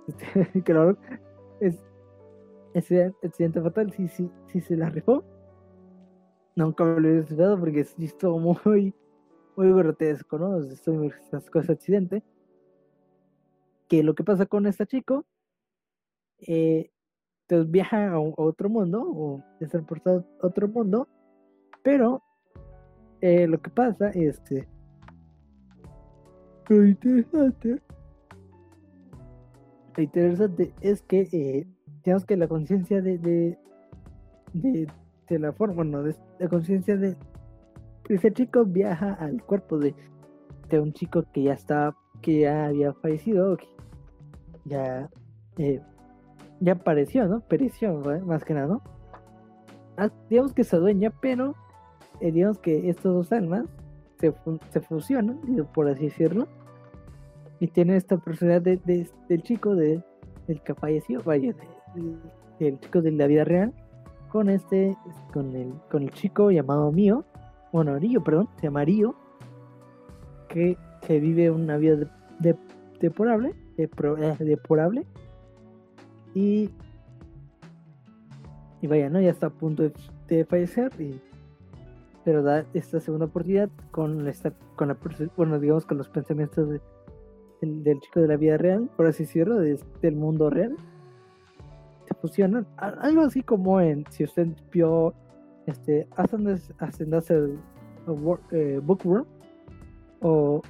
que 0.64 0.97
es, 1.61 1.82
ese 2.74 3.12
accidente 3.22 3.61
fatal 3.61 3.92
sí, 3.92 4.09
sí, 4.09 4.30
sí 4.49 4.61
se 4.61 4.76
la 4.76 4.90
rifó 4.90 5.24
nunca 6.57 6.84
me 6.84 7.01
lo 7.01 7.09
he 7.09 7.18
estudiado 7.20 7.59
porque 7.59 7.80
es 7.80 7.97
visto 7.97 8.36
muy, 8.38 8.95
muy 9.57 9.72
grotesco, 9.72 10.38
¿no? 10.38 10.59
Estoy 10.59 11.09
estas 11.09 11.51
cosas 11.51 11.70
accidente. 11.70 12.22
Que 13.88 14.03
lo 14.03 14.14
que 14.14 14.24
pasa 14.24 14.47
con 14.47 14.66
este 14.66 14.86
chico, 14.86 15.26
eh, 16.38 16.90
entonces 17.49 17.70
viaja 17.70 18.12
a, 18.12 18.18
otro 18.18 18.68
mundo, 18.68 19.03
o 19.03 19.42
es 19.61 19.70
transportado 19.70 20.24
a 20.42 20.47
otro 20.47 20.68
mundo, 20.68 21.09
pero 21.82 22.22
eh, 23.20 23.47
lo 23.47 23.61
que 23.61 23.70
pasa, 23.70 24.11
este, 24.11 24.68
lo 26.68 26.86
interesante, 26.86 27.82
lo 29.97 30.03
interesante 30.03 30.74
es 30.80 31.03
que, 31.03 31.28
eh, 31.32 31.66
digamos 32.05 32.24
que 32.24 32.36
la 32.36 32.49
conciencia 32.49 33.01
de, 33.01 33.18
de, 33.18 33.59
de 34.53 34.86
de 35.28 35.38
la 35.38 35.53
forma, 35.53 35.76
bueno, 35.76 36.03
de 36.03 36.14
la 36.38 36.49
conciencia 36.49 36.97
de 36.97 37.16
ese 38.09 38.32
chico 38.32 38.64
viaja 38.64 39.14
al 39.14 39.42
cuerpo 39.42 39.78
de, 39.78 39.95
de 40.68 40.80
un 40.80 40.92
chico 40.92 41.24
que 41.32 41.45
ya 41.45 41.55
está, 41.55 41.97
que 42.20 42.40
ya 42.40 42.66
había 42.66 42.92
fallecido, 42.95 43.57
que 43.57 43.68
ya, 44.64 45.09
eh, 45.59 45.80
ya 46.65 46.73
apareció, 46.73 47.27
¿no? 47.29 47.41
Pereció, 47.41 48.01
más 48.25 48.45
que 48.45 48.55
nada, 48.55 48.67
¿no? 48.67 48.83
Ah, 49.97 50.11
digamos 50.31 50.55
que 50.55 50.65
se 50.65 50.79
dueña, 50.79 51.12
pero 51.21 51.55
eh, 52.21 52.33
digamos 52.33 52.59
que 52.59 52.89
estos 52.89 53.15
dos 53.15 53.33
almas 53.33 53.67
se, 54.19 54.35
se 54.71 54.81
fusionan, 54.81 55.39
por 55.75 55.89
así 55.89 56.05
decirlo, 56.07 56.49
y 57.61 57.69
tienen 57.69 57.97
esta 57.97 58.17
personalidad 58.17 58.62
de, 58.62 59.07
del 59.29 59.43
chico 59.43 59.75
de, 59.75 60.03
del 60.47 60.62
que 60.62 60.75
falleció, 60.75 61.23
vaya, 61.23 61.55
del 62.59 62.81
chico 62.81 63.03
de 63.03 63.12
la 63.12 63.27
vida 63.27 63.45
real, 63.45 63.73
con 64.31 64.49
este, 64.49 64.97
con 65.33 65.55
el, 65.55 65.73
con 65.91 66.03
el 66.03 66.11
chico 66.11 66.51
llamado 66.51 66.91
Mío, 66.91 67.25
bueno, 67.73 67.99
Río, 67.99 68.25
perdón, 68.25 68.49
se 68.57 68.62
llama 68.62 68.85
Río, 68.85 69.15
que, 70.49 70.79
que 71.07 71.21
vive 71.21 71.51
una 71.51 71.77
vida 71.77 71.97
de, 71.97 72.09
de, 72.41 72.55
y, 76.35 76.70
y 78.80 78.87
vaya, 78.87 79.09
¿no? 79.09 79.20
Ya 79.20 79.30
está 79.30 79.47
a 79.47 79.51
punto 79.51 79.91
de, 80.28 80.45
fallecer, 80.45 80.93
y, 81.01 81.20
pero 82.24 82.43
da 82.43 82.64
esta 82.74 83.01
segunda 83.01 83.26
oportunidad 83.26 83.70
con 83.91 84.26
esta, 84.28 84.53
con 84.76 84.89
la, 84.89 84.97
bueno, 85.37 85.59
digamos, 85.59 85.87
con 85.87 85.99
los 85.99 86.09
pensamientos 86.09 86.68
del, 86.68 88.01
chico 88.01 88.20
de 88.20 88.28
la 88.28 88.37
vida 88.37 88.59
real, 88.59 88.91
por 88.97 89.07
así 89.07 89.22
decirlo, 89.22 89.59
del 89.59 90.16
mundo 90.16 90.51
real 90.51 90.76
fusionan. 92.24 92.66
Algo 92.78 93.22
así 93.22 93.43
como 93.43 93.80
en, 93.80 94.05
si 94.11 94.24
usted 94.24 94.49
vio, 94.72 95.12
este, 95.66 96.09
hacen 96.16 96.47
el 96.49 97.59
eh, 98.53 98.80
Bookworm 98.82 99.26
o, 100.20 100.62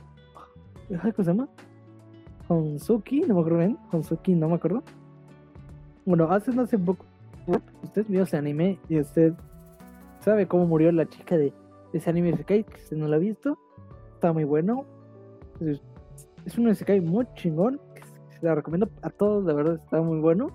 ¿cómo 0.89 1.13
se 1.17 1.23
llama? 1.23 1.49
Honsuki, 2.49 3.21
no 3.21 3.35
me 3.35 3.41
acuerdo 3.41 3.59
bien, 3.59 3.79
Honsuki, 3.93 4.35
no 4.35 4.49
me 4.49 4.57
acuerdo. 4.57 4.83
Bueno, 6.07 6.31
hacen 6.31 6.59
ese 6.61 6.77
Bookworm, 6.77 7.63
usted 7.83 8.05
vio 8.09 8.25
ese 8.25 8.37
anime 8.37 8.79
y 8.89 9.01
usted 9.01 9.33
sabe 10.21 10.47
cómo 10.47 10.67
murió 10.67 10.93
la 10.93 11.07
chica 11.07 11.37
de, 11.37 11.53
ese 11.95 12.11
anime 12.11 12.31
Isekai, 12.31 12.65
que 12.65 12.79
si 12.79 12.97
no 12.97 13.09
lo 13.09 13.15
ha 13.15 13.19
visto, 13.19 13.59
está 14.15 14.33
muy 14.33 14.45
bueno. 14.45 14.85
Es, 15.61 16.59
un 16.59 16.69
Isekai 16.69 17.01
muy 17.01 17.27
chingón, 17.35 17.81
se 18.29 18.45
la 18.45 18.55
recomiendo 18.55 18.91
a 19.03 19.11
todos, 19.11 19.47
de 19.47 19.55
verdad 19.55 19.75
está 19.77 20.03
muy 20.03 20.19
bueno, 20.21 20.49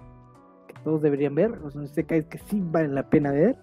que 0.68 0.76
todos 0.84 1.02
deberían 1.02 1.34
ver, 1.34 1.58
es 1.68 1.76
un 1.76 1.88
que 1.88 2.40
sí 2.46 2.62
vale 2.64 2.90
la 2.90 3.10
pena 3.10 3.32
ver. 3.32 3.56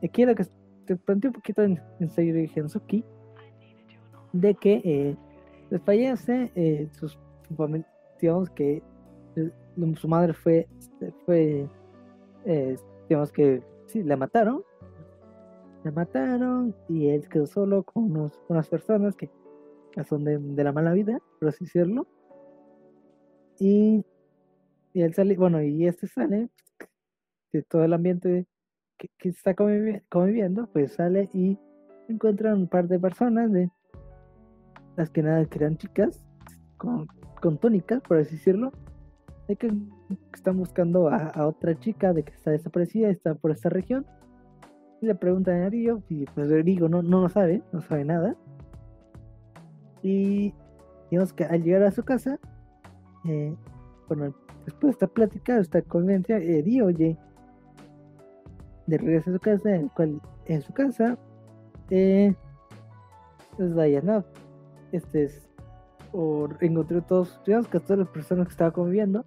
Y 0.00 0.08
quiero 0.08 0.34
que 0.34 0.46
te 0.86 0.96
planteo 0.96 1.30
un 1.30 1.34
poquito 1.34 1.62
en, 1.62 1.80
en 1.98 2.48
Gensuki, 2.48 3.04
de 4.32 4.54
que 4.54 4.80
eh, 4.84 5.16
les 5.70 5.82
fallece 5.82 6.50
eh, 6.54 6.88
sus, 6.92 7.18
digamos 8.20 8.50
que 8.50 8.82
eh, 9.36 9.50
su 9.96 10.08
madre 10.08 10.32
fue, 10.32 10.68
fue 11.24 11.68
eh, 12.44 12.76
digamos 13.08 13.32
que 13.32 13.62
sí, 13.86 14.02
la 14.02 14.16
mataron 14.16 14.62
la 15.84 15.92
mataron 15.92 16.74
y 16.88 17.08
él 17.08 17.28
quedó 17.28 17.46
solo 17.46 17.82
con, 17.82 18.04
unos, 18.04 18.40
unas 18.48 18.68
personas 18.68 19.14
que 19.14 19.30
son 20.08 20.24
de, 20.24 20.64
la 20.64 20.72
mala 20.72 20.92
vida, 20.92 21.20
por 21.38 21.50
así 21.50 21.64
decirlo. 21.64 22.08
Y, 23.58 24.02
y 24.94 25.02
él 25.02 25.14
sale, 25.14 25.36
bueno, 25.36 25.62
y 25.62 25.86
este 25.86 26.06
sale 26.08 26.48
de 27.52 27.62
todo 27.62 27.84
el 27.84 27.92
ambiente 27.92 28.46
que, 28.96 29.08
que 29.18 29.28
está 29.28 29.54
conviviendo, 29.54 30.66
pues 30.72 30.94
sale 30.94 31.28
y 31.34 31.58
encuentra 32.08 32.54
un 32.54 32.66
par 32.66 32.88
de 32.88 32.98
personas 32.98 33.52
de 33.52 33.70
las 34.96 35.10
que 35.10 35.22
nada 35.22 35.44
que 35.44 35.58
eran 35.58 35.76
chicas 35.76 36.24
con, 36.78 37.06
con 37.42 37.58
tónicas, 37.58 38.00
por 38.00 38.16
así 38.16 38.36
decirlo, 38.36 38.72
de 39.48 39.56
que 39.56 39.72
están 40.32 40.56
buscando 40.56 41.08
a, 41.08 41.26
a, 41.28 41.46
otra 41.46 41.78
chica 41.78 42.12
de 42.12 42.22
que 42.22 42.32
está 42.32 42.50
desaparecida, 42.50 43.10
está 43.10 43.34
por 43.34 43.50
esta 43.50 43.68
región 43.68 44.06
le 45.04 45.14
preguntan 45.14 45.62
a 45.62 45.68
Río 45.68 46.02
y 46.08 46.24
pues 46.26 46.48
Río 46.50 46.88
no, 46.88 47.02
no 47.02 47.22
lo 47.22 47.28
sabe, 47.28 47.62
no 47.72 47.80
sabe 47.80 48.04
nada. 48.04 48.36
Y 50.02 50.54
digamos 51.10 51.32
que 51.32 51.44
al 51.44 51.62
llegar 51.62 51.82
a 51.82 51.90
su 51.90 52.02
casa, 52.02 52.38
eh, 53.26 53.54
bueno, 54.08 54.34
después 54.64 54.82
de 54.82 54.90
esta 54.90 55.06
plática, 55.06 55.58
esta 55.58 55.82
convivencia, 55.82 56.38
eh, 56.38 56.62
Río 56.62 56.86
oye 56.86 57.16
de 58.86 58.98
regreso 58.98 59.30
a 59.30 59.34
su 59.34 59.40
casa, 59.40 59.74
en 59.74 59.88
cual 59.88 60.20
en 60.46 60.62
su 60.62 60.72
casa, 60.72 61.18
eh, 61.90 62.34
pues 63.56 63.74
vaya, 63.74 64.02
no, 64.02 64.24
este 64.92 65.24
es, 65.24 65.48
o 66.12 66.48
encontró 66.60 67.02
todos, 67.02 67.40
digamos 67.46 67.68
que 67.68 67.80
todas 67.80 68.00
las 68.00 68.08
personas 68.08 68.46
que 68.46 68.52
estaba 68.52 68.72
conviviendo, 68.72 69.24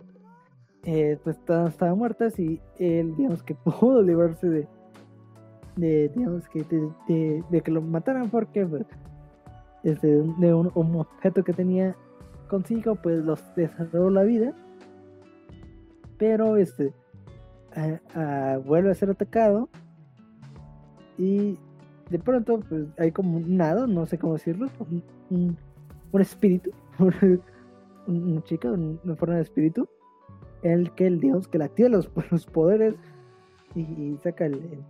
eh, 0.90 1.20
pues 1.22 1.36
estaban 1.38 1.98
muertas 1.98 2.40
y 2.40 2.62
él, 2.80 3.14
digamos 3.18 3.44
que 3.44 3.56
pudo 3.80 4.02
librarse 4.02 4.48
de, 5.76 6.10
digamos 6.16 6.48
que 6.48 6.64
de, 6.64 7.62
que 7.62 7.72
lo 7.72 7.82
mataran 7.82 8.30
porque 8.30 8.66
pues, 8.66 8.86
este, 9.84 10.08
de 10.08 10.54
un, 10.54 10.72
objeto 10.74 11.44
que 11.44 11.52
tenía 11.52 11.94
consigo 12.50 12.96
pues 12.96 13.20
los 13.26 13.44
desarrolló 13.58 14.10
la 14.10 14.24
vida. 14.24 14.54
Pero 16.18 16.56
este 16.56 16.94
vuelve 18.66 18.90
a 18.90 18.96
ser 18.96 19.10
atacado. 19.10 19.68
Y 21.18 21.60
de 22.10 22.20
pronto 22.20 22.62
pues 22.62 22.86
hay 22.98 23.12
como 23.12 23.36
un 23.38 23.58
nado 23.58 23.88
no 23.88 24.06
sé 24.06 24.18
cómo 24.18 24.34
decirlo 24.34 24.70
un, 24.80 25.58
un, 26.12 26.22
espíritu 26.22 26.72
un, 28.08 28.42
chico 28.44 28.70
una 28.70 29.16
forma 29.18 29.36
de 29.36 29.42
espíritu 29.42 29.90
el 30.74 30.91
que 30.91 31.07
el 31.07 31.20
dios 31.20 31.47
que 31.47 31.57
le 31.57 31.65
activa 31.65 31.89
los, 31.89 32.11
los 32.32 32.45
poderes 32.45 32.95
y, 33.76 34.18
saca 34.24 34.45
el 34.45 34.84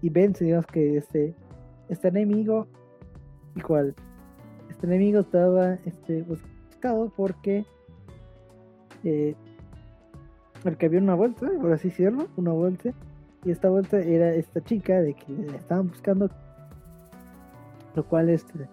y 0.00 0.10
vence, 0.10 0.44
digamos 0.44 0.66
que 0.66 0.96
este, 0.96 1.34
este 1.88 2.08
enemigo, 2.08 2.68
igual, 3.56 3.94
este 4.70 4.86
enemigo 4.86 5.20
estaba 5.20 5.74
este, 5.84 6.22
buscado 6.22 7.12
porque 7.16 7.64
eh, 9.02 9.34
el 10.64 10.76
que 10.76 10.86
había 10.86 11.00
una 11.00 11.14
vuelta, 11.14 11.48
por 11.60 11.72
así 11.72 11.88
decirlo, 11.88 12.28
una 12.36 12.52
vuelta, 12.52 12.92
y 13.44 13.50
esta 13.50 13.68
vuelta 13.68 13.98
era 13.98 14.34
esta 14.34 14.60
chica 14.62 15.00
de 15.00 15.14
que 15.14 15.32
le 15.32 15.56
estaban 15.56 15.88
buscando, 15.88 16.28
lo 17.94 18.04
cual 18.06 18.28
este, 18.28 18.68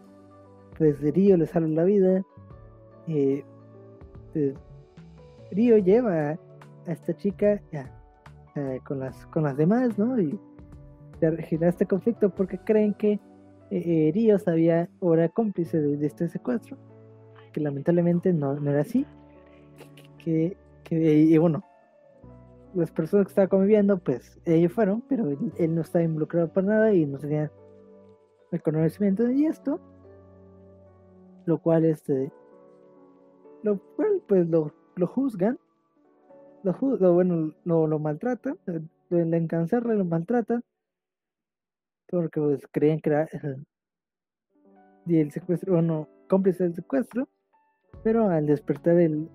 pues 0.78 1.00
Río 1.02 1.38
le 1.38 1.46
sale 1.46 1.70
la 1.70 1.84
vida, 1.84 2.24
eh, 3.08 3.44
pues, 4.34 4.54
Río 5.52 5.78
lleva 5.78 6.32
a, 6.32 6.40
esta 6.88 7.16
chica 7.16 7.62
eh, 8.56 8.80
con 8.86 9.00
las 9.00 9.26
con 9.28 9.44
las 9.44 9.58
demás, 9.58 9.98
¿no? 9.98 10.20
Y 10.20 10.40
de 11.20 11.68
este 11.68 11.86
conflicto 11.86 12.30
porque 12.30 12.60
creen 12.60 12.94
que 12.94 13.14
eh, 13.14 13.20
eh, 13.72 14.12
Ríos 14.14 14.48
había 14.48 14.90
o 15.00 15.14
era 15.14 15.30
cómplice 15.30 15.82
de, 15.82 16.06
este 16.06 16.28
secuestro, 16.28 16.78
que 17.54 17.62
lamentablemente 17.62 18.34
no, 18.34 18.56
era 18.70 18.82
así. 18.82 19.06
Que, 20.24 20.58
y 20.90 21.38
bueno, 21.38 21.64
las 22.74 22.92
personas 22.92 23.28
que 23.28 23.30
estaban 23.30 23.50
conviviendo, 23.50 23.98
pues 23.98 24.40
ellos 24.46 24.72
fueron, 24.74 25.02
pero 25.08 25.30
él, 25.30 25.76
no 25.76 25.82
estaba 25.82 26.04
involucrado 26.04 26.52
para 26.52 26.68
nada 26.68 26.94
y 26.94 27.06
no 27.06 27.18
tenía 27.18 27.52
el 28.52 28.62
conocimiento 28.62 29.24
de 29.24 29.46
esto, 29.46 29.80
lo 31.46 31.58
cual 31.60 31.86
este, 31.86 32.32
lo 33.64 33.80
cual 33.96 34.22
pues 34.28 34.48
lo, 34.48 34.72
lo 34.96 35.08
juzgan, 35.08 35.60
lo, 36.64 36.76
lo 36.98 37.14
bueno, 37.14 37.54
lo, 37.64 38.00
maltratan, 38.00 38.58
lo, 38.66 38.82
lo 39.10 39.38
encancerle, 39.38 39.96
lo 39.96 40.06
maltratan 40.06 40.64
porque 42.08 42.40
pues 42.40 42.68
creían 42.72 43.00
que 43.00 43.10
era 43.10 43.28
el, 45.08 45.32
secuestro, 45.32 45.74
bueno, 45.74 46.08
cómplice 46.30 46.64
del 46.64 46.76
secuestro, 46.76 47.28
pero 48.04 48.30
al 48.30 48.46
despertar 48.46 48.98
el, 49.00 49.30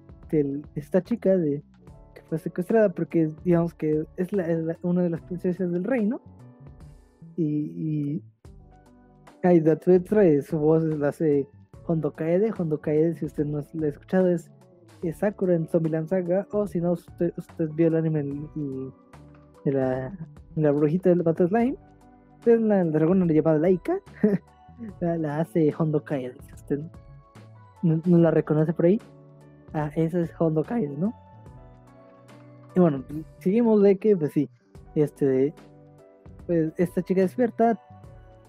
esta 0.74 1.02
chica 1.02 1.36
de 1.36 1.62
que 2.14 2.22
fue 2.22 2.38
secuestrada, 2.38 2.88
porque 2.90 3.30
digamos 3.44 3.74
que 3.74 4.04
es, 4.16 4.32
la, 4.32 4.46
una 4.82 5.02
de 5.02 5.11
las 5.11 5.20
princesas 5.22 5.70
del 5.72 5.84
reino, 5.84 6.20
y, 7.36 8.22
y 9.42 10.42
su 10.42 10.58
voz 10.58 10.84
la 10.84 11.08
hace 11.08 11.48
Hondo 11.86 12.12
Kaede, 12.12 12.52
Hondo 12.56 12.80
Kaede, 12.80 13.14
si 13.14 13.24
usted 13.24 13.46
no 13.46 13.61
la 13.72 13.86
ha 13.86 13.88
escuchado, 13.88 14.28
es, 14.28 14.50
Sakura 15.14 15.55
en 15.55 15.66
Zombieland 15.68 16.09
Saga, 16.09 16.46
o 16.53 16.66
si 16.66 16.80
no, 16.80 16.92
usted, 16.92 17.32
usted 17.36 17.70
vio 17.70 17.88
el 17.88 17.96
anime 17.96 18.22
de 19.64 19.72
la, 19.72 20.12
la 20.57 20.70
brujita 20.70 21.09
del 21.09 21.22
Battle 21.22 21.48
Slime 21.48 21.76
es 22.46 22.61
la 22.61 22.84
dragona 22.84 23.26
llamada 23.26 23.59
Laika. 23.59 23.98
la, 25.01 25.40
hace 25.40 25.74
Hondo 25.76 26.03
Kaede. 26.03 26.36
Usted 26.55 26.80
no, 27.82 28.18
la 28.18 28.30
reconoce 28.30 28.72
por 28.72 28.86
ahí. 28.86 29.01
Ah, 29.74 29.90
esa 29.94 30.20
es 30.20 30.32
Hondo 30.38 30.64
Kaede, 30.64 30.96
¿no? 30.96 31.14
Y 32.74 32.80
bueno, 32.80 33.05
seguimos 33.38 33.82
de 33.82 33.96
que, 33.96 34.16
pues 34.16 34.32
sí, 34.32 34.48
este, 34.94 35.53
pues 36.46 36.72
esta 36.76 37.03
chica 37.03 37.22
despierta 37.22 37.78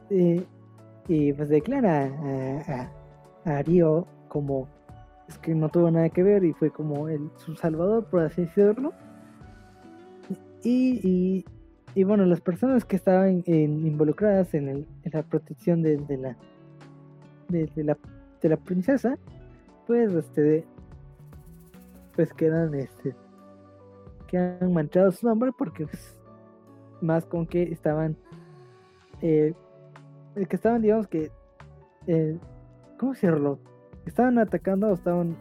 eh, 0.09 0.43
y 1.07 1.33
pues 1.33 1.49
declara 1.49 2.05
a, 3.45 3.59
a, 3.59 3.63
como 4.27 4.67
que 5.37 5.53
no 5.55 5.69
tuvo 5.69 5.91
nada 5.91 6.09
que 6.09 6.23
ver 6.23 6.43
y 6.43 6.53
fue 6.53 6.71
como 6.71 7.09
el, 7.09 7.29
su 7.37 7.55
salvador, 7.55 8.05
por 8.05 8.21
así 8.21 8.41
decirlo. 8.43 8.93
y, 10.63 11.45
y 11.93 12.03
bueno, 12.03 12.25
las 12.25 12.39
personas 12.39 12.85
que 12.85 12.95
estaban 12.95 13.43
involucradas 13.45 14.53
en, 14.53 14.87
la 15.03 15.23
protección 15.23 15.81
de, 15.81 15.97
la, 16.17 16.37
de, 17.49 17.83
la 17.83 17.97
de 18.41 18.49
la 18.49 18.57
princesa, 18.57 19.17
pues 19.87 20.13
este 20.13 20.65
pues 22.15 22.33
quedan 22.33 22.73
este 22.75 23.15
quedan 24.27 24.73
manchados 24.73 25.15
su 25.15 25.27
nombre 25.27 25.51
porque 25.57 25.85
pues, 25.85 26.17
más 27.01 27.25
con 27.25 27.45
que 27.45 27.63
estaban 27.63 28.15
eh, 29.21 29.53
que 30.35 30.55
estaban 30.55 30.81
digamos 30.81 31.07
que 31.07 31.29
eh, 32.07 32.37
¿cómo 32.97 33.11
decirlo? 33.11 33.59
Estaban 34.05 34.37
atacando 34.39 34.87
o 34.89 34.93
estaban 34.93 35.35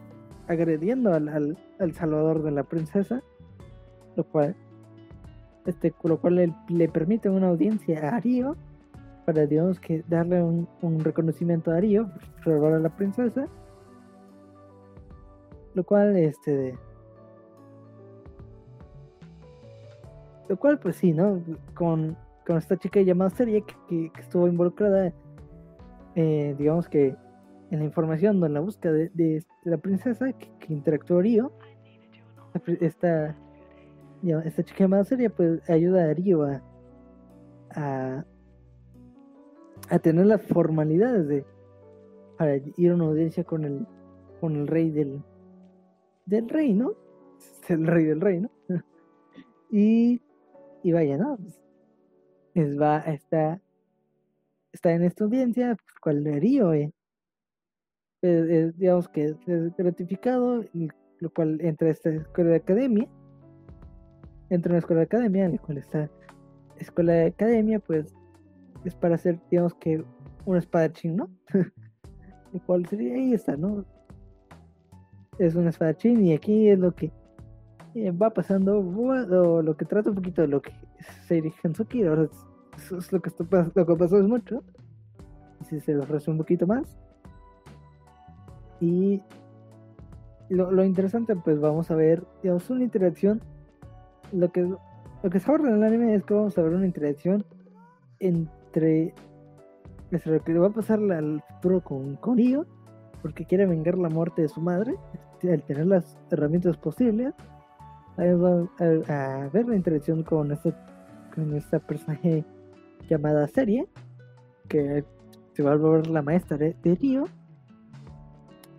agrediendo 0.47 1.13
al, 1.13 1.29
al, 1.29 1.57
al 1.79 1.93
salvador 1.93 2.43
de 2.43 2.51
la 2.51 2.63
princesa 2.63 3.23
lo 4.15 4.23
cual 4.23 4.55
este, 5.65 5.93
lo 6.03 6.19
cual 6.19 6.53
le, 6.69 6.89
permite 6.89 7.29
una 7.29 7.49
audiencia 7.49 8.09
a 8.09 8.15
Ario 8.15 8.55
para 9.25 9.45
digamos 9.45 9.79
que 9.79 10.03
darle 10.07 10.41
un, 10.41 10.67
reconocimiento 10.99 11.71
a 11.71 11.77
Ario 11.77 12.09
salvar 12.43 12.73
a 12.73 12.79
la 12.79 12.89
princesa. 12.89 13.47
Lo 15.73 15.83
cual 15.83 16.17
este 16.17 16.77
lo 20.49 20.57
cual 20.57 20.79
pues 20.79 20.97
sí 20.97 21.13
no 21.13 21.41
con, 21.75 22.17
con 22.45 22.57
esta 22.57 22.75
chica 22.75 22.99
llamada 23.01 23.29
Serie 23.29 23.63
que, 23.87 24.11
estuvo 24.19 24.47
involucrada 24.47 25.13
eh, 26.15 26.55
digamos 26.57 26.89
que 26.89 27.15
en 27.71 27.79
la 27.79 27.85
información 27.85 28.43
en 28.43 28.53
la 28.53 28.59
búsqueda 28.59 28.91
de, 28.91 29.43
la 29.63 29.77
princesa 29.77 30.31
que, 30.33 30.51
que 30.59 30.73
interactuó 30.73 31.21
Río 31.21 31.51
esta 32.79 33.35
esta 34.23 34.63
chica 34.63 34.87
más 34.87 35.07
seria 35.07 35.29
pues 35.29 35.67
ayuda 35.69 36.09
a 36.09 36.13
Río 36.13 36.43
a, 36.43 38.23
a, 39.89 39.99
tener 39.99 40.25
las 40.27 40.41
formalidades 40.43 41.27
de 41.27 41.45
para 42.37 42.57
ir 42.57 42.91
a 42.91 42.95
una 42.95 43.05
audiencia 43.05 43.43
con 43.43 43.65
el 43.65 43.87
con 44.39 44.55
el 44.55 44.67
rey 44.67 44.91
del 44.91 45.23
del 46.25 46.49
reino, 46.49 46.93
el 47.67 47.87
rey 47.87 48.05
del 48.05 48.21
reino. 48.21 48.49
y, 49.71 50.21
y 50.83 50.91
vaya, 50.91 51.17
¿no? 51.17 51.37
Es, 52.53 52.79
va, 52.79 52.99
está, 52.99 53.61
está 54.71 54.93
en 54.93 55.03
esta 55.03 55.23
audiencia, 55.23 55.75
pues, 55.75 55.99
cual 56.01 56.23
río, 56.23 56.73
eh. 56.73 56.93
Digamos 58.21 59.07
que 59.09 59.25
es 59.25 59.75
gratificado, 59.77 60.63
lo 61.19 61.29
cual 61.31 61.59
entra 61.61 61.87
a 61.87 61.91
esta 61.91 62.09
escuela 62.09 62.51
de 62.51 62.55
academia, 62.57 63.07
entra 64.49 64.71
a 64.71 64.73
una 64.73 64.79
escuela 64.79 64.99
de 64.99 65.05
academia, 65.05 65.45
en 65.45 65.53
la 65.53 65.57
cual 65.57 65.77
está 65.77 66.09
escuela 66.77 67.13
de 67.13 67.25
academia, 67.27 67.79
pues 67.79 68.13
es 68.83 68.95
para 68.95 69.15
hacer, 69.15 69.39
digamos 69.49 69.73
que, 69.75 70.03
un 70.45 70.57
espadachín, 70.57 71.15
¿no? 71.15 71.29
lo 72.53 72.59
cual 72.65 72.85
sería, 72.87 73.13
ahí 73.13 73.33
está, 73.33 73.55
¿no? 73.55 73.85
Es 75.37 75.55
un 75.55 75.67
espadachín 75.67 76.25
y 76.25 76.33
aquí 76.33 76.69
es 76.69 76.79
lo 76.79 76.93
que 76.93 77.11
eh, 77.95 78.11
va 78.11 78.31
pasando, 78.31 78.81
bueno, 78.81 79.61
lo 79.61 79.77
que 79.77 79.85
trata 79.85 80.09
un 80.09 80.15
poquito 80.15 80.41
de 80.41 80.47
lo 80.47 80.61
que 80.61 80.71
Seiri 81.27 81.53
Hansuki, 81.63 82.03
ahora 82.03 82.23
es, 82.23 82.91
es, 82.91 83.11
lo 83.11 83.21
que, 83.21 83.29
está, 83.29 83.45
lo 83.73 83.85
que 83.85 83.95
pasó 83.95 84.17
es 84.17 84.25
mucho, 84.25 84.63
y 85.61 85.65
si 85.65 85.79
se 85.79 85.93
lo 85.93 86.05
resume 86.05 86.35
un 86.35 86.37
poquito 86.39 86.65
más. 86.65 86.97
Y 88.81 89.21
lo, 90.49 90.71
lo, 90.71 90.83
interesante, 90.83 91.35
pues 91.35 91.61
vamos 91.61 91.89
a 91.91 91.95
ver, 91.95 92.23
digamos, 92.43 92.69
una 92.69 92.83
interacción. 92.83 93.41
Lo 94.33 94.51
que, 94.51 94.63
lo 94.63 95.29
que 95.29 95.39
se 95.39 95.49
aborda 95.49 95.69
en 95.69 95.75
el 95.75 95.83
anime 95.83 96.15
es 96.15 96.23
que 96.25 96.33
vamos 96.33 96.57
a 96.57 96.61
ver 96.61 96.73
una 96.73 96.85
interacción 96.85 97.45
entre 98.19 99.13
lo 100.11 100.43
que 100.43 100.53
le 100.53 100.59
va 100.59 100.67
a 100.67 100.71
pasar 100.71 100.99
al 100.99 101.41
futuro 101.47 101.81
con, 101.81 102.15
con 102.17 102.39
Io, 102.39 102.65
porque 103.21 103.45
quiere 103.45 103.65
vengar 103.65 103.97
la 103.97 104.09
muerte 104.09 104.41
de 104.41 104.49
su 104.49 104.61
madre, 104.61 104.95
al 105.43 105.63
tener 105.63 105.87
las 105.87 106.17
herramientas 106.29 106.77
posibles. 106.77 107.33
Ahí 108.17 108.29
a, 108.29 109.49
ver 109.53 109.67
la 109.67 109.75
interacción 109.75 110.23
con 110.23 110.51
este, 110.51 110.73
con 111.33 111.55
esta 111.55 111.79
personaje 111.79 112.43
llamada 113.09 113.47
Serie, 113.47 113.87
que 114.67 115.05
se 115.53 115.63
va 115.63 115.73
a 115.73 115.75
volver 115.75 116.07
la 116.07 116.21
maestra 116.21 116.57
de, 116.57 116.75
de. 116.83 117.23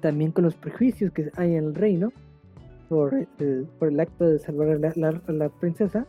También 0.02 0.32
con 0.32 0.44
los 0.44 0.56
prejuicios 0.56 1.12
que 1.12 1.30
hay 1.36 1.54
en 1.54 1.64
el 1.64 1.74
reino 1.74 2.12
por, 2.90 3.14
el, 3.14 3.66
por 3.78 3.88
el 3.88 3.98
acto 3.98 4.26
de 4.26 4.38
salvar 4.38 4.68
a 4.68 4.92
la, 4.94 5.22
la, 5.26 5.48
princesa. 5.48 6.06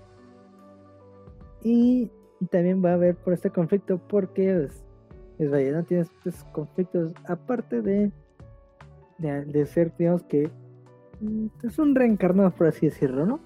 Y 1.64 2.12
también 2.52 2.84
va 2.84 2.90
a 2.90 2.96
haber 2.96 3.16
por 3.16 3.32
este 3.32 3.50
conflicto 3.50 3.98
porque 4.10 4.54
pues, 4.54 4.84
es 5.40 5.50
vaya, 5.50 5.72
no 5.72 5.84
tienes 5.84 6.12
estos 6.26 6.44
conflictos 6.52 7.14
aparte 7.26 7.82
de, 7.82 8.12
de, 9.18 9.66
ser, 9.66 9.94
digamos 9.98 10.24
que 10.24 10.50
mm, 11.22 11.46
es 11.64 11.80
un 11.80 11.96
reencarnado, 11.96 12.52
por 12.52 12.68
así 12.68 12.88
decirlo, 12.88 13.26
¿no? 13.26 13.40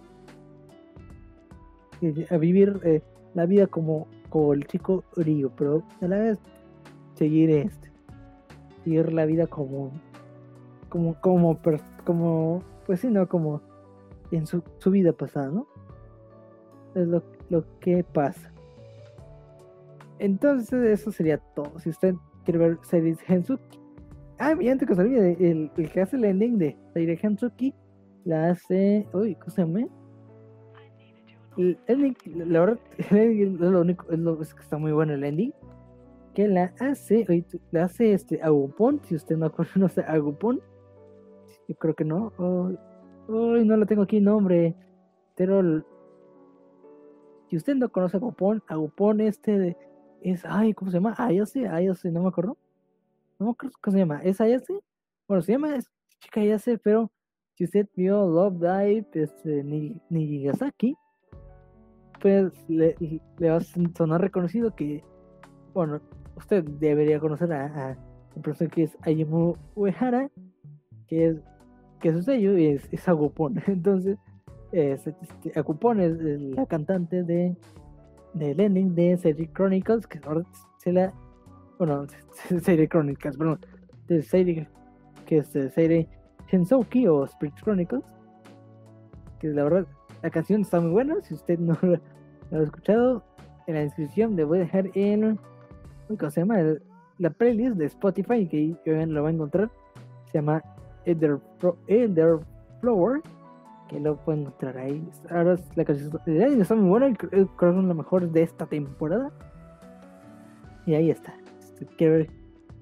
a 2.29 2.37
vivir 2.37 2.79
eh, 2.83 3.01
la 3.33 3.45
vida 3.45 3.67
como, 3.67 4.07
como 4.29 4.53
el 4.53 4.65
chico 4.65 5.03
Río, 5.15 5.51
pero 5.55 5.83
a 6.01 6.07
la 6.07 6.17
vez 6.17 6.39
seguir 7.15 7.49
este, 7.49 7.91
seguir 8.83 9.13
la 9.13 9.25
vida 9.25 9.47
como, 9.47 9.91
como, 10.89 11.19
como, 11.21 11.59
como, 12.05 12.63
pues 12.85 13.01
sí, 13.01 13.07
no, 13.09 13.27
como 13.27 13.61
en 14.31 14.45
su, 14.45 14.63
su 14.77 14.91
vida 14.91 15.13
pasada, 15.13 15.49
¿no? 15.49 15.67
Es 16.95 17.07
lo, 17.07 17.23
lo 17.49 17.63
que 17.79 18.03
pasa. 18.03 18.51
Entonces, 20.19 20.99
eso 20.99 21.11
sería 21.11 21.37
todo. 21.37 21.79
Si 21.79 21.89
usted 21.89 22.15
quiere 22.43 22.59
ver 22.59 22.77
series 22.81 23.19
Hensuki. 23.27 23.79
Ah, 24.39 24.55
y 24.59 24.69
antes 24.69 24.87
que 24.87 24.95
se 24.95 25.01
olvide, 25.01 25.37
el, 25.39 25.71
el, 25.75 25.91
que 25.91 26.01
hace 26.01 26.15
el 26.15 26.25
ending 26.25 26.57
de 26.57 26.77
serie 26.93 27.19
Hensuki 27.21 27.73
la 28.23 28.51
hace. 28.51 29.07
Uy, 29.13 29.35
¿cómo 29.35 29.51
se 29.51 29.61
llama? 29.61 29.87
El 31.57 31.77
ending, 31.87 32.15
la 32.51 32.59
verdad, 32.59 32.79
es 32.97 33.51
lo 33.59 33.81
único, 33.81 34.11
es, 34.11 34.19
lo, 34.19 34.41
es 34.41 34.53
que 34.53 34.61
está 34.61 34.77
muy 34.77 34.91
bueno 34.91 35.13
el 35.13 35.23
ending. 35.23 35.53
Que 36.33 36.47
la 36.47 36.71
hace, 36.79 37.25
la 37.71 37.85
hace 37.85 38.13
este 38.13 38.41
Agupon, 38.41 39.01
si 39.03 39.15
usted 39.15 39.37
no 39.37 39.51
conoce 39.51 40.01
Agupon. 40.01 40.61
Yo 41.67 41.75
creo 41.75 41.95
que 41.95 42.05
no. 42.05 42.31
Uy, 42.37 42.77
oh, 43.27 43.57
no 43.63 43.77
lo 43.77 43.85
tengo 43.85 44.03
aquí 44.03 44.19
nombre. 44.19 44.75
Pero 45.35 45.83
si 47.49 47.57
usted 47.57 47.75
no 47.75 47.89
conoce 47.89 48.17
Agupon, 48.17 48.63
Agupon 48.67 49.21
este 49.21 49.57
de 49.57 49.77
es, 50.21 50.43
ay, 50.45 50.73
¿cómo 50.73 50.91
se 50.91 50.97
llama? 50.97 51.15
Ayase, 51.17 51.67
Ayase, 51.67 52.11
no 52.11 52.23
me 52.23 52.29
acuerdo. 52.29 52.57
No 53.39 53.47
me 53.47 53.51
acuerdo 53.51 53.77
cómo 53.81 53.93
se 53.93 53.99
llama. 53.99 54.21
¿Es 54.23 54.41
Ayase? 54.41 54.79
Bueno, 55.27 55.41
se 55.41 55.51
llama 55.53 55.75
es 55.75 55.89
chica 56.19 56.41
Ayase, 56.41 56.77
pero 56.77 57.11
si 57.55 57.65
usted 57.65 57.87
vio 57.95 58.27
Love 58.27 58.59
Dive, 58.59 59.07
este, 59.13 59.63
Nijigasaki, 60.09 60.95
pues 62.19 62.51
le, 62.67 62.95
va 63.41 63.57
a 63.57 63.61
sonar 63.61 64.21
reconocido 64.21 64.75
que, 64.75 65.03
bueno, 65.73 66.01
usted 66.35 66.63
debería 66.63 67.19
conocer 67.19 67.51
a, 67.53 67.91
a 67.91 67.97
un 68.35 68.41
profesor 68.41 68.69
que 68.69 68.83
es 68.83 68.97
Ayumu 69.01 69.55
Uehara, 69.75 70.29
que 71.07 71.27
es, 71.27 71.37
que 71.99 72.13
su 72.13 72.21
sello 72.21 72.55
es, 72.55 72.87
es 72.91 73.07
Agupon. 73.07 73.61
Entonces, 73.67 74.17
es, 74.71 75.07
este, 75.07 75.57
Agupon 75.59 75.99
es 76.01 76.19
la 76.19 76.65
cantante 76.65 77.23
de 77.23 77.55
del 78.33 78.59
ending 78.59 78.93
de 78.93 79.17
Serie 79.17 79.49
Chronicles, 79.53 80.07
que 80.07 80.19
ahora 80.25 80.43
se 80.77 80.91
la. 80.91 81.13
Bueno, 81.77 82.05
Serie 82.61 82.87
Chronicles, 82.87 83.37
perdón. 83.37 83.59
De 84.07 84.21
serie 84.21 84.67
que 85.25 85.39
es 85.39 85.47
serie 85.49 86.07
Hensouki 86.49 87.07
o 87.07 87.25
Spirit 87.25 87.55
Chronicles. 87.61 88.03
Que 89.39 89.49
la 89.49 89.63
verdad, 89.63 89.87
la 90.23 90.29
canción 90.29 90.61
está 90.61 90.79
muy 90.79 90.91
buena. 90.91 91.21
Si 91.21 91.33
usted 91.33 91.59
no 91.59 91.77
la, 91.81 91.99
ha 92.51 92.63
escuchado, 92.63 93.23
en 93.67 93.75
la 93.75 93.81
descripción 93.81 94.35
le 94.35 94.43
voy 94.43 94.59
a 94.59 94.61
dejar 94.61 94.89
en. 94.93 95.37
¿Cómo 96.07 96.31
se 96.31 96.41
llama? 96.41 96.57
la 97.19 97.31
playlist 97.31 97.77
de 97.77 97.85
Spotify, 97.87 98.47
que 98.47 98.75
obviamente 98.85 99.13
lo 99.13 99.23
va 99.23 99.29
a 99.29 99.31
encontrar. 99.31 99.71
Se 100.31 100.37
llama 100.37 100.63
Elder, 101.07 101.39
Elder 101.87 102.39
Flower 102.81 103.21
que 103.87 103.99
lo 103.99 104.17
pueden 104.17 104.41
encontrar 104.41 104.77
ahí. 104.77 105.09
Ahora 105.29 105.55
la 105.75 105.85
canción 105.85 106.11
está 106.61 106.75
muy 106.75 106.89
buena, 106.89 107.15
creo 107.15 107.29
que 107.57 107.69
es 107.69 107.75
la 107.75 107.93
mejor 107.93 108.29
de 108.29 108.43
esta 108.43 108.65
temporada. 108.65 109.31
Y 110.85 110.95
ahí 110.95 111.09
está. 111.09 111.33
Si 111.59 111.85
quiere 111.85 112.29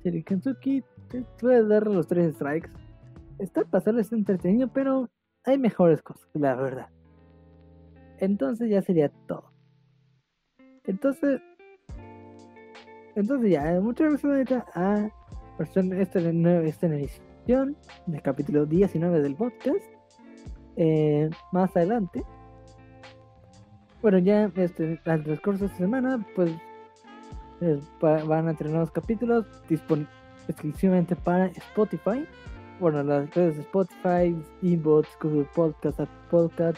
ver 0.04 0.24
Kentucky, 0.24 0.84
voy 1.42 1.56
a 1.56 1.64
darle 1.64 1.96
los 1.96 2.08
tres 2.08 2.36
strikes. 2.36 2.70
Está 3.40 3.64
pasarle 3.66 4.02
está 4.02 4.16
entretenido, 4.16 4.68
pero 4.68 5.10
hay 5.44 5.58
mejores 5.58 6.02
cosas, 6.02 6.28
la 6.34 6.56
verdad. 6.56 6.90
Entonces 8.20 8.70
ya 8.70 8.82
sería 8.82 9.10
todo. 9.28 9.52
Entonces, 10.86 11.42
entonces 13.16 13.52
ya, 13.52 13.80
muchas 13.82 14.24
gracias 14.24 14.64
a 14.76 15.10
esta, 15.60 15.82
esta, 15.82 16.20
esta 16.20 16.88
edición 17.46 17.78
del 18.08 18.22
capítulo 18.24 18.66
19 18.66 19.22
del 19.22 19.36
podcast 19.36 19.84
eh, 20.78 21.30
más 21.52 21.76
adelante. 21.78 22.24
Bueno, 24.02 24.18
ya 24.18 24.52
este, 24.56 25.00
al 25.06 25.24
transcurso 25.24 25.66
de 25.66 25.66
esta 25.68 25.78
semana, 25.78 26.26
pues 26.36 26.52
van 28.10 28.48
a 28.48 28.54
tener 28.56 28.74
nuevos 28.74 28.92
capítulos 28.92 29.46
disponibles 29.70 30.14
exclusivamente 30.48 31.16
para 31.16 31.48
Spotify. 31.48 32.26
Bueno, 32.80 33.04
las 33.04 33.34
redes 33.36 33.58
de 33.58 33.62
Spotify, 33.62 34.36
Inbox, 34.62 35.08
Google 35.22 35.48
Podcast, 35.56 36.00
Podcast. 36.30 36.78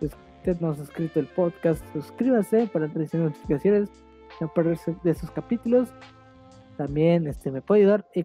Si 0.00 0.06
usted 0.06 0.60
no 0.60 0.70
ha 0.70 0.74
suscrito 0.74 1.20
el 1.20 1.26
podcast, 1.26 1.82
suscríbase 1.92 2.66
para 2.66 2.86
recibir 2.88 3.26
notificaciones 3.26 3.88
de 5.02 5.10
esos 5.10 5.30
capítulos. 5.30 5.88
También 6.76 7.26
este, 7.26 7.50
me 7.50 7.62
puede 7.62 7.82
ayudar 7.82 8.06
eh, 8.14 8.24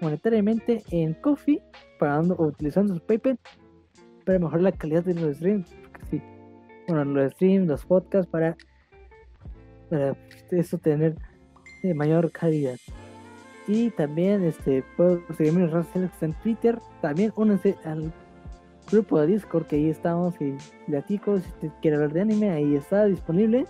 monetariamente 0.00 0.82
en 0.90 1.14
Coffee, 1.14 1.62
pagando 1.98 2.34
o 2.36 2.46
utilizando 2.46 2.94
su 2.94 3.00
PayPal 3.00 3.38
para 4.24 4.38
mejorar 4.38 4.62
la 4.62 4.72
calidad 4.72 5.04
de 5.04 5.14
los 5.14 5.36
streams. 5.36 5.68
Bueno, 6.88 7.04
los 7.04 7.32
streams, 7.32 7.66
los 7.66 7.84
podcasts, 7.84 8.30
para, 8.30 8.56
para 9.88 10.16
eso 10.50 10.78
tener 10.78 11.16
eh, 11.82 11.94
mayor 11.94 12.30
calidad. 12.30 12.76
Y 13.66 13.90
también 13.90 14.44
este 14.44 14.84
puedo 14.96 15.22
seguirme 15.36 15.64
en 15.64 15.72
las 15.72 16.22
en 16.22 16.34
Twitter. 16.42 16.78
También 17.00 17.32
únanse 17.36 17.76
al 17.84 18.12
grupo 18.90 19.20
de 19.20 19.28
Discord 19.28 19.66
que 19.66 19.76
ahí 19.76 19.88
estamos 19.88 20.34
y 20.40 20.56
platico. 20.86 21.38
Si 21.38 21.48
usted 21.48 21.68
quiere 21.80 21.96
hablar 21.96 22.12
de 22.12 22.20
anime, 22.20 22.50
ahí 22.50 22.76
está 22.76 23.06
disponible. 23.06 23.64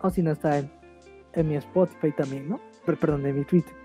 O 0.00 0.10
si 0.10 0.22
no 0.22 0.32
está 0.32 0.58
en, 0.58 0.70
en 1.34 1.48
mi 1.48 1.54
Spotify 1.56 2.10
también, 2.10 2.48
¿no? 2.48 2.60
Perdón, 2.84 3.24
en 3.26 3.38
mi 3.38 3.44
Twitter. 3.44 3.81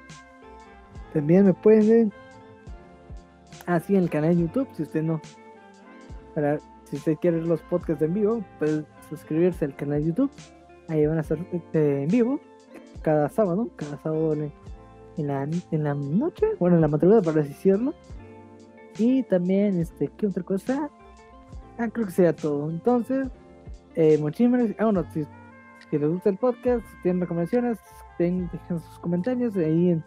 También 1.14 1.46
me 1.46 1.54
pueden 1.54 2.12
así 3.66 3.96
en 3.96 4.04
el 4.04 4.10
canal 4.10 4.36
de 4.36 4.42
YouTube, 4.44 4.68
si 4.76 4.84
usted 4.84 5.04
no, 5.04 5.22
para, 6.34 6.60
si 6.86 6.96
usted 6.96 7.18
quiere 7.18 7.38
ver 7.38 7.48
los 7.48 7.62
podcasts 7.62 8.02
en 8.02 8.14
vivo, 8.14 8.44
pues 8.60 8.84
suscribirse 9.10 9.66
al 9.66 9.76
canal 9.76 10.02
de 10.02 10.08
YouTube. 10.08 10.32
Ahí 10.88 11.06
van 11.06 11.18
a 11.18 11.22
estar 11.22 11.38
este, 11.52 12.04
en 12.04 12.10
vivo 12.10 12.40
cada 13.02 13.30
sábado, 13.30 13.70
cada 13.76 13.98
sábado 14.02 14.34
en 14.34 14.52
la, 15.18 15.44
en 15.44 15.84
la 15.84 15.94
noche, 15.94 16.46
bueno, 16.60 16.76
en 16.76 16.82
la 16.82 16.88
madrugada 16.88 17.22
para 17.22 17.42
decirlo. 17.42 17.94
Y 18.98 19.24
también, 19.24 19.80
este, 19.80 20.10
¿qué 20.18 20.28
otra 20.28 20.44
cosa? 20.44 20.90
Ah, 21.78 21.88
creo 21.90 22.08
que 22.08 22.12
sería 22.12 22.36
todo. 22.36 22.70
Entonces, 22.70 23.28
eh, 23.96 24.18
muchísimas. 24.18 24.70
Ah, 24.80 24.86
bueno, 24.86 25.04
si, 25.14 25.24
si, 25.90 25.98
les 25.98 26.10
gusta 26.10 26.30
el 26.30 26.38
podcast, 26.38 26.86
si 26.86 27.02
tienen 27.04 27.22
recomendaciones, 27.22 27.78
dejen 28.18 28.50
sus 28.70 29.00
comentarios 29.00 29.56
ahí 29.58 29.92
en, 29.92 30.04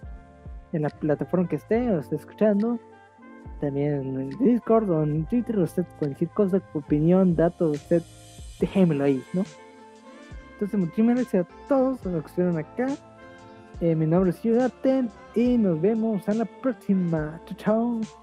en, 0.72 0.82
la 0.82 0.90
plataforma 0.90 1.48
que 1.48 1.56
esté 1.56 1.90
o 1.90 2.00
esté 2.00 2.16
escuchando. 2.16 2.78
También 3.60 4.18
en 4.18 4.30
Discord 4.38 4.90
o 4.90 5.02
en 5.02 5.26
Twitter, 5.26 5.58
usted 5.58 5.84
cualquier 5.98 6.30
cosa, 6.30 6.62
opinión, 6.72 7.36
dato, 7.36 7.70
usted 7.70 8.02
déjemelo 8.58 9.04
ahí, 9.04 9.22
¿no? 9.32 9.44
Entonces, 10.52 10.78
muchísimas 10.78 11.16
gracias 11.16 11.46
a 11.46 11.68
todos 11.68 12.04
los 12.04 12.22
que 12.22 12.28
estuvieron 12.28 12.58
acá. 12.58 12.88
Eh, 13.80 13.94
mi 13.94 14.06
nombre 14.06 14.30
es 14.30 14.72
Ten 14.82 15.08
y 15.34 15.56
nos 15.56 15.80
vemos 15.80 16.26
en 16.28 16.38
la 16.38 16.44
próxima. 16.44 17.40
Chao, 17.46 17.56
chao. 17.56 18.19